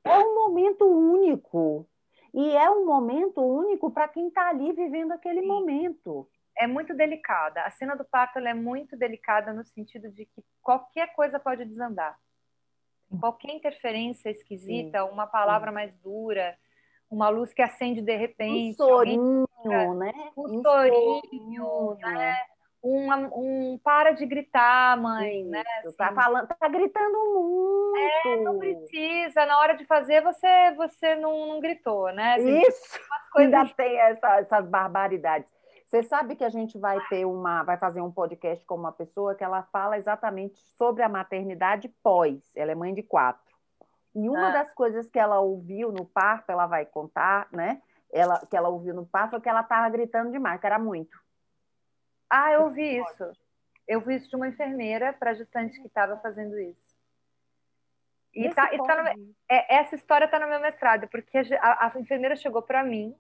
é 0.04 0.18
um 0.18 0.36
momento 0.36 0.86
único. 0.86 1.88
E 2.34 2.56
é 2.56 2.70
um 2.70 2.86
momento 2.86 3.42
único 3.42 3.92
para 3.92 4.08
quem 4.08 4.28
está 4.28 4.50
ali 4.50 4.74
vivendo 4.74 5.12
aquele 5.12 5.42
Sim. 5.42 5.48
momento. 5.48 6.28
É 6.58 6.66
muito 6.68 6.94
delicada. 6.94 7.62
A 7.62 7.70
cena 7.70 7.96
do 7.96 8.04
parto 8.04 8.40
é 8.40 8.54
muito 8.54 8.98
delicada 8.98 9.54
no 9.54 9.64
sentido 9.64 10.10
de 10.10 10.26
que 10.26 10.44
qualquer 10.62 11.14
coisa 11.14 11.40
pode 11.40 11.66
desandar. 11.66 12.18
Qualquer 13.20 13.54
interferência 13.54 14.30
esquisita, 14.30 15.04
Sim. 15.04 15.12
uma 15.12 15.28
palavra 15.28 15.72
mais 15.72 15.94
dura, 16.04 16.56
uma 17.10 17.30
luz 17.30 17.54
que 17.54 17.62
acende 17.62 18.02
de 18.02 18.16
repente. 18.16 18.72
Um 18.82 18.86
sorinho, 18.86 19.48
né? 19.96 20.12
Um, 20.36 20.44
um 20.44 20.62
sorinho, 20.62 21.22
sorinho, 21.22 21.98
né? 22.02 22.38
Um, 22.84 23.74
um 23.74 23.80
para 23.84 24.12
de 24.12 24.26
gritar, 24.28 24.96
mãe, 24.98 25.42
Isso, 25.42 25.50
né? 25.50 25.64
Assim, 25.84 25.98
tá 25.98 26.14
falando, 26.14 26.48
tá 26.48 26.68
gritando 26.68 27.18
muito. 27.34 28.28
É, 28.28 28.38
não 28.44 28.60
precisa. 28.60 29.46
Na 29.46 29.58
hora 29.58 29.76
de 29.76 29.86
fazer, 29.86 30.22
você, 30.22 30.72
você 30.76 31.16
não, 31.16 31.48
não 31.48 31.60
gritou, 31.60 32.12
né? 32.12 32.36
Assim, 32.36 32.60
Isso. 32.62 33.00
Ainda 33.38 33.66
tem 33.70 33.98
essa, 33.98 34.40
essas 34.40 34.68
barbaridades. 34.68 35.48
Você 35.88 36.02
sabe 36.02 36.36
que 36.36 36.44
a 36.44 36.50
gente 36.50 36.80
vai 36.80 37.00
ter 37.08 37.26
uma, 37.26 37.64
vai 37.64 37.78
fazer 37.78 38.02
um 38.02 38.12
podcast 38.12 38.66
com 38.66 38.76
uma 38.76 38.92
pessoa 38.92 39.36
que 39.36 39.44
ela 39.44 39.64
fala 39.64 39.98
exatamente 39.98 40.60
sobre 40.78 41.04
a 41.04 41.10
maternidade 41.10 41.90
pós. 42.02 42.52
Ela 42.56 42.72
é 42.72 42.76
mãe 42.76 42.94
de 42.94 43.04
quatro. 43.04 43.56
E 44.16 44.28
uma 44.28 44.50
ah. 44.50 44.52
das 44.52 44.72
coisas 44.74 45.10
que 45.10 45.20
ela 45.20 45.40
ouviu 45.40 45.92
no 45.92 46.06
parto, 46.06 46.50
ela 46.50 46.66
vai 46.66 46.86
contar, 46.86 47.48
né? 47.52 47.82
Ela, 48.12 48.46
que 48.46 48.56
ela 48.56 48.70
ouviu 48.70 48.94
no 48.94 49.06
parto 49.06 49.32
foi 49.32 49.42
que 49.42 49.50
ela 49.50 49.62
estava 49.62 49.90
gritando 49.90 50.32
demais, 50.32 50.60
que 50.60 50.66
era 50.66 50.80
muito. 50.80 51.18
Ah, 52.30 52.52
eu 52.54 52.64
ouvi 52.64 52.98
isso. 52.98 53.32
Eu 53.88 54.02
vi 54.02 54.16
isso 54.16 54.30
de 54.30 54.36
uma 54.36 54.48
enfermeira 54.48 55.14
para 55.14 55.34
gestante 55.34 55.80
que 55.80 55.88
estava 55.88 56.18
fazendo 56.18 56.58
isso. 56.58 56.96
E, 58.34 58.50
tá, 58.54 58.74
e 58.74 58.78
tá 58.78 59.04
no, 59.04 59.36
é, 59.50 59.76
essa 59.76 59.96
história 59.96 60.26
está 60.26 60.40
no 60.40 60.48
meu 60.48 60.60
mestrado, 60.60 61.08
porque 61.08 61.38
a, 61.38 61.88
a 61.88 62.00
enfermeira 62.00 62.36
chegou 62.36 62.62
para 62.62 62.84
mim 62.84 63.16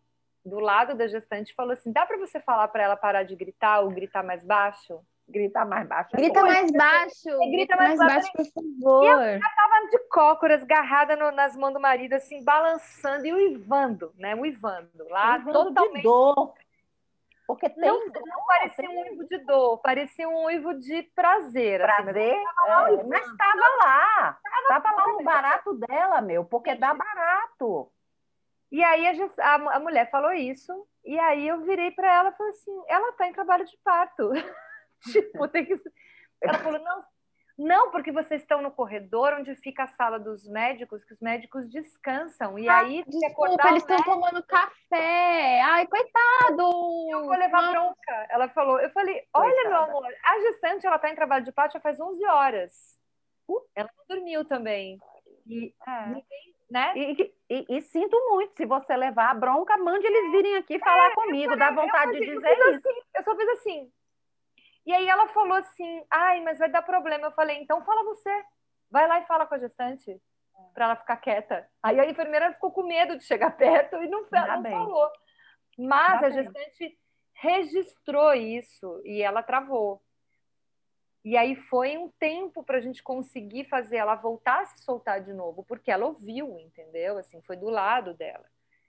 do 0.46 0.60
lado 0.60 0.96
da 0.96 1.08
gestante 1.08 1.54
falou 1.56 1.74
assim: 1.74 1.92
dá 1.92 2.06
para 2.06 2.18
você 2.18 2.40
falar 2.40 2.68
para 2.68 2.84
ela 2.84 2.96
parar 2.96 3.24
de 3.24 3.36
gritar 3.36 3.82
ou 3.82 3.90
gritar 3.90 4.24
mais 4.24 4.44
baixo? 4.44 5.00
Gritar 5.28 5.66
mais 5.66 5.88
baixo. 5.88 6.16
Grita 6.16 6.44
mais 6.44 6.72
baixo. 6.72 7.30
É, 7.30 7.50
grita 7.50 7.76
mais, 7.76 7.98
mais 7.98 8.14
baixo, 8.14 8.32
por 8.32 8.46
favor. 8.46 9.04
E 9.06 9.08
ela 9.08 9.50
tava 9.56 9.90
de 9.90 10.00
cócoras, 10.10 10.62
agarrada 10.62 11.16
no, 11.16 11.32
nas 11.32 11.56
mãos 11.58 11.74
do 11.74 11.80
marido, 11.80 12.14
assim, 12.14 12.44
balançando 12.44 13.26
e 13.26 13.34
uivando, 13.34 14.14
né? 14.18 14.36
Uivando. 14.36 15.08
Lá, 15.10 15.38
uivando 15.38 15.74
totalmente. 15.74 15.96
De 15.96 16.04
dor. 16.04 16.54
Porque 17.48 17.70
tem 17.70 17.88
não, 17.88 18.00
não 18.06 18.46
parecia 18.48 18.88
tem... 18.88 18.98
um 18.98 19.02
uivo 19.02 19.28
de 19.28 19.38
dor, 19.40 19.78
parecia 19.78 20.28
um 20.28 20.46
uivo 20.46 20.74
de 20.76 21.04
prazer. 21.16 21.80
Prazer, 21.80 22.36
assim, 22.36 23.04
mas 23.08 23.26
estava 23.26 23.60
é, 23.60 23.84
lá. 23.84 24.40
Estava 24.62 24.92
lá 24.92 25.08
no 25.08 25.24
barato 25.24 25.74
dela, 25.76 26.22
meu, 26.22 26.46
porque 26.46 26.76
dá 26.76 26.94
barato. 26.94 27.92
E 28.72 28.84
aí 28.84 29.08
a, 29.08 29.30
a, 29.40 29.76
a, 29.76 29.80
mulher 29.80 30.10
falou 30.10 30.34
isso, 30.34 30.74
e 31.04 31.18
aí 31.20 31.48
eu 31.48 31.62
virei 31.62 31.92
para 31.92 32.14
ela 32.14 32.30
e 32.30 32.36
falei 32.36 32.52
assim: 32.52 32.84
ela 32.88 33.10
está 33.10 33.28
em 33.28 33.34
trabalho 33.34 33.66
de 33.66 33.78
parto. 33.84 34.32
tipo, 35.12 35.48
tem 35.48 35.66
que. 35.66 35.80
Ela 36.42 36.58
falou: 36.60 36.80
não, 36.80 37.04
Não, 37.58 37.92
porque 37.92 38.12
vocês 38.12 38.42
estão 38.42 38.62
no 38.62 38.72
corredor 38.72 39.34
onde 39.34 39.56
fica 39.56 39.84
a 39.84 39.88
sala 39.88 40.20
dos 40.20 40.46
médicos, 40.48 41.06
que 41.06 41.14
os 41.14 41.22
médicos 41.22 41.70
descansam. 41.70 42.60
E 42.60 42.68
Ah, 42.68 42.80
aí, 42.80 43.04
se 43.04 43.12
Desculpa, 43.12 43.28
acordar 43.28 43.70
eles 43.70 43.84
estão 43.84 44.04
tomando 44.04 44.44
café. 44.44 45.62
Ai, 45.62 45.88
coitado! 45.88 46.62
Eu 47.12 47.26
vou 47.26 47.38
levar 47.38 47.64
Ah, 47.64 47.72
bronca. 47.72 48.28
Ela 48.30 48.50
falou, 48.50 48.80
eu 48.80 48.90
falei, 48.92 49.26
olha, 49.34 49.70
meu 49.70 49.78
amor, 49.78 50.14
a 50.26 50.40
gestante, 50.42 50.86
ela 50.86 51.00
tá 51.00 51.10
em 51.10 51.16
trabalho 51.16 51.46
de 51.46 51.52
parto 51.52 51.74
já 51.74 51.80
faz 51.80 52.00
11 52.00 52.26
horas. 52.26 53.00
Ela 53.74 53.90
não 53.98 54.18
dormiu 54.18 54.44
também. 54.44 55.00
E, 55.48 55.74
É. 55.88 56.10
né? 56.70 56.94
E, 56.96 57.34
e- 57.50 57.66
e 57.78 57.82
sinto 57.82 58.18
muito, 58.30 58.56
se 58.56 58.66
você 58.66 58.96
levar 58.96 59.32
a 59.32 59.34
bronca, 59.34 59.78
mande 59.78 60.06
eles 60.06 60.32
virem 60.32 60.56
aqui 60.58 60.80
falar 60.80 61.14
comigo, 61.14 61.56
dá 61.56 61.72
vontade 61.72 62.12
de 62.20 62.26
eu 62.28 62.36
dizer 62.36 62.56
fiz 62.56 62.66
isso. 62.68 62.88
assim, 62.88 63.02
eu 63.16 63.24
só 63.24 63.36
fiz 63.36 63.50
assim. 63.50 63.92
E 64.86 64.94
aí 64.94 65.08
ela 65.08 65.28
falou 65.30 65.58
assim, 65.58 66.04
ai, 66.12 66.42
mas 66.42 66.60
vai 66.60 66.70
dar 66.70 66.82
problema. 66.84 67.28
Eu 67.28 67.32
falei, 67.32 67.58
então 67.58 67.84
fala 67.84 68.04
você. 68.04 68.44
Vai 68.92 69.08
lá 69.08 69.20
e 69.20 69.26
fala 69.26 69.46
com 69.48 69.56
a 69.56 69.60
gestante 69.60 70.22
para 70.74 70.86
ela 70.86 70.96
ficar 70.96 71.18
quieta. 71.18 71.68
Aí 71.82 72.00
a 72.00 72.06
enfermeira 72.10 72.54
ficou 72.54 72.72
com 72.72 72.84
medo 72.84 73.18
de 73.18 73.24
chegar 73.24 73.52
perto 73.58 73.96
e 74.04 74.08
não, 74.08 74.26
não 74.32 74.62
bem. 74.62 74.72
falou. 74.72 75.10
Mas 75.78 76.24
a 76.24 76.30
bem. 76.30 76.44
gestante 76.44 76.98
registrou 77.34 78.34
isso 78.34 79.02
e 79.04 79.22
ela 79.22 79.42
travou. 79.44 80.02
E 81.26 81.36
aí 81.36 81.56
foi 81.56 81.98
um 81.98 82.08
tempo 82.20 82.64
para 82.64 82.78
a 82.78 82.82
gente 82.82 83.02
conseguir 83.02 83.66
fazer 83.66 83.98
ela 83.98 84.14
voltar 84.16 84.62
a 84.62 84.66
se 84.66 84.84
soltar 84.84 85.22
de 85.22 85.34
novo, 85.34 85.66
porque 85.68 85.90
ela 85.92 86.06
ouviu, 86.06 86.60
entendeu? 86.60 87.18
Assim, 87.18 87.42
foi 87.42 87.58
do 87.58 87.68
lado 87.68 88.14
dela. 88.14 88.46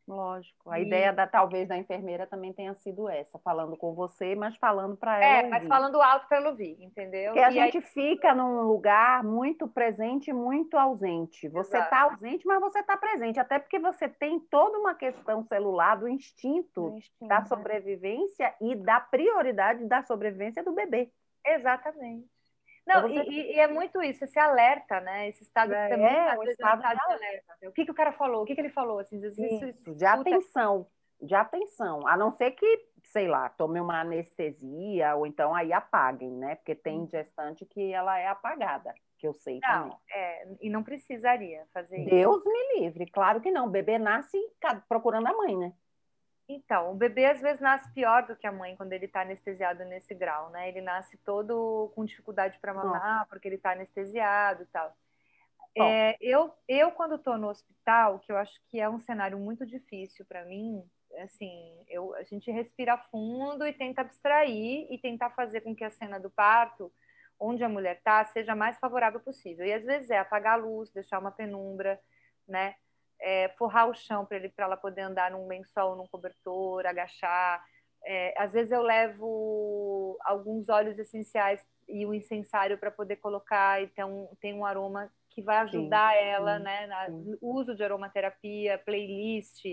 Lógico. 0.07 0.70
A 0.70 0.78
E- 0.78 0.84
ideia 0.84 1.12
da 1.12 1.26
talvez 1.26 1.66
da 1.66 1.76
enfermeira 1.76 2.26
também 2.28 2.53
tenha 2.53 2.72
sido 2.74 3.09
essa, 3.09 3.39
falando 3.41 3.76
com 3.76 3.93
você, 3.93 4.37
mas 4.37 4.55
falando 4.57 4.97
para 4.97 5.16
ela. 5.20 5.24
É, 5.24 5.43
mas 5.49 5.55
ouvir. 5.55 5.66
falando 5.68 6.01
alto 6.01 6.28
para 6.28 6.37
ela 6.37 6.51
ouvir, 6.51 6.76
entendeu? 6.80 7.32
Porque 7.32 7.41
a 7.41 7.51
E 7.51 7.59
aí- 7.59 7.72
gente 7.72 7.80
fica 7.89 8.32
num 8.32 8.61
lugar 8.62 9.24
muito 9.24 9.66
presente 9.66 10.28
e 10.30 10.32
muito 10.32 10.76
ausente. 10.76 11.49
Você 11.49 11.76
está 11.78 12.03
ausente, 12.03 12.47
mas 12.47 12.61
você 12.61 12.78
está 12.80 12.97
presente. 12.97 13.41
Até 13.41 13.59
porque 13.59 13.80
você 13.80 14.09
tem 14.09 14.39
toda 14.39 14.78
uma 14.78 14.95
questão 14.95 15.43
celular 15.43 15.97
do 15.97 16.07
instinto 16.07 16.95
da 17.22 17.45
sobrevivência 17.47 18.55
e 18.61 18.76
da 18.76 19.01
prioridade 19.01 19.84
da 19.87 20.03
sobrevivência 20.05 20.62
do 20.62 20.72
bebê. 20.72 21.11
Exatamente. 21.47 22.28
Não, 22.86 23.09
e, 23.09 23.18
e- 23.18 23.57
e 23.57 23.59
é 23.59 23.66
muito 23.66 24.01
isso, 24.01 24.24
esse 24.24 24.38
alerta, 24.38 25.01
né? 25.01 25.28
Esse 25.28 25.42
estado 25.42 25.72
É, 25.72 25.88
que 25.88 25.94
também, 25.94 26.07
é, 26.07 26.38
o 26.38 26.44
estado 26.44 26.78
estado 26.80 26.99
de 26.99 27.07
de 27.07 27.12
alerta. 27.14 27.68
O 27.68 27.72
que, 27.72 27.84
que 27.84 27.90
o 27.90 27.94
cara 27.94 28.12
falou? 28.12 28.42
O 28.42 28.47
que, 28.47 28.55
que 28.55 28.61
ele 28.61 28.70
falou? 28.70 29.01
Assim, 29.01 29.18
vezes 29.18 29.38
isso, 29.38 29.64
Isso, 29.66 29.94
de 29.97 30.05
atenção, 30.05 30.86
de 31.20 31.34
atenção. 31.34 32.07
A 32.07 32.16
não 32.16 32.30
ser 32.30 32.53
que, 32.53 32.86
sei 33.03 33.26
lá, 33.26 33.49
tome 33.49 33.80
uma 33.80 34.01
anestesia 34.01 35.16
ou 35.16 35.26
então 35.26 35.53
aí 35.55 35.72
apaguem, 35.72 36.30
né? 36.30 36.55
Porque 36.57 36.76
tem 36.76 37.07
gestante 37.09 37.66
que 37.66 37.92
ela 37.92 38.18
é 38.18 38.28
apagada, 38.28 38.94
que 39.18 39.26
eu 39.26 39.34
sei 39.34 39.61
também. 39.61 39.90
Não, 39.90 39.99
é, 40.12 40.49
e 40.61 40.70
não 40.70 40.84
precisaria 40.84 41.66
fazer 41.72 41.99
isso. 41.99 42.11
Deus 42.11 42.44
me 42.44 42.80
livre, 42.80 43.07
claro 43.11 43.40
que 43.40 43.51
não. 43.51 43.66
O 43.66 43.70
bebê 43.70 43.99
nasce 43.99 44.38
procurando 44.88 45.26
a 45.26 45.32
mãe, 45.36 45.57
né? 45.57 45.72
Então, 46.49 46.92
o 46.92 46.94
bebê 46.94 47.26
às 47.26 47.40
vezes 47.40 47.61
nasce 47.61 47.90
pior 47.92 48.24
do 48.24 48.36
que 48.36 48.47
a 48.47 48.53
mãe 48.53 48.76
quando 48.76 48.92
ele 48.92 49.07
está 49.07 49.22
anestesiado 49.22 49.84
nesse 49.84 50.14
grau, 50.14 50.51
né? 50.51 50.68
Ele 50.68 50.80
nasce 50.80 51.16
todo 51.18 51.90
com 51.94 52.05
dificuldade 52.05 52.59
para 52.61 52.72
mamar, 52.72 53.26
porque 53.28 53.49
ele 53.49 53.57
está 53.57 53.72
anestesiado 53.72 54.62
e 54.62 54.66
tal. 54.66 54.97
Bom. 55.76 55.84
É, 55.84 56.16
eu, 56.20 56.55
eu, 56.68 56.92
quando 56.92 57.16
estou 57.16 57.36
no 57.36 57.49
hospital, 57.49 58.20
que 58.20 58.30
eu 58.30 58.36
acho 58.36 58.61
que 58.68 58.80
é 58.80 58.88
um 58.88 59.01
cenário 59.01 59.38
muito 59.38 59.66
difícil 59.66 60.24
para 60.24 60.44
mim, 60.44 60.82
assim, 61.18 61.84
eu, 61.88 62.14
a 62.14 62.22
gente 62.22 62.51
respira 62.51 62.97
fundo 63.11 63.66
e 63.66 63.72
tenta 63.72 64.01
abstrair 64.01 64.86
e 64.90 64.99
tentar 64.99 65.30
fazer 65.30 65.62
com 65.62 65.74
que 65.74 65.84
a 65.84 65.90
cena 65.90 66.18
do 66.18 66.30
parto, 66.30 66.92
onde 67.38 67.62
a 67.64 67.68
mulher 67.68 67.97
está, 67.97 68.24
seja 68.24 68.53
a 68.53 68.57
mais 68.57 68.78
favorável 68.78 69.20
possível. 69.20 69.66
E 69.66 69.72
às 69.72 69.84
vezes 69.84 70.11
é 70.11 70.18
apagar 70.18 70.55
a 70.55 70.62
luz, 70.62 70.90
deixar 70.90 71.18
uma 71.18 71.30
penumbra, 71.30 72.01
né? 72.49 72.76
É, 73.20 73.48
forrar 73.58 73.88
o 73.88 73.94
chão 73.94 74.26
para 74.26 74.36
ele 74.36 74.48
para 74.50 74.66
ela 74.66 74.76
poder 74.76 75.02
andar 75.02 75.30
num 75.30 75.46
lençol, 75.46 75.96
num 75.96 76.06
cobertor, 76.06 76.86
agachar. 76.86 77.64
É, 78.04 78.34
às 78.40 78.52
vezes 78.52 78.70
eu 78.70 78.82
levo 78.82 80.16
alguns 80.24 80.68
óleos 80.68 80.98
essenciais 80.98 81.64
e 81.88 82.04
o 82.04 82.14
incensário 82.14 82.78
para 82.78 82.90
poder 82.90 83.16
colocar, 83.16 83.82
então 83.82 84.28
tem 84.40 84.54
um 84.54 84.64
aroma 84.64 85.10
que 85.30 85.42
vai 85.42 85.58
ajudar 85.58 86.14
Sim, 86.14 86.24
ela, 86.24 86.58
sim, 86.58 86.64
né? 86.64 86.86
Na, 86.86 87.06
sim. 87.06 87.38
uso 87.40 87.74
de 87.74 87.84
aromaterapia, 87.84 88.78
playlist, 88.78 89.64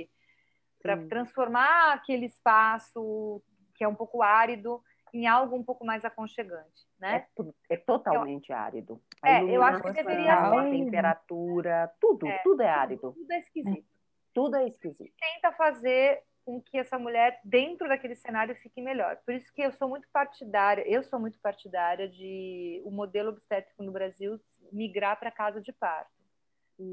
para 0.82 0.98
transformar 1.08 1.94
aquele 1.94 2.26
espaço 2.26 3.42
que 3.74 3.84
é 3.84 3.88
um 3.88 3.96
pouco 3.96 4.22
árido 4.22 4.82
em 5.14 5.28
algo 5.28 5.56
um 5.56 5.64
pouco 5.64 5.86
mais 5.86 6.04
aconchegante, 6.04 6.88
né? 7.04 7.26
tu- 7.36 7.54
é 7.70 7.78
totalmente 7.78 8.52
árido. 8.54 9.02
A 9.22 9.30
É, 9.30 9.44
eu 9.44 9.62
acho 9.62 9.82
que 9.84 9.92
deveria 9.92 10.34
A 10.34 10.52
ser. 10.64 10.70
temperatura, 10.72 11.92
tudo, 12.00 12.28
É. 12.28 12.38
tudo 12.40 12.62
é 12.62 12.70
árido. 12.70 13.12
Tudo 13.14 13.32
é 13.32 13.40
esquisito. 13.40 13.86
Tudo 14.34 14.56
é 14.58 14.68
esquisito. 14.68 15.14
tenta 15.20 15.52
fazer 15.52 16.24
com 16.46 16.62
que 16.62 16.78
essa 16.78 16.98
mulher, 17.00 17.40
dentro 17.44 17.88
daquele 17.88 18.16
cenário, 18.16 18.56
fique 18.56 18.82
melhor. 18.82 19.18
Por 19.26 19.34
isso 19.34 19.54
que 19.54 19.62
eu 19.62 19.72
sou 19.72 19.88
muito 19.88 20.08
partidária, 20.12 20.84
eu 20.88 21.02
sou 21.04 21.20
muito 21.20 21.40
partidária 21.40 22.08
de 22.10 22.82
o 22.86 22.92
modelo 22.92 23.30
obstétrico 23.30 23.82
no 23.84 23.92
Brasil 23.94 24.40
migrar 24.72 25.18
para 25.20 25.32
casa 25.32 25.62
de 25.62 25.72
parto, 25.72 26.12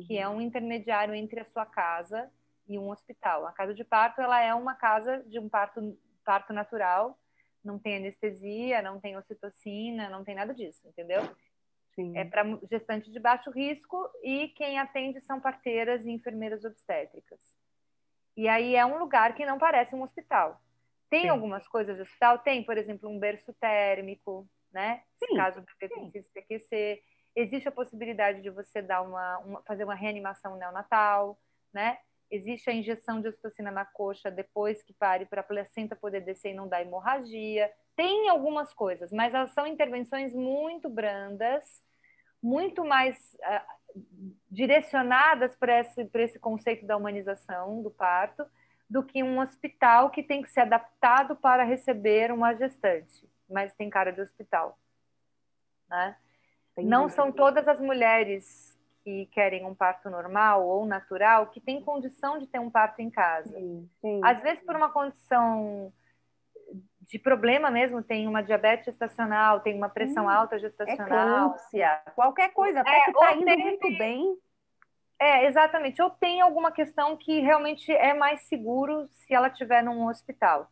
que 0.07 0.17
é 0.19 0.29
um 0.29 0.41
intermediário 0.41 1.15
entre 1.15 1.41
a 1.41 1.45
sua 1.47 1.67
casa 1.67 2.31
e 2.69 2.79
um 2.79 2.91
hospital. 2.91 3.45
A 3.47 3.53
casa 3.53 3.75
de 3.75 3.83
parto, 3.83 4.21
ela 4.21 4.41
é 4.41 4.55
uma 4.55 4.75
casa 4.75 5.19
de 5.27 5.39
um 5.41 5.49
parto, 5.49 5.99
parto 6.25 6.53
natural, 6.53 7.19
não 7.65 7.79
tem 7.79 7.97
anestesia, 7.97 8.83
não 8.83 9.01
tem 9.01 9.17
ocitocina, 9.17 10.09
não 10.09 10.25
tem 10.25 10.35
nada 10.35 10.55
disso, 10.55 10.87
entendeu? 10.87 11.23
Sim. 11.95 12.17
É 12.17 12.25
para 12.25 12.45
gestante 12.71 13.11
de 13.11 13.19
baixo 13.19 13.51
risco 13.51 14.09
e 14.23 14.49
quem 14.49 14.79
atende 14.79 15.21
são 15.21 15.41
parteiras 15.41 16.05
e 16.05 16.11
enfermeiras 16.11 16.65
obstétricas. 16.65 17.41
E 18.37 18.49
aí 18.49 18.75
é 18.77 18.87
um 18.87 18.99
lugar 18.99 19.35
que 19.35 19.45
não 19.45 19.59
parece 19.59 19.95
um 19.95 20.03
hospital. 20.03 20.61
Tem 21.11 21.23
Sim. 21.23 21.29
algumas 21.29 21.67
coisas 21.67 21.97
de 21.97 22.03
hospital? 22.03 22.39
Tem, 22.39 22.63
por 22.65 22.79
exemplo, 22.79 23.09
um 23.11 23.19
berço 23.19 23.53
térmico, 23.55 24.49
né? 24.73 25.03
Sim, 25.19 25.37
Caso 25.37 25.59
o 25.61 25.63
bebê 25.63 25.89
precise 25.95 26.23
se 26.31 26.39
aquecer. 26.39 27.03
Existe 27.35 27.69
a 27.69 27.73
possibilidade 27.73 28.41
de 28.41 28.51
você 28.51 28.81
dar 28.81 29.03
uma, 29.03 29.39
uma- 29.39 29.63
fazer 29.63 29.85
uma 29.85 29.95
reanimação 29.95 30.57
neonatal, 30.57 31.39
né? 31.73 31.99
Existe 32.31 32.71
a 32.71 32.73
injeção 32.73 33.21
de 33.21 33.29
ocitocina 33.29 33.71
na 33.71 33.85
coxa 33.85 34.31
depois 34.31 34.83
que 34.83 34.93
pare 34.93 35.27
para 35.27 35.41
a 35.41 35.45
placenta 35.45 35.97
poder 35.97 36.21
descer 36.21 36.53
e 36.53 36.55
não 36.55 36.69
dar 36.69 36.83
hemorragia. 36.83 37.71
Tem 37.97 38.29
algumas 38.29 38.73
coisas, 38.73 39.11
mas 39.11 39.35
elas 39.35 39.51
são 39.51 39.67
intervenções 39.67 40.33
muito 40.33 40.89
brandas, 40.89 41.83
muito 42.41 42.85
mais 42.85 43.37
ah, 43.43 43.67
direcionadas 44.51 45.57
para 45.57 45.81
esse, 45.81 46.09
esse 46.15 46.39
conceito 46.39 46.87
da 46.87 46.97
humanização 46.97 47.83
do 47.83 47.91
parto, 47.91 48.47
do 48.89 49.03
que 49.03 49.23
um 49.23 49.41
hospital 49.41 50.11
que 50.11 50.23
tem 50.23 50.43
que 50.43 50.51
ser 50.51 50.61
adaptado 50.61 51.37
para 51.37 51.65
receber 51.65 52.33
uma 52.33 52.55
gestante, 52.55 53.29
mas 53.49 53.75
tem 53.75 53.91
cara 53.91 54.13
de 54.13 54.21
hospital. 54.21 54.79
Né? 55.89 56.17
Não 56.79 57.09
são 57.09 57.31
todas 57.31 57.67
as 57.69 57.81
mulheres 57.81 58.80
que 59.05 59.27
querem 59.27 59.65
um 59.65 59.75
parto 59.75 60.09
normal 60.11 60.67
ou 60.67 60.85
natural 60.87 61.47
que 61.49 61.61
têm 61.61 61.81
condição 61.83 62.39
de 62.39 62.47
ter 62.47 62.59
um 62.59 62.71
parto 62.71 63.01
em 63.01 63.11
casa. 63.11 63.51
Sim, 63.53 63.89
sim. 64.01 64.21
Às 64.23 64.41
vezes, 64.43 64.63
por 64.65 64.77
uma 64.77 64.91
condição 64.91 65.93
de 67.03 67.19
problema 67.19 67.71
mesmo, 67.71 68.03
tem 68.03 68.29
uma 68.29 68.43
diabetes 68.43 68.85
gestacional, 68.87 69.61
tem 69.61 69.77
uma 69.77 69.89
pressão 69.89 70.27
Hum, 70.27 70.31
alta 70.31 70.59
gestacional. 70.59 71.47
Eclâmpsia, 71.49 72.01
qualquer 72.15 72.53
coisa, 72.53 72.81
até 72.81 72.91
É, 72.91 73.05
que 73.05 73.11
está 73.11 73.33
indo 73.35 73.45
teve- 73.45 73.63
muito 73.63 73.91
bem. 73.99 74.39
É, 75.19 75.45
exatamente. 75.47 76.01
Ou 76.01 76.09
tem 76.11 76.41
alguma 76.41 76.71
questão 76.71 77.17
que 77.17 77.41
realmente 77.41 77.91
é 77.93 78.15
mais 78.15 78.43
seguro 78.43 79.09
se 79.13 79.35
ela 79.35 79.49
estiver 79.49 79.83
num 79.83 80.07
hospital. 80.07 80.71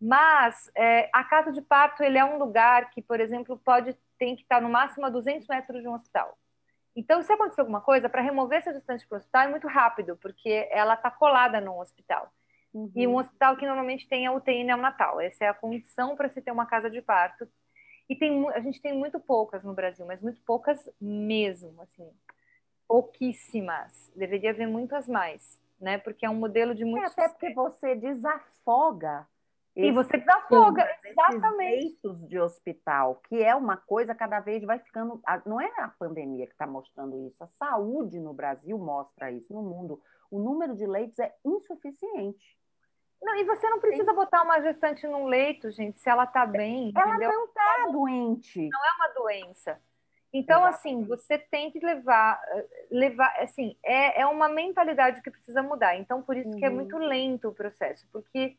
Mas 0.00 0.70
é, 0.74 1.10
a 1.12 1.22
casa 1.22 1.52
de 1.52 1.60
parto 1.60 2.02
ele 2.02 2.16
é 2.16 2.24
um 2.24 2.38
lugar 2.38 2.90
que, 2.90 3.02
por 3.02 3.20
exemplo, 3.20 3.58
pode 3.58 3.94
tem 4.18 4.34
que 4.34 4.42
estar 4.42 4.60
no 4.60 4.68
máximo 4.68 5.06
a 5.06 5.10
200 5.10 5.46
metros 5.46 5.82
de 5.82 5.88
um 5.88 5.94
hospital. 5.94 6.36
Então, 6.94 7.22
se 7.22 7.32
acontecer 7.32 7.60
alguma 7.60 7.80
coisa, 7.80 8.08
para 8.08 8.20
remover 8.20 8.58
essa 8.58 8.72
distância 8.72 9.06
para 9.08 9.16
o 9.16 9.18
hospital 9.18 9.42
é 9.42 9.48
muito 9.48 9.68
rápido, 9.68 10.16
porque 10.16 10.68
ela 10.70 10.94
está 10.94 11.10
colada 11.10 11.60
num 11.60 11.78
hospital. 11.78 12.32
E 12.94 13.06
um 13.06 13.16
hospital 13.16 13.56
que 13.56 13.66
normalmente 13.66 14.08
tem 14.08 14.26
a 14.26 14.32
UTI 14.32 14.62
neonatal. 14.62 15.20
Essa 15.20 15.44
é 15.44 15.48
a 15.48 15.54
condição 15.54 16.14
para 16.14 16.28
se 16.28 16.40
ter 16.40 16.52
uma 16.52 16.66
casa 16.66 16.88
de 16.88 17.02
parto. 17.02 17.48
E 18.08 18.14
tem, 18.14 18.48
a 18.50 18.60
gente 18.60 18.80
tem 18.80 18.96
muito 18.96 19.18
poucas 19.18 19.62
no 19.64 19.74
Brasil, 19.74 20.06
mas 20.06 20.20
muito 20.20 20.40
poucas 20.42 20.88
mesmo, 21.00 21.80
assim. 21.82 22.08
Pouquíssimas. 22.86 24.12
Deveria 24.14 24.50
haver 24.50 24.68
muitas 24.68 25.08
mais, 25.08 25.60
né? 25.80 25.98
Porque 25.98 26.24
é 26.26 26.30
um 26.30 26.34
modelo 26.34 26.74
de 26.74 26.82
É, 26.82 26.86
muito 26.86 27.06
até 27.06 27.28
porque 27.28 27.52
você 27.54 27.94
desafoga. 27.94 29.26
E 29.76 29.92
você 29.92 30.18
desafoga, 30.18 30.88
exatamente. 31.10 31.58
leitos 31.58 32.28
de 32.28 32.38
hospital, 32.38 33.20
que 33.28 33.42
é 33.42 33.54
uma 33.54 33.76
coisa 33.76 34.14
cada 34.14 34.40
vez 34.40 34.62
vai 34.64 34.78
ficando. 34.78 35.20
Não 35.44 35.60
é 35.60 35.72
a 35.78 35.88
pandemia 35.88 36.46
que 36.46 36.52
está 36.52 36.66
mostrando 36.66 37.26
isso, 37.26 37.42
a 37.42 37.48
saúde 37.58 38.18
no 38.18 38.32
Brasil 38.32 38.78
mostra 38.78 39.30
isso, 39.30 39.52
no 39.52 39.62
mundo. 39.62 40.00
O 40.30 40.38
número 40.38 40.74
de 40.74 40.86
leitos 40.86 41.18
é 41.18 41.34
insuficiente. 41.44 42.58
Não, 43.22 43.36
e 43.36 43.44
você 43.44 43.68
não 43.68 43.80
precisa 43.80 44.12
botar 44.14 44.42
uma 44.42 44.60
gestante 44.62 45.06
num 45.06 45.26
leito, 45.26 45.70
gente, 45.70 46.00
se 46.00 46.08
ela 46.08 46.26
tá 46.26 46.46
bem, 46.46 46.90
Ela 46.96 47.08
entendeu? 47.08 47.30
não 47.30 47.44
está 47.44 47.86
doente. 47.92 48.68
é 48.82 48.92
uma 48.96 49.14
doença. 49.14 49.78
Então, 50.32 50.64
assim, 50.64 51.04
você 51.04 51.36
tem 51.36 51.70
que 51.70 51.80
levar, 51.80 52.40
levar, 52.90 53.34
assim, 53.40 53.76
é, 53.84 54.20
é 54.22 54.26
uma 54.26 54.48
mentalidade 54.48 55.20
que 55.22 55.30
precisa 55.30 55.62
mudar. 55.62 55.96
Então, 55.96 56.22
por 56.22 56.36
isso 56.36 56.48
uhum. 56.48 56.56
que 56.56 56.64
é 56.64 56.68
uhum. 56.68 56.76
muito 56.76 56.96
lento 56.96 57.48
o 57.48 57.54
processo, 57.54 58.08
porque 58.12 58.56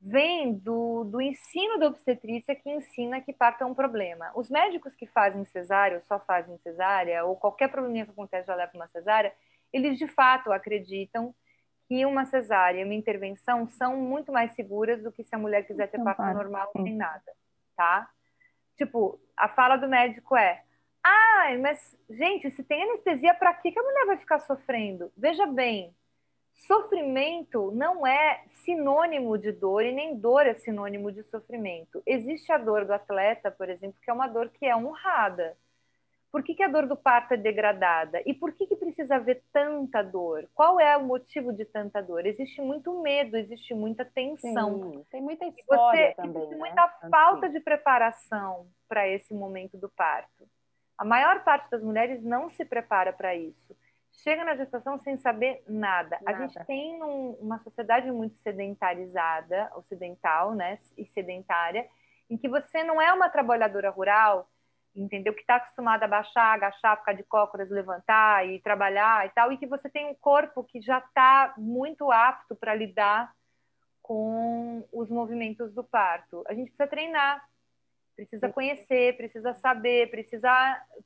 vem 0.00 0.54
do, 0.54 1.04
do 1.04 1.20
ensino 1.20 1.78
da 1.78 1.88
obstetrícia 1.88 2.54
que 2.54 2.70
ensina 2.70 3.20
que 3.20 3.32
parto 3.32 3.62
é 3.62 3.66
um 3.66 3.74
problema. 3.74 4.30
Os 4.34 4.48
médicos 4.48 4.94
que 4.94 5.06
fazem 5.06 5.44
cesárea, 5.46 5.98
ou 5.98 6.04
só 6.04 6.20
fazem 6.20 6.56
cesárea, 6.58 7.24
ou 7.24 7.36
qualquer 7.36 7.68
probleminha 7.68 8.04
que 8.04 8.12
acontece 8.12 8.46
já 8.46 8.54
leva 8.54 8.72
uma 8.74 8.88
cesárea, 8.88 9.32
eles 9.72 9.98
de 9.98 10.06
fato 10.06 10.52
acreditam 10.52 11.34
que 11.88 12.04
uma 12.04 12.24
cesárea 12.26 12.80
e 12.80 12.84
uma 12.84 12.94
intervenção 12.94 13.66
são 13.66 13.96
muito 13.96 14.30
mais 14.30 14.52
seguras 14.52 15.02
do 15.02 15.10
que 15.10 15.24
se 15.24 15.34
a 15.34 15.38
mulher 15.38 15.66
quiser 15.66 15.88
ter 15.88 16.02
parto 16.02 16.22
normal 16.22 16.70
sem 16.76 16.94
nada, 16.94 17.32
tá? 17.76 18.08
Tipo, 18.76 19.18
a 19.36 19.48
fala 19.48 19.76
do 19.76 19.88
médico 19.88 20.36
é: 20.36 20.62
ah, 21.02 21.48
mas 21.60 21.96
gente, 22.10 22.50
se 22.50 22.62
tem 22.62 22.82
anestesia, 22.82 23.34
para 23.34 23.54
que 23.54 23.76
a 23.76 23.82
mulher 23.82 24.06
vai 24.06 24.16
ficar 24.18 24.38
sofrendo? 24.40 25.10
Veja 25.16 25.46
bem, 25.46 25.94
Sofrimento 26.66 27.70
não 27.72 28.06
é 28.06 28.42
sinônimo 28.64 29.38
de 29.38 29.52
dor 29.52 29.84
e 29.84 29.92
nem 29.92 30.16
dor 30.16 30.46
é 30.46 30.54
sinônimo 30.54 31.10
de 31.12 31.22
sofrimento. 31.24 32.02
Existe 32.04 32.52
a 32.52 32.58
dor 32.58 32.84
do 32.84 32.92
atleta, 32.92 33.50
por 33.50 33.68
exemplo, 33.68 33.96
que 34.02 34.10
é 34.10 34.12
uma 34.12 34.26
dor 34.26 34.50
que 34.50 34.66
é 34.66 34.76
honrada. 34.76 35.56
Por 36.30 36.42
que, 36.42 36.54
que 36.54 36.62
a 36.62 36.68
dor 36.68 36.86
do 36.86 36.94
parto 36.94 37.32
é 37.32 37.36
degradada? 37.38 38.20
E 38.26 38.34
por 38.34 38.52
que, 38.52 38.66
que 38.66 38.76
precisa 38.76 39.16
haver 39.16 39.42
tanta 39.50 40.02
dor? 40.02 40.46
Qual 40.54 40.78
é 40.78 40.94
o 40.96 41.04
motivo 41.04 41.54
de 41.54 41.64
tanta 41.64 42.02
dor? 42.02 42.26
Existe 42.26 42.60
muito 42.60 43.00
medo, 43.00 43.36
existe 43.36 43.72
muita 43.72 44.04
tensão. 44.04 44.92
Sim, 44.92 45.06
tem 45.10 45.22
muita 45.22 45.46
história 45.46 46.08
você, 46.08 46.14
também. 46.14 46.42
Existe 46.42 46.54
né? 46.54 46.58
muita 46.58 46.88
falta 47.10 47.48
de 47.48 47.60
preparação 47.60 48.66
para 48.86 49.08
esse 49.08 49.32
momento 49.32 49.78
do 49.78 49.88
parto. 49.88 50.46
A 50.98 51.04
maior 51.04 51.44
parte 51.44 51.70
das 51.70 51.82
mulheres 51.82 52.22
não 52.22 52.50
se 52.50 52.64
prepara 52.64 53.12
para 53.12 53.34
isso 53.34 53.74
chega 54.22 54.44
na 54.44 54.56
gestação 54.56 54.98
sem 55.00 55.16
saber 55.16 55.62
nada. 55.68 56.18
nada. 56.22 56.38
A 56.38 56.40
gente 56.40 56.64
tem 56.66 57.02
um, 57.02 57.32
uma 57.40 57.58
sociedade 57.60 58.10
muito 58.10 58.36
sedentarizada, 58.38 59.70
ocidental, 59.74 60.54
né, 60.54 60.78
e 60.96 61.04
sedentária, 61.06 61.88
em 62.28 62.36
que 62.36 62.48
você 62.48 62.82
não 62.84 63.00
é 63.00 63.12
uma 63.12 63.28
trabalhadora 63.28 63.90
rural, 63.90 64.48
entendeu? 64.94 65.32
Que 65.32 65.40
está 65.40 65.56
acostumada 65.56 66.04
a 66.04 66.08
baixar, 66.08 66.54
agachar, 66.54 66.98
ficar 66.98 67.12
de 67.12 67.22
cócoras, 67.22 67.70
levantar 67.70 68.46
e 68.46 68.60
trabalhar 68.60 69.26
e 69.26 69.30
tal, 69.30 69.52
e 69.52 69.56
que 69.56 69.66
você 69.66 69.88
tem 69.88 70.06
um 70.06 70.14
corpo 70.14 70.64
que 70.64 70.80
já 70.80 70.98
está 70.98 71.54
muito 71.56 72.10
apto 72.10 72.54
para 72.56 72.74
lidar 72.74 73.32
com 74.02 74.86
os 74.92 75.08
movimentos 75.10 75.72
do 75.74 75.84
parto. 75.84 76.44
A 76.48 76.54
gente 76.54 76.70
precisa 76.70 76.88
treinar, 76.88 77.44
precisa 78.16 78.48
conhecer, 78.48 79.16
precisa 79.16 79.54
saber, 79.54 80.10
precisa 80.10 80.50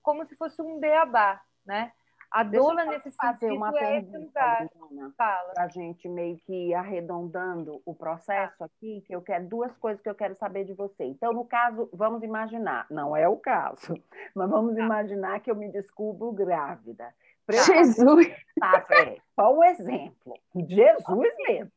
como 0.02 0.24
se 0.26 0.36
fosse 0.36 0.62
um 0.62 0.78
beabá, 0.78 1.40
né? 1.66 1.92
A 2.32 2.42
doula 2.42 2.86
nesse 2.86 3.10
fazer 3.10 3.52
uma 3.52 3.68
é 3.68 4.00
pergunta, 4.00 4.70
para 5.16 5.52
a 5.58 5.68
gente 5.68 6.08
meio 6.08 6.38
que 6.38 6.70
ir 6.70 6.74
arredondando 6.74 7.82
o 7.84 7.94
processo 7.94 8.56
tá. 8.58 8.64
aqui, 8.64 9.02
que 9.06 9.14
eu 9.14 9.20
quero 9.20 9.46
duas 9.46 9.76
coisas 9.76 10.00
que 10.00 10.08
eu 10.08 10.14
quero 10.14 10.34
saber 10.36 10.64
de 10.64 10.72
você. 10.72 11.04
Então, 11.04 11.32
no 11.34 11.44
caso, 11.44 11.90
vamos 11.92 12.22
imaginar, 12.22 12.86
não 12.90 13.14
é 13.14 13.28
o 13.28 13.36
caso, 13.36 13.94
mas 14.34 14.48
vamos 14.48 14.74
tá. 14.74 14.82
imaginar 14.82 15.40
que 15.40 15.50
eu 15.50 15.54
me 15.54 15.70
descubro 15.70 16.32
grávida. 16.32 17.12
Jesus! 17.50 18.28
Tá, 18.58 18.86
só 19.34 19.52
um 19.52 19.64
exemplo. 19.64 20.34
Jesus 20.54 21.34
mesmo. 21.46 21.70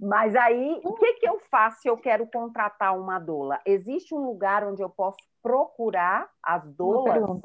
Mas 0.00 0.36
aí, 0.36 0.80
o 0.84 0.94
que, 0.94 1.14
que 1.14 1.28
eu 1.28 1.40
faço 1.50 1.82
se 1.82 1.88
eu 1.88 1.96
quero 1.96 2.26
contratar 2.26 2.96
uma 2.98 3.18
doula? 3.18 3.60
Existe 3.66 4.14
um 4.14 4.24
lugar 4.24 4.64
onde 4.64 4.82
eu 4.82 4.88
posso 4.88 5.18
procurar 5.42 6.30
as 6.42 6.64
doulas? 6.74 7.40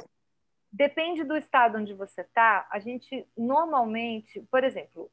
Depende 0.73 1.23
do 1.23 1.37
estado 1.37 1.77
onde 1.77 1.93
você 1.93 2.21
está. 2.21 2.67
A 2.71 2.79
gente 2.79 3.27
normalmente, 3.37 4.41
por 4.49 4.63
exemplo, 4.63 5.07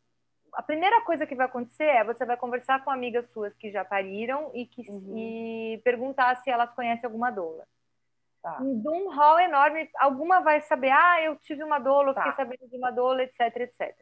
a 0.54 0.62
primeira 0.62 1.02
coisa 1.02 1.26
que 1.26 1.34
vai 1.34 1.44
acontecer 1.44 1.84
é 1.84 2.02
você 2.02 2.24
vai 2.24 2.38
conversar 2.38 2.82
com 2.82 2.90
amigas 2.90 3.30
suas 3.30 3.54
que 3.54 3.70
já 3.70 3.84
pariram 3.84 4.50
e, 4.54 4.64
que, 4.64 4.90
uhum. 4.90 5.18
e 5.18 5.80
perguntar 5.84 6.36
se 6.36 6.50
elas 6.50 6.72
conhecem 6.74 7.04
alguma 7.04 7.30
doula. 7.30 7.66
Tá. 8.42 8.56
De 8.58 8.88
um 8.88 9.10
hall 9.10 9.38
enorme, 9.38 9.86
alguma 9.98 10.40
vai 10.40 10.62
saber, 10.62 10.92
ah, 10.92 11.22
eu 11.22 11.36
tive 11.36 11.62
uma 11.62 11.78
doula, 11.78 12.10
eu 12.10 12.14
tá. 12.14 12.22
fiquei 12.22 12.36
sabendo 12.36 12.66
de 12.66 12.76
uma 12.78 12.90
doula, 12.90 13.22
etc, 13.22 13.54
etc. 13.56 13.94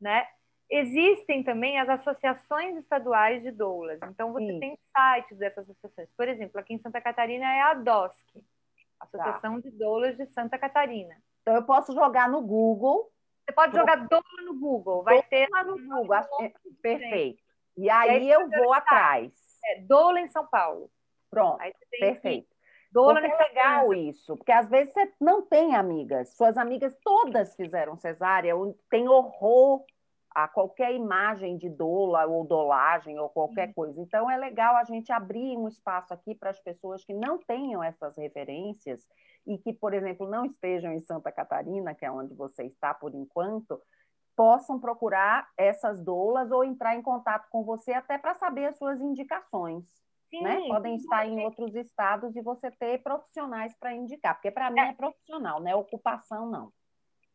Né? 0.00 0.26
Existem 0.70 1.42
também 1.42 1.78
as 1.78 1.86
associações 1.86 2.78
estaduais 2.78 3.42
de 3.42 3.50
doulas. 3.50 4.00
Então, 4.08 4.32
você 4.32 4.46
Sim. 4.46 4.58
tem 4.58 4.78
sites 4.96 5.36
dessas 5.36 5.68
associações. 5.68 6.08
Por 6.16 6.26
exemplo, 6.26 6.58
aqui 6.58 6.72
em 6.72 6.80
Santa 6.80 6.98
Catarina 6.98 7.44
é 7.44 7.60
a 7.60 7.74
DOSC. 7.74 8.42
Associação 9.02 9.60
tá. 9.60 9.68
de 9.68 9.70
Doulas 9.76 10.16
de 10.16 10.26
Santa 10.26 10.58
Catarina. 10.58 11.14
Então 11.42 11.54
eu 11.54 11.64
posso 11.64 11.92
jogar 11.92 12.28
no 12.28 12.40
Google. 12.42 13.10
Você 13.44 13.52
pode 13.52 13.76
jogar 13.76 13.96
doula 14.08 14.42
no 14.44 14.58
Google, 14.58 15.02
vai 15.02 15.22
ter 15.24 15.48
lá 15.50 15.64
no 15.64 15.76
Google. 15.76 16.16
Perfeito. 16.80 17.42
E 17.76 17.90
aí, 17.90 18.08
e 18.08 18.10
aí 18.10 18.30
eu 18.30 18.48
vou 18.48 18.72
atrás. 18.72 19.32
É, 19.64 19.80
doula 19.80 20.20
em 20.20 20.28
São 20.28 20.46
Paulo. 20.46 20.90
Pronto. 21.28 21.58
Perfeito. 21.98 22.52
Doula 22.92 23.20
porque 23.20 23.32
é 23.32 23.48
legal 23.48 23.94
isso, 23.94 24.36
porque 24.36 24.52
às 24.52 24.68
vezes 24.68 24.92
você 24.92 25.10
não 25.18 25.40
tem 25.40 25.74
amigas, 25.74 26.36
suas 26.36 26.58
amigas 26.58 26.94
todas 27.02 27.56
fizeram 27.56 27.96
cesárea, 27.96 28.54
tem 28.90 29.08
horror 29.08 29.82
a 30.34 30.48
qualquer 30.48 30.94
imagem 30.94 31.56
de 31.56 31.68
doula 31.68 32.26
ou 32.26 32.44
dolagem 32.44 33.18
ou 33.18 33.28
qualquer 33.28 33.68
Sim. 33.68 33.74
coisa. 33.74 34.00
Então, 34.00 34.30
é 34.30 34.36
legal 34.36 34.76
a 34.76 34.84
gente 34.84 35.12
abrir 35.12 35.56
um 35.56 35.68
espaço 35.68 36.12
aqui 36.12 36.34
para 36.34 36.50
as 36.50 36.60
pessoas 36.60 37.04
que 37.04 37.12
não 37.12 37.38
tenham 37.38 37.82
essas 37.82 38.16
referências 38.16 39.06
e 39.46 39.58
que, 39.58 39.72
por 39.72 39.92
exemplo, 39.92 40.28
não 40.28 40.44
estejam 40.44 40.92
em 40.92 41.00
Santa 41.00 41.30
Catarina, 41.30 41.94
que 41.94 42.04
é 42.04 42.10
onde 42.10 42.34
você 42.34 42.64
está 42.64 42.94
por 42.94 43.14
enquanto, 43.14 43.80
possam 44.36 44.80
procurar 44.80 45.48
essas 45.56 46.02
doulas 46.02 46.50
ou 46.50 46.64
entrar 46.64 46.96
em 46.96 47.02
contato 47.02 47.48
com 47.50 47.62
você 47.62 47.92
até 47.92 48.16
para 48.18 48.34
saber 48.34 48.66
as 48.66 48.78
suas 48.78 49.00
indicações. 49.00 49.84
Sim, 50.30 50.42
né? 50.42 50.62
Podem 50.66 50.96
estar 50.96 51.26
em 51.26 51.44
outros 51.44 51.74
estados 51.74 52.34
e 52.34 52.40
você 52.40 52.70
ter 52.70 53.02
profissionais 53.02 53.76
para 53.78 53.94
indicar, 53.94 54.34
porque 54.34 54.50
para 54.50 54.70
mim 54.70 54.80
é. 54.80 54.88
é 54.88 54.92
profissional, 54.94 55.60
não 55.60 55.70
é 55.70 55.76
ocupação, 55.76 56.46
não. 56.48 56.72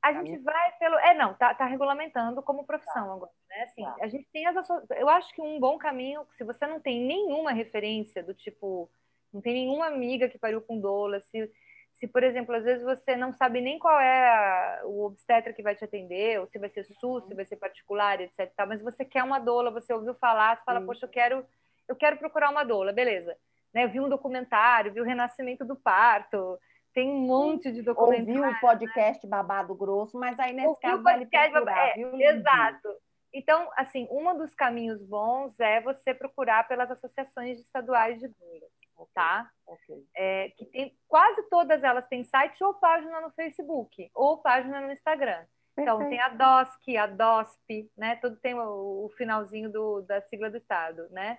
A 0.02 0.14
gente 0.14 0.38
vai 0.40 0.72
pelo. 0.78 0.96
É, 1.00 1.14
não, 1.14 1.34
tá, 1.34 1.54
tá 1.54 1.66
regulamentando 1.66 2.42
como 2.42 2.66
profissão 2.66 3.08
tá. 3.08 3.14
agora, 3.14 3.32
né? 3.50 3.64
Assim, 3.64 3.84
tá. 3.84 3.96
a 4.02 4.08
gente 4.08 4.28
tem 4.32 4.46
as 4.46 4.70
Eu 4.96 5.10
acho 5.10 5.34
que 5.34 5.42
um 5.42 5.60
bom 5.60 5.78
caminho, 5.78 6.26
se 6.38 6.44
você 6.44 6.66
não 6.68 6.80
tem 6.80 7.02
nenhuma 7.02 7.52
referência 7.52 8.24
do 8.24 8.34
tipo, 8.34 8.90
não 9.34 9.42
tem 9.42 9.54
nenhuma 9.54 9.88
amiga 9.88 10.30
que 10.30 10.38
pariu 10.38 10.62
com 10.62 10.80
doula, 10.80 11.20
se, 11.22 11.52
se, 11.94 12.08
por 12.08 12.24
exemplo, 12.24 12.56
às 12.56 12.64
vezes 12.64 12.84
você 12.84 13.16
não 13.16 13.34
sabe 13.34 13.60
nem 13.60 13.80
qual 13.80 14.00
é 14.00 14.30
a, 14.30 14.82
o 14.86 15.06
obstetra 15.06 15.52
que 15.52 15.64
vai 15.64 15.76
te 15.76 15.84
atender, 15.84 16.40
ou 16.40 16.48
se 16.48 16.60
vai 16.60 16.70
ser 16.70 16.84
SUS, 16.84 17.24
se 17.24 17.30
uhum. 17.30 17.36
vai 17.36 17.46
ser 17.46 17.58
particular, 17.58 18.22
etc. 18.22 18.52
Tá, 18.56 18.66
mas 18.66 18.82
você 18.82 19.04
quer 19.04 19.24
uma 19.24 19.40
doula, 19.40 19.72
você 19.72 19.94
ouviu 19.94 20.14
falar, 20.14 20.58
você 20.58 20.64
fala, 20.64 20.82
poxa, 20.82 21.06
eu 21.06 21.10
quero, 21.10 21.46
eu 21.88 21.96
quero 21.96 22.18
procurar 22.18 22.50
uma 22.52 22.64
doula, 22.64 22.94
beleza. 22.94 23.36
Né, 23.74 23.84
eu 23.84 23.90
vi 23.90 24.00
um 24.00 24.10
documentário, 24.10 24.94
vi 24.94 25.02
o 25.02 25.06
renascimento 25.06 25.66
do 25.66 25.76
parto, 25.76 26.58
tem 26.98 27.12
um 27.12 27.28
monte 27.28 27.72
de 27.72 27.84
documentários. 27.84 28.36
Ouviu 28.36 28.50
o 28.50 28.60
podcast 28.60 29.24
né? 29.24 29.30
Babado 29.30 29.76
Grosso, 29.76 30.18
mas 30.18 30.40
aí 30.40 30.52
nesse 30.52 30.80
caso 30.80 31.04
vale 31.04 31.28
procurar, 31.28 31.90
é, 31.90 31.94
viu? 31.94 32.20
Exato. 32.20 32.90
Então, 33.32 33.70
assim, 33.78 34.08
um 34.10 34.36
dos 34.36 34.56
caminhos 34.56 35.00
bons 35.04 35.54
é 35.60 35.80
você 35.80 36.12
procurar 36.12 36.68
pelas 36.68 36.90
associações 36.90 37.60
estaduais 37.60 38.20
de 38.20 38.28
doulas, 38.30 38.72
tá? 39.14 39.48
Okay. 39.68 40.08
É, 40.16 40.50
que 40.58 40.66
tem 40.66 40.98
quase 41.08 41.48
todas 41.52 41.84
elas 41.84 42.08
têm 42.08 42.24
site 42.24 42.64
ou 42.64 42.74
página 42.74 43.22
no 43.22 43.30
Facebook 43.30 44.10
ou 44.16 44.40
página 44.40 44.82
no 44.82 44.92
Instagram. 44.92 45.46
Então, 45.78 46.00
Perfeito. 46.00 46.10
tem 46.10 46.20
a 46.20 46.30
DOSC, 46.30 46.98
a 46.98 47.06
DOSP, 47.06 47.92
né? 47.96 48.16
Tudo 48.16 48.38
tem 48.38 48.56
o, 48.56 49.06
o 49.06 49.10
finalzinho 49.16 49.72
do, 49.72 50.02
da 50.02 50.20
sigla 50.22 50.50
do 50.50 50.58
Estado, 50.58 51.08
né? 51.12 51.38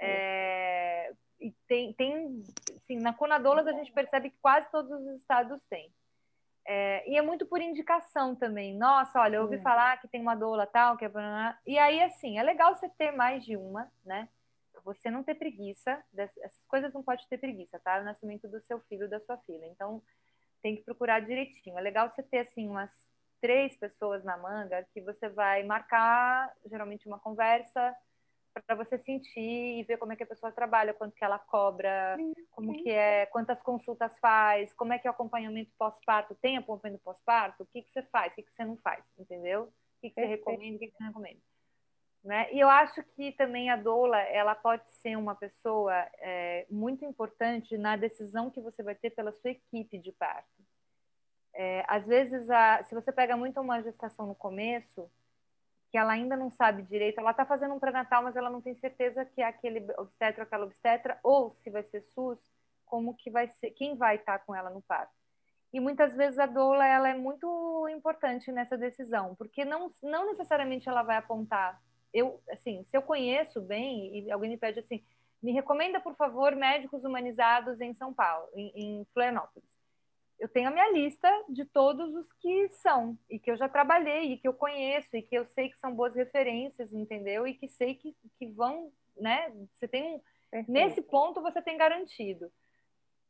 É, 0.00 1.12
e 1.42 1.52
tem, 1.66 1.92
tem 1.94 2.42
assim, 2.76 2.96
na 2.96 3.12
Conadolas 3.12 3.66
a 3.66 3.72
gente 3.72 3.92
percebe 3.92 4.30
que 4.30 4.38
quase 4.40 4.70
todos 4.70 4.90
os 4.90 5.20
estados 5.20 5.60
têm. 5.68 5.92
É, 6.64 7.10
e 7.10 7.16
é 7.16 7.22
muito 7.22 7.44
por 7.44 7.60
indicação 7.60 8.36
também. 8.36 8.76
Nossa, 8.76 9.20
olha, 9.20 9.36
eu 9.36 9.42
ouvi 9.42 9.56
é. 9.56 9.62
falar 9.62 10.00
que 10.00 10.08
tem 10.08 10.20
uma 10.20 10.36
doula 10.36 10.66
tal, 10.66 10.96
que 10.96 11.04
é... 11.04 11.10
E 11.66 11.78
aí, 11.78 12.00
assim, 12.02 12.38
é 12.38 12.42
legal 12.42 12.74
você 12.74 12.88
ter 12.90 13.10
mais 13.10 13.44
de 13.44 13.56
uma, 13.56 13.90
né? 14.04 14.28
Você 14.84 15.10
não 15.10 15.22
ter 15.22 15.34
preguiça, 15.34 16.02
essas 16.16 16.64
coisas 16.68 16.92
não 16.92 17.02
pode 17.02 17.26
ter 17.28 17.38
preguiça, 17.38 17.80
tá? 17.80 18.00
O 18.00 18.04
nascimento 18.04 18.48
do 18.48 18.60
seu 18.60 18.80
filho, 18.80 19.08
da 19.08 19.20
sua 19.20 19.36
filha. 19.38 19.66
Então, 19.66 20.02
tem 20.62 20.76
que 20.76 20.82
procurar 20.82 21.20
direitinho. 21.20 21.78
É 21.78 21.80
legal 21.80 22.08
você 22.08 22.22
ter, 22.22 22.38
assim, 22.38 22.68
umas 22.68 22.90
três 23.40 23.76
pessoas 23.76 24.22
na 24.22 24.36
manga 24.36 24.86
que 24.94 25.00
você 25.00 25.28
vai 25.28 25.64
marcar, 25.64 26.52
geralmente, 26.66 27.08
uma 27.08 27.18
conversa 27.18 27.94
para 28.60 28.76
você 28.76 28.98
sentir 28.98 29.40
e 29.40 29.82
ver 29.84 29.96
como 29.96 30.12
é 30.12 30.16
que 30.16 30.22
a 30.22 30.26
pessoa 30.26 30.52
trabalha, 30.52 30.92
quanto 30.92 31.14
que 31.14 31.24
ela 31.24 31.38
cobra, 31.38 32.16
sim, 32.16 32.34
como 32.50 32.74
sim. 32.74 32.82
que 32.82 32.90
é, 32.90 33.26
quantas 33.26 33.60
consultas 33.62 34.18
faz, 34.18 34.72
como 34.74 34.92
é 34.92 34.98
que 34.98 35.06
é 35.06 35.10
o 35.10 35.14
acompanhamento 35.14 35.70
pós-parto, 35.78 36.34
tem 36.34 36.56
acompanhamento 36.56 37.02
pós-parto, 37.02 37.62
o 37.62 37.66
que, 37.66 37.82
que 37.82 37.90
você 37.90 38.02
faz, 38.02 38.32
o 38.32 38.34
que, 38.36 38.42
que 38.42 38.52
você 38.52 38.64
não 38.64 38.76
faz, 38.76 39.02
entendeu? 39.18 39.62
O 39.64 40.00
que, 40.00 40.10
que 40.10 40.20
você 40.20 40.26
recomenda, 40.26 40.76
o 40.76 40.78
que, 40.78 40.86
que 40.88 40.92
você 40.92 41.02
não 41.02 41.08
recomenda. 41.08 41.40
Né? 42.24 42.52
E 42.52 42.60
eu 42.60 42.68
acho 42.68 43.02
que 43.16 43.32
também 43.32 43.68
a 43.68 43.76
doula, 43.76 44.20
ela 44.20 44.54
pode 44.54 44.88
ser 44.92 45.16
uma 45.16 45.34
pessoa 45.34 45.94
é, 46.18 46.66
muito 46.70 47.04
importante 47.04 47.76
na 47.76 47.96
decisão 47.96 48.50
que 48.50 48.60
você 48.60 48.82
vai 48.82 48.94
ter 48.94 49.10
pela 49.10 49.32
sua 49.32 49.50
equipe 49.50 49.98
de 49.98 50.12
parto. 50.12 50.62
É, 51.54 51.84
às 51.88 52.06
vezes, 52.06 52.48
a, 52.48 52.82
se 52.84 52.94
você 52.94 53.10
pega 53.10 53.36
muito 53.36 53.60
uma 53.60 53.82
gestação 53.82 54.26
no 54.26 54.34
começo, 54.34 55.10
que 55.92 55.98
ela 55.98 56.14
ainda 56.14 56.34
não 56.38 56.50
sabe 56.50 56.82
direito, 56.84 57.20
ela 57.20 57.32
está 57.32 57.44
fazendo 57.44 57.74
um 57.74 57.78
pré-natal, 57.78 58.22
mas 58.22 58.34
ela 58.34 58.48
não 58.48 58.62
tem 58.62 58.74
certeza 58.76 59.26
que 59.26 59.42
é 59.42 59.44
aquele 59.44 59.86
obstetra 59.98 60.40
ou 60.42 60.46
aquela 60.46 60.64
obstetra, 60.64 61.20
ou 61.22 61.54
se 61.62 61.68
vai 61.68 61.82
ser 61.82 62.00
SUS, 62.14 62.38
como 62.86 63.14
que 63.14 63.30
vai 63.30 63.46
ser, 63.48 63.72
quem 63.72 63.94
vai 63.94 64.16
estar 64.16 64.38
tá 64.38 64.44
com 64.44 64.56
ela 64.56 64.70
no 64.70 64.80
parto. 64.80 65.12
E 65.70 65.78
muitas 65.78 66.16
vezes 66.16 66.38
a 66.38 66.46
doula 66.46 66.86
ela 66.86 67.10
é 67.10 67.14
muito 67.14 67.86
importante 67.90 68.50
nessa 68.50 68.76
decisão, 68.76 69.34
porque 69.34 69.66
não, 69.66 69.92
não 70.02 70.26
necessariamente 70.28 70.88
ela 70.88 71.02
vai 71.02 71.18
apontar. 71.18 71.78
Eu, 72.12 72.40
assim, 72.50 72.84
se 72.88 72.96
eu 72.96 73.02
conheço 73.02 73.60
bem 73.60 74.18
e 74.18 74.32
alguém 74.32 74.48
me 74.48 74.56
pede 74.56 74.80
assim, 74.80 75.04
me 75.42 75.52
recomenda, 75.52 76.00
por 76.00 76.16
favor, 76.16 76.56
médicos 76.56 77.04
humanizados 77.04 77.82
em 77.82 77.92
São 77.92 78.14
Paulo, 78.14 78.48
em, 78.54 78.72
em 78.74 79.06
Florianópolis 79.12 79.71
eu 80.42 80.48
tenho 80.48 80.66
a 80.66 80.72
minha 80.72 80.90
lista 80.90 81.30
de 81.48 81.64
todos 81.64 82.12
os 82.16 82.32
que 82.40 82.68
são, 82.70 83.16
e 83.30 83.38
que 83.38 83.48
eu 83.48 83.56
já 83.56 83.68
trabalhei, 83.68 84.32
e 84.32 84.36
que 84.36 84.48
eu 84.48 84.52
conheço, 84.52 85.16
e 85.16 85.22
que 85.22 85.36
eu 85.36 85.46
sei 85.46 85.68
que 85.68 85.78
são 85.78 85.94
boas 85.94 86.16
referências, 86.16 86.92
entendeu? 86.92 87.46
E 87.46 87.54
que 87.54 87.68
sei 87.68 87.94
que, 87.94 88.12
que 88.36 88.46
vão, 88.48 88.90
né? 89.16 89.52
Você 89.72 89.86
tem 89.86 90.02
um. 90.02 90.20
Perfeito. 90.50 90.72
Nesse 90.72 91.00
ponto 91.00 91.40
você 91.40 91.62
tem 91.62 91.78
garantido. 91.78 92.50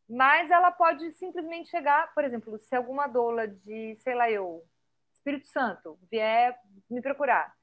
Mas 0.09 0.51
ela 0.51 0.71
pode 0.71 1.13
simplesmente 1.13 1.69
chegar, 1.69 2.15
por 2.15 2.25
exemplo, 2.25 2.59
se 2.59 2.75
alguma 2.75 3.07
doula 3.07 3.47
de, 3.47 3.95
sei 3.97 4.15
lá, 4.15 4.31
eu, 4.31 4.65
Espírito 5.13 5.47
Santo, 5.49 5.99
vier 6.11 6.59
me 6.89 7.03
procurar. 7.03 7.55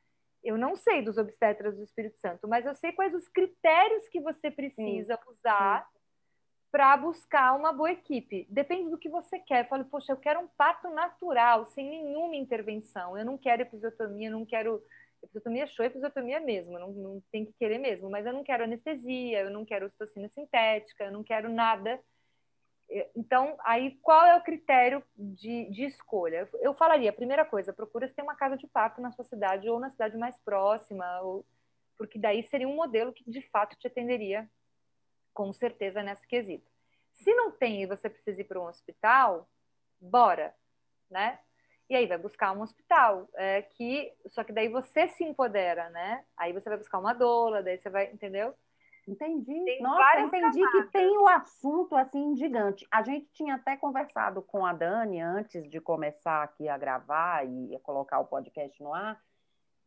Eu 0.43 0.59
não 0.59 0.75
sei 0.75 1.01
dos 1.01 1.17
obstetras 1.17 1.75
do 1.75 1.83
Espírito 1.83 2.19
Santo, 2.19 2.47
mas 2.47 2.67
eu 2.67 2.75
sei 2.75 2.91
quais 2.91 3.15
os 3.15 3.27
critérios 3.27 4.07
que 4.09 4.21
você 4.21 4.51
precisa 4.51 5.15
sim, 5.15 5.31
usar 5.31 5.89
sim 5.91 5.98
para 6.71 6.95
buscar 6.97 7.55
uma 7.55 7.73
boa 7.73 7.91
equipe. 7.91 8.47
Depende 8.49 8.89
do 8.89 8.97
que 8.97 9.09
você 9.09 9.39
quer. 9.39 9.63
Eu 9.63 9.69
falo, 9.69 9.85
poxa, 9.85 10.11
eu 10.11 10.17
quero 10.17 10.39
um 10.39 10.47
parto 10.47 10.89
natural, 10.89 11.65
sem 11.67 11.89
nenhuma 11.89 12.35
intervenção. 12.35 13.17
Eu 13.17 13.25
não 13.25 13.37
quero 13.37 13.61
episiotomia, 13.61 14.29
não 14.29 14.45
quero. 14.45 14.83
Episiotomia 15.21 15.67
show, 15.67 15.85
episiotomia 15.85 16.39
mesmo, 16.39 16.79
não, 16.79 16.93
não 16.93 17.23
tem 17.29 17.45
que 17.45 17.51
querer 17.59 17.77
mesmo, 17.77 18.09
mas 18.09 18.25
eu 18.25 18.31
não 18.31 18.41
quero 18.41 18.63
anestesia, 18.63 19.41
eu 19.41 19.49
não 19.49 19.65
quero 19.65 19.87
ocitocina 19.87 20.29
sintética, 20.29 21.03
eu 21.03 21.11
não 21.11 21.25
quero 21.25 21.49
nada. 21.49 21.99
Então, 23.13 23.57
aí 23.65 23.99
qual 24.01 24.25
é 24.25 24.37
o 24.37 24.41
critério 24.41 25.03
de, 25.17 25.69
de 25.71 25.83
escolha? 25.83 26.47
Eu 26.61 26.73
falaria, 26.73 27.11
primeira 27.11 27.43
coisa, 27.43 27.73
procura 27.73 28.07
se 28.07 28.13
tem 28.13 28.23
uma 28.23 28.35
casa 28.35 28.55
de 28.55 28.65
parto 28.67 29.01
na 29.01 29.11
sua 29.11 29.25
cidade 29.25 29.69
ou 29.69 29.77
na 29.77 29.91
cidade 29.91 30.17
mais 30.17 30.39
próxima, 30.39 31.05
ou, 31.21 31.45
porque 31.97 32.17
daí 32.17 32.41
seria 32.43 32.67
um 32.67 32.75
modelo 32.75 33.11
que 33.11 33.29
de 33.29 33.41
fato 33.49 33.75
te 33.77 33.87
atenderia 33.87 34.49
com 35.39 35.53
certeza 35.53 36.03
nesse 36.03 36.27
quesito. 36.27 36.69
Se 37.13 37.33
não 37.33 37.49
tem 37.49 37.81
e 37.81 37.85
você 37.85 38.09
precisa 38.09 38.41
ir 38.41 38.43
para 38.43 38.59
um 38.59 38.65
hospital, 38.65 39.47
bora, 40.01 40.53
né? 41.09 41.39
E 41.89 41.95
aí 41.95 42.05
vai 42.05 42.17
buscar 42.17 42.51
um 42.51 42.61
hospital, 42.61 43.25
é, 43.35 43.61
que 43.61 44.13
só 44.27 44.43
que 44.43 44.51
daí 44.51 44.67
você 44.67 45.07
se 45.07 45.23
empodera, 45.23 45.89
né? 45.91 46.25
Aí 46.35 46.51
você 46.51 46.67
vai 46.67 46.77
buscar 46.77 46.99
uma 46.99 47.13
doula, 47.13 47.63
daí 47.63 47.77
você 47.77 47.89
vai, 47.89 48.11
entendeu? 48.11 48.53
Entendi. 49.07 49.63
Tem 49.63 49.81
Nossa, 49.81 50.19
entendi 50.19 50.59
camadas. 50.59 50.85
que 50.85 50.91
tem 50.91 51.17
o 51.17 51.23
um 51.23 51.27
assunto 51.29 51.95
assim 51.95 52.35
gigante. 52.35 52.85
A 52.91 53.01
gente 53.01 53.31
tinha 53.31 53.55
até 53.55 53.77
conversado 53.77 54.41
com 54.41 54.65
a 54.65 54.73
Dani 54.73 55.21
antes 55.21 55.69
de 55.69 55.79
começar 55.79 56.43
aqui 56.43 56.67
a 56.67 56.77
gravar 56.77 57.47
e 57.47 57.73
a 57.73 57.79
colocar 57.79 58.19
o 58.19 58.27
podcast 58.27 58.83
no 58.83 58.93
ar 58.93 59.17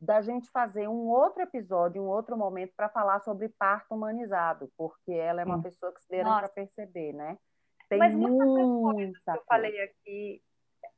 da 0.02 0.20
gente 0.20 0.50
fazer 0.50 0.88
um 0.88 1.08
outro 1.08 1.42
episódio, 1.42 2.02
um 2.02 2.08
outro 2.08 2.36
momento 2.36 2.72
para 2.76 2.88
falar 2.88 3.20
sobre 3.20 3.48
parto 3.50 3.94
humanizado, 3.94 4.68
porque 4.76 5.12
ela 5.12 5.42
é 5.42 5.44
uma 5.44 5.58
Sim. 5.58 5.62
pessoa 5.62 5.94
que 5.94 6.02
se 6.02 6.08
deram 6.08 6.30
para 6.38 6.48
perceber, 6.48 7.12
né? 7.12 7.38
Tem 7.88 8.00
Mas 8.00 8.12
muitas 8.12 8.48
muita 8.48 8.94
coisas 8.94 9.18
que 9.22 9.30
eu 9.30 9.44
falei 9.46 9.80
aqui, 9.82 10.42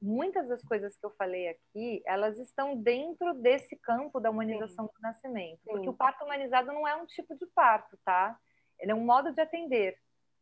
muitas 0.00 0.48
das 0.48 0.62
coisas 0.62 0.96
que 0.96 1.04
eu 1.04 1.10
falei 1.18 1.48
aqui, 1.48 2.02
elas 2.06 2.38
estão 2.38 2.76
dentro 2.76 3.34
desse 3.34 3.76
campo 3.76 4.18
da 4.18 4.30
humanização 4.30 4.86
Sim. 4.86 4.92
do 4.96 5.02
nascimento, 5.02 5.60
Sim. 5.64 5.70
porque 5.70 5.88
o 5.90 5.94
parto 5.94 6.24
humanizado 6.24 6.68
não 6.68 6.88
é 6.88 6.96
um 6.96 7.04
tipo 7.04 7.36
de 7.36 7.46
parto, 7.48 7.98
tá? 8.06 8.38
Ele 8.80 8.92
é 8.92 8.94
um 8.94 9.04
modo 9.04 9.32
de 9.32 9.40
atender. 9.40 9.98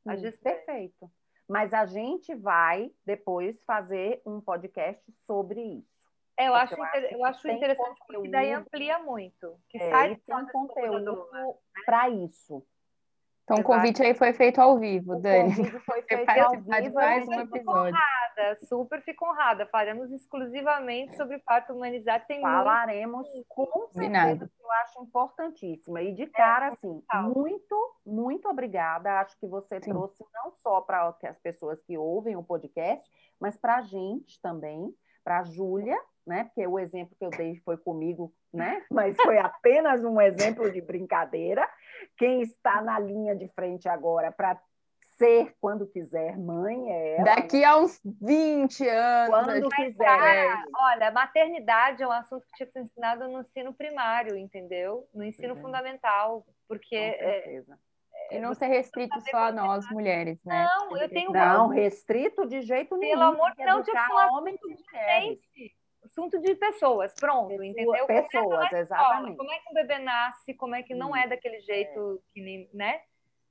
A 0.06 0.14
gestante. 0.14 0.64
Perfeito. 0.64 1.10
Mas 1.48 1.74
a 1.74 1.84
gente 1.84 2.32
vai 2.34 2.92
depois 3.04 3.60
fazer 3.64 4.22
um 4.24 4.40
podcast 4.40 5.02
sobre 5.26 5.60
isso. 5.60 6.01
É, 6.36 6.48
eu 6.48 6.54
acho, 6.54 6.74
eu 6.74 6.82
acho, 6.82 6.96
eu 6.96 7.24
acho 7.24 7.48
interessante 7.48 7.98
conteúdo, 8.00 8.06
porque 8.06 8.28
daí 8.30 8.52
amplia 8.52 8.98
muito. 8.98 9.56
Que 9.68 9.78
é, 9.78 9.90
sai 9.90 10.16
tem 10.16 10.36
um 10.36 10.46
conteúdo 10.46 11.28
para 11.84 12.08
isso. 12.08 12.64
Então 13.44 13.58
o 13.58 13.64
convite 13.64 14.02
aí 14.02 14.14
foi 14.14 14.32
feito 14.32 14.60
ao 14.60 14.78
vivo, 14.78 15.16
Dani. 15.20 15.52
O 15.52 15.56
convite 15.56 15.78
foi 15.80 16.02
feito 16.08 16.30
ao 16.30 16.50
vivo. 16.52 16.94
mais 16.94 17.28
um 17.28 17.40
episódio. 17.40 17.94
Honrada, 17.94 18.58
super 18.66 19.02
fico 19.02 19.26
honrada. 19.26 19.66
Falaremos 19.66 20.10
exclusivamente 20.12 21.16
sobre 21.16 21.38
parto 21.40 21.72
humanizado. 21.72 22.24
Tem 22.26 22.40
Falaremos 22.40 23.28
muito... 23.28 23.46
com 23.48 23.88
certeza, 23.88 24.48
que 24.48 24.64
eu 24.64 24.72
acho 24.72 25.02
importantíssima. 25.02 26.02
E 26.02 26.14
de 26.14 26.22
é, 26.22 26.26
cara, 26.28 26.66
é, 26.66 26.68
assim, 26.70 27.02
muito, 27.34 27.96
muito 28.06 28.48
obrigada. 28.48 29.20
Acho 29.20 29.38
que 29.38 29.46
você 29.46 29.80
Sim. 29.80 29.90
trouxe 29.90 30.24
não 30.32 30.52
só 30.52 30.80
para 30.80 31.08
as 31.08 31.38
pessoas 31.40 31.82
que 31.82 31.98
ouvem 31.98 32.36
o 32.36 32.44
podcast, 32.44 33.10
mas 33.40 33.56
para 33.56 33.76
a 33.76 33.82
gente 33.82 34.40
também, 34.40 34.94
para 35.24 35.40
a 35.40 35.44
Júlia, 35.44 35.98
né? 36.26 36.44
Porque 36.44 36.66
o 36.66 36.78
exemplo 36.78 37.16
que 37.18 37.24
eu 37.24 37.30
dei 37.30 37.56
foi 37.64 37.76
comigo, 37.76 38.32
né? 38.52 38.82
Mas 38.90 39.16
foi 39.16 39.38
apenas 39.38 40.04
um 40.04 40.20
exemplo 40.20 40.70
de 40.70 40.80
brincadeira. 40.80 41.68
Quem 42.16 42.42
está 42.42 42.80
na 42.80 42.98
linha 42.98 43.34
de 43.34 43.48
frente 43.48 43.88
agora 43.88 44.30
para 44.30 44.60
ser, 45.18 45.54
quando 45.60 45.86
quiser, 45.86 46.36
mãe 46.38 46.90
é 46.90 47.16
ela. 47.16 47.24
Daqui 47.36 47.64
a 47.64 47.76
uns 47.76 48.00
20 48.20 48.88
anos. 48.88 49.28
Quando 49.30 49.68
quiser. 49.70 50.64
olha, 50.74 51.10
maternidade 51.10 52.02
é 52.02 52.06
um 52.06 52.12
assunto 52.12 52.44
que 52.46 52.56
tinha 52.56 52.66
que 52.66 52.72
ser 52.72 52.80
ensinado 52.80 53.28
no 53.28 53.40
ensino 53.40 53.72
primário, 53.72 54.36
entendeu? 54.36 55.08
No 55.14 55.24
ensino 55.24 55.54
uhum. 55.54 55.60
fundamental, 55.60 56.46
porque... 56.68 56.96
É, 56.96 57.62
e 58.30 58.38
não 58.38 58.54
ser 58.54 58.66
restrito 58.66 59.20
só 59.30 59.48
a 59.48 59.52
nós, 59.52 59.88
mulheres, 59.90 60.42
né? 60.44 60.64
Não, 60.64 60.96
eu 60.96 61.08
tenho... 61.08 61.30
Não, 61.30 61.68
restrito 61.68 62.46
de 62.46 62.62
jeito 62.62 62.96
nenhum. 62.96 63.18
Pelo 63.18 63.30
amor 63.32 63.50
de 63.50 63.64
Deus, 63.64 63.84
tinha 63.84 64.00
que 64.00 64.08
falar 64.08 64.28
homens 64.32 64.58
e 64.62 64.68
mulheres 64.68 65.38
assunto 66.12 66.38
de 66.38 66.54
pessoas, 66.54 67.14
pronto, 67.18 67.62
entendeu? 67.62 68.06
Pessoas, 68.06 68.70
exatamente. 68.72 69.36
Como 69.36 69.50
é 69.50 69.58
que 69.58 69.70
um 69.70 69.74
bebê 69.74 69.98
nasce, 69.98 70.54
como 70.54 70.74
é 70.74 70.82
que 70.82 70.94
não 70.94 71.16
é 71.16 71.26
daquele 71.26 71.60
jeito 71.60 72.22
é. 72.22 72.32
que 72.34 72.40
nem, 72.40 72.70
né? 72.72 73.00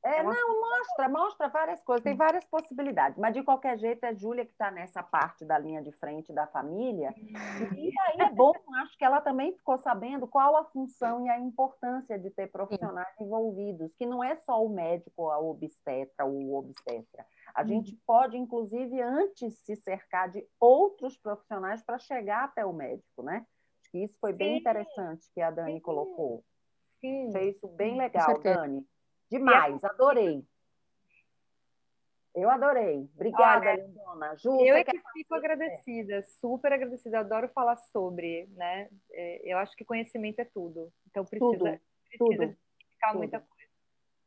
É, 0.04 0.24
não, 0.24 0.60
mostra, 0.60 1.10
mostra 1.10 1.47
várias 1.47 1.80
coisas, 1.84 2.04
tem 2.04 2.16
várias 2.16 2.43
possibilidades, 2.45 3.20
mas 3.20 3.36
de 3.36 3.43
qualquer 3.43 3.78
jeito 3.78 4.04
é 4.04 4.16
Júlia 4.16 4.43
que 4.43 4.52
está 4.52 4.72
nessa 4.72 5.04
parte 5.04 5.45
da 5.45 5.60
linha 5.60 5.80
de 5.82 5.91
frente 5.91 6.34
da 6.34 6.47
família, 6.47 7.14
e 7.20 7.93
aí 8.08 8.22
é 8.22 8.32
bom, 8.32 8.52
acho 8.82 8.97
que 8.97 9.06
ela 9.06 9.22
também 9.22 9.54
ficou 9.54 9.78
sabendo 9.78 10.28
qual 10.28 10.58
a 10.58 10.66
função 10.66 11.24
e 11.28 11.30
a 11.30 11.39
importância 11.39 12.18
de 12.18 12.32
ter 12.32 12.47
profissionais 12.47 13.14
envolvidos, 13.20 13.93
que 13.93 14.08
não 14.08 14.24
é 14.24 14.36
só 14.38 14.66
o 14.66 14.70
médico, 14.70 15.30
a 15.30 15.39
obstetra, 15.39 16.26
o 16.26 16.56
obstetra, 16.56 17.24
a 17.54 17.64
gente 17.64 17.95
pode, 18.06 18.36
inclusive, 18.38 18.99
antes 18.99 19.60
se 19.60 19.76
cercar 19.76 20.30
de 20.32 20.43
outros 20.60 21.16
profissionais 21.16 21.84
para 21.84 21.99
chegar 21.99 22.45
até 22.45 22.66
o 22.66 22.74
médico, 22.74 23.22
né? 23.22 23.45
Acho 23.80 23.91
que 23.91 23.99
isso 23.99 24.18
foi 24.20 24.34
bem 24.34 24.54
Sim. 24.54 24.60
interessante 24.62 25.30
que 25.34 25.41
a 25.41 25.52
Dani 25.52 25.74
Sim. 25.74 25.80
colocou. 25.82 26.43
Sim. 26.99 27.28
Achei 27.30 27.49
isso 27.49 27.68
bem 27.68 27.97
legal, 27.97 28.39
Dani. 28.39 28.86
Demais, 29.32 29.84
adorei. 29.84 30.45
Eu 32.36 32.49
adorei. 32.49 33.09
Obrigada, 33.15 33.71
Olha, 33.71 33.86
Lindona. 33.86 34.36
Ju, 34.38 34.59
eu 34.61 34.75
é 34.75 34.84
que 34.84 34.99
fico 35.13 35.36
agradecida, 35.36 36.21
super 36.23 36.71
agradecida. 36.71 37.17
Eu 37.17 37.21
adoro 37.21 37.49
falar 37.49 37.75
sobre, 37.77 38.47
né? 38.55 38.89
É, 39.11 39.41
eu 39.43 39.57
acho 39.57 39.75
que 39.75 39.84
conhecimento 39.84 40.39
é 40.39 40.45
tudo. 40.45 40.91
Então 41.09 41.25
precisa, 41.25 41.51
tudo, 41.51 41.63
precisa 41.63 42.17
tudo, 42.17 42.57
tudo. 43.01 43.17
muita 43.17 43.39
coisa. 43.39 43.61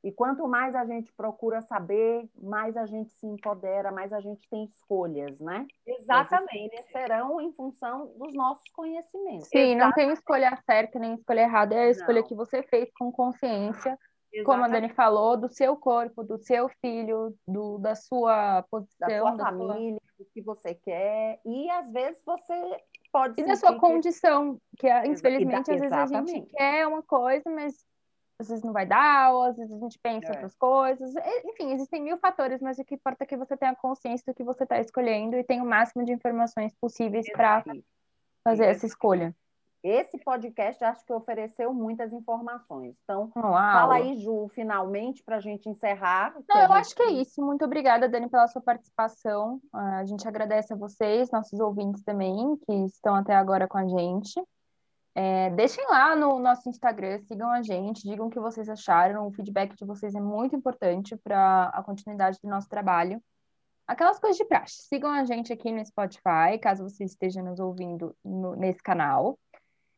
E 0.03 0.13
quanto 0.13 0.47
mais 0.47 0.75
a 0.75 0.85
gente 0.85 1.11
procura 1.15 1.63
saber, 1.63 2.29
mais 2.37 2.77
a 2.77 2.85
gente 2.85 3.11
se 3.15 3.27
empodera, 3.27 3.91
mais 3.91 4.13
a 4.13 4.21
gente 4.21 4.47
tem 4.51 4.65
escolhas, 4.65 5.41
né? 5.41 5.67
Exatamente. 5.87 6.75
Eles 6.75 6.85
serão 6.91 7.41
em 7.41 7.51
função 7.55 8.13
dos 8.19 8.35
nossos 8.35 8.69
conhecimentos. 8.69 9.49
Sim, 9.49 9.59
Exatamente. 9.59 9.79
não 9.79 9.93
tem 9.93 10.13
escolha 10.13 10.55
certa 10.67 10.99
nem 10.99 11.15
escolha 11.15 11.41
errada, 11.41 11.75
é 11.75 11.85
a 11.85 11.91
escolha 11.91 12.21
não. 12.21 12.29
que 12.29 12.35
você 12.35 12.63
fez 12.65 12.93
com 12.99 13.11
consciência, 13.11 13.99
Exatamente. 14.35 14.45
como 14.45 14.65
a 14.65 14.69
Dani 14.69 14.89
falou, 14.93 15.37
do 15.37 15.49
seu 15.49 15.77
corpo, 15.77 16.25
do 16.25 16.37
seu 16.39 16.69
filho, 16.81 17.37
do, 17.47 17.79
da 17.79 17.95
sua 17.95 18.65
posição, 18.69 19.09
da 19.09 19.19
sua 19.21 19.37
família, 19.37 20.01
do 20.19 20.25
que 20.27 20.43
você 20.43 20.75
quer. 20.75 21.41
E 21.45 21.71
às 21.71 21.91
vezes 21.93 22.21
você 22.27 22.83
pode. 23.13 23.41
E 23.41 23.47
da 23.47 23.55
sua 23.55 23.79
condição, 23.79 24.59
que 24.77 24.89
infelizmente 25.07 25.71
às 25.71 25.81
vezes 25.81 25.93
a 25.93 26.07
gente 26.07 26.47
quer 26.47 26.87
uma 26.87 27.03
coisa, 27.03 27.49
mas 27.49 27.75
às 28.41 28.49
vezes 28.49 28.65
não 28.65 28.73
vai 28.73 28.85
dar, 28.85 29.33
ou 29.33 29.43
às 29.45 29.57
vezes 29.57 29.73
a 29.73 29.79
gente 29.79 29.99
pensa 30.01 30.27
em 30.27 30.31
é. 30.31 30.33
outras 30.33 30.57
coisas. 30.57 31.15
Enfim, 31.45 31.73
existem 31.73 32.03
mil 32.03 32.19
fatores, 32.19 32.61
mas 32.61 32.77
o 32.79 32.85
que 32.85 32.97
importa 32.97 33.23
é 33.23 33.27
que 33.27 33.37
você 33.37 33.57
tenha 33.57 33.77
consciência 33.77 34.25
do 34.27 34.35
que 34.35 34.43
você 34.43 34.65
está 34.65 34.81
escolhendo 34.81 35.37
e 35.37 35.45
tenha 35.45 35.63
o 35.63 35.67
máximo 35.67 36.05
de 36.05 36.13
informações 36.13 36.75
possíveis 36.81 37.31
para 37.31 37.63
fazer 38.43 38.65
essa 38.65 38.85
escolha. 38.85 39.35
Esse 39.85 40.17
podcast 40.19 40.83
acho 40.83 41.05
que 41.05 41.13
ofereceu 41.13 41.75
muitas 41.75 42.11
informações. 42.11 42.97
Então, 43.05 43.31
Uau. 43.37 43.53
fala 43.53 43.97
aí, 43.97 44.17
Ju, 44.17 44.49
finalmente, 44.55 45.23
para 45.23 45.37
a 45.37 45.41
gente 45.41 45.69
encerrar. 45.69 46.35
Não, 46.49 46.57
eu 46.57 46.69
gente... 46.69 46.77
acho 46.79 46.97
que 46.97 47.03
é 47.03 47.11
isso. 47.13 47.45
Muito 47.45 47.67
obrigada, 47.67 48.09
Dani, 48.09 48.31
pela 48.31 48.49
sua 48.49 48.63
participação. 48.63 49.61
Ah, 49.71 49.99
a 49.99 50.05
gente 50.07 50.27
agradece 50.27 50.73
a 50.73 50.77
vocês, 50.77 51.31
nossos 51.31 51.61
ouvintes 51.61 52.03
também, 52.03 52.57
que 52.67 52.73
estão 52.87 53.15
até 53.15 53.35
agora 53.35 53.69
com 53.69 53.77
a 53.77 53.87
gente. 53.87 54.43
É, 55.15 55.51
deixem 55.51 55.87
lá 55.87 56.17
no 56.17 56.41
nosso 56.41 56.69
Instagram, 56.69 57.21
sigam 57.21 57.51
a 57.51 57.63
gente, 57.63 58.03
digam 58.03 58.27
o 58.27 58.31
que 58.31 58.41
vocês 58.41 58.69
acharam. 58.71 59.29
O 59.29 59.33
feedback 59.33 59.77
de 59.77 59.85
vocês 59.85 60.15
é 60.15 60.21
muito 60.21 60.57
importante 60.57 61.15
para 61.15 61.67
a 61.75 61.83
continuidade 61.83 62.39
do 62.43 62.49
nosso 62.49 62.69
trabalho. 62.71 63.23
Aquelas 63.87 64.19
coisas 64.19 64.39
de 64.39 64.47
praxe. 64.47 64.87
Sigam 64.89 65.11
a 65.11 65.25
gente 65.25 65.53
aqui 65.53 65.71
no 65.71 65.85
Spotify, 65.85 66.59
caso 66.61 66.89
você 66.89 67.05
esteja 67.05 67.43
nos 67.43 67.61
ouvindo 67.61 68.17
no, 68.25 68.57
nesse 68.57 68.83
canal. 68.83 69.39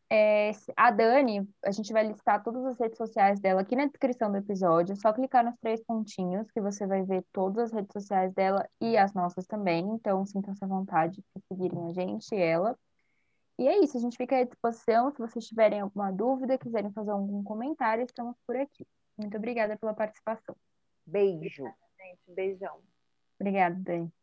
É, 0.08 0.52
a 0.76 0.90
Dani, 0.92 1.48
a 1.64 1.70
gente 1.72 1.92
vai 1.92 2.06
listar 2.06 2.42
todas 2.42 2.64
as 2.64 2.78
redes 2.78 2.96
sociais 2.96 3.40
dela 3.40 3.62
aqui 3.62 3.74
na 3.74 3.86
descrição 3.86 4.30
do 4.30 4.38
episódio. 4.38 4.92
É 4.92 4.96
só 4.96 5.12
clicar 5.12 5.44
nos 5.44 5.56
três 5.58 5.82
pontinhos 5.82 6.48
que 6.52 6.60
você 6.60 6.86
vai 6.86 7.02
ver 7.02 7.24
todas 7.32 7.64
as 7.64 7.72
redes 7.72 7.92
sociais 7.92 8.32
dela 8.32 8.68
e 8.80 8.96
as 8.96 9.12
nossas 9.14 9.46
também. 9.46 9.84
Então, 9.88 10.24
sintam-se 10.24 10.64
à 10.64 10.68
vontade 10.68 11.16
de 11.34 11.42
seguirem 11.48 11.86
a 11.86 11.92
gente 11.92 12.32
e 12.32 12.40
ela. 12.40 12.78
E 13.58 13.66
é 13.66 13.82
isso, 13.82 13.96
a 13.96 14.00
gente 14.00 14.16
fica 14.16 14.36
à 14.36 14.44
disposição. 14.44 15.10
Se 15.10 15.18
vocês 15.18 15.46
tiverem 15.46 15.80
alguma 15.80 16.12
dúvida, 16.12 16.58
quiserem 16.58 16.92
fazer 16.92 17.10
algum 17.10 17.42
comentário, 17.42 18.04
estamos 18.04 18.36
por 18.46 18.54
aqui. 18.56 18.86
Muito 19.18 19.36
obrigada 19.36 19.76
pela 19.76 19.94
participação. 19.94 20.54
Beijo. 21.04 21.64
Gente, 21.98 22.34
beijão. 22.34 22.78
Obrigada, 23.40 23.76
Dani. 23.78 24.15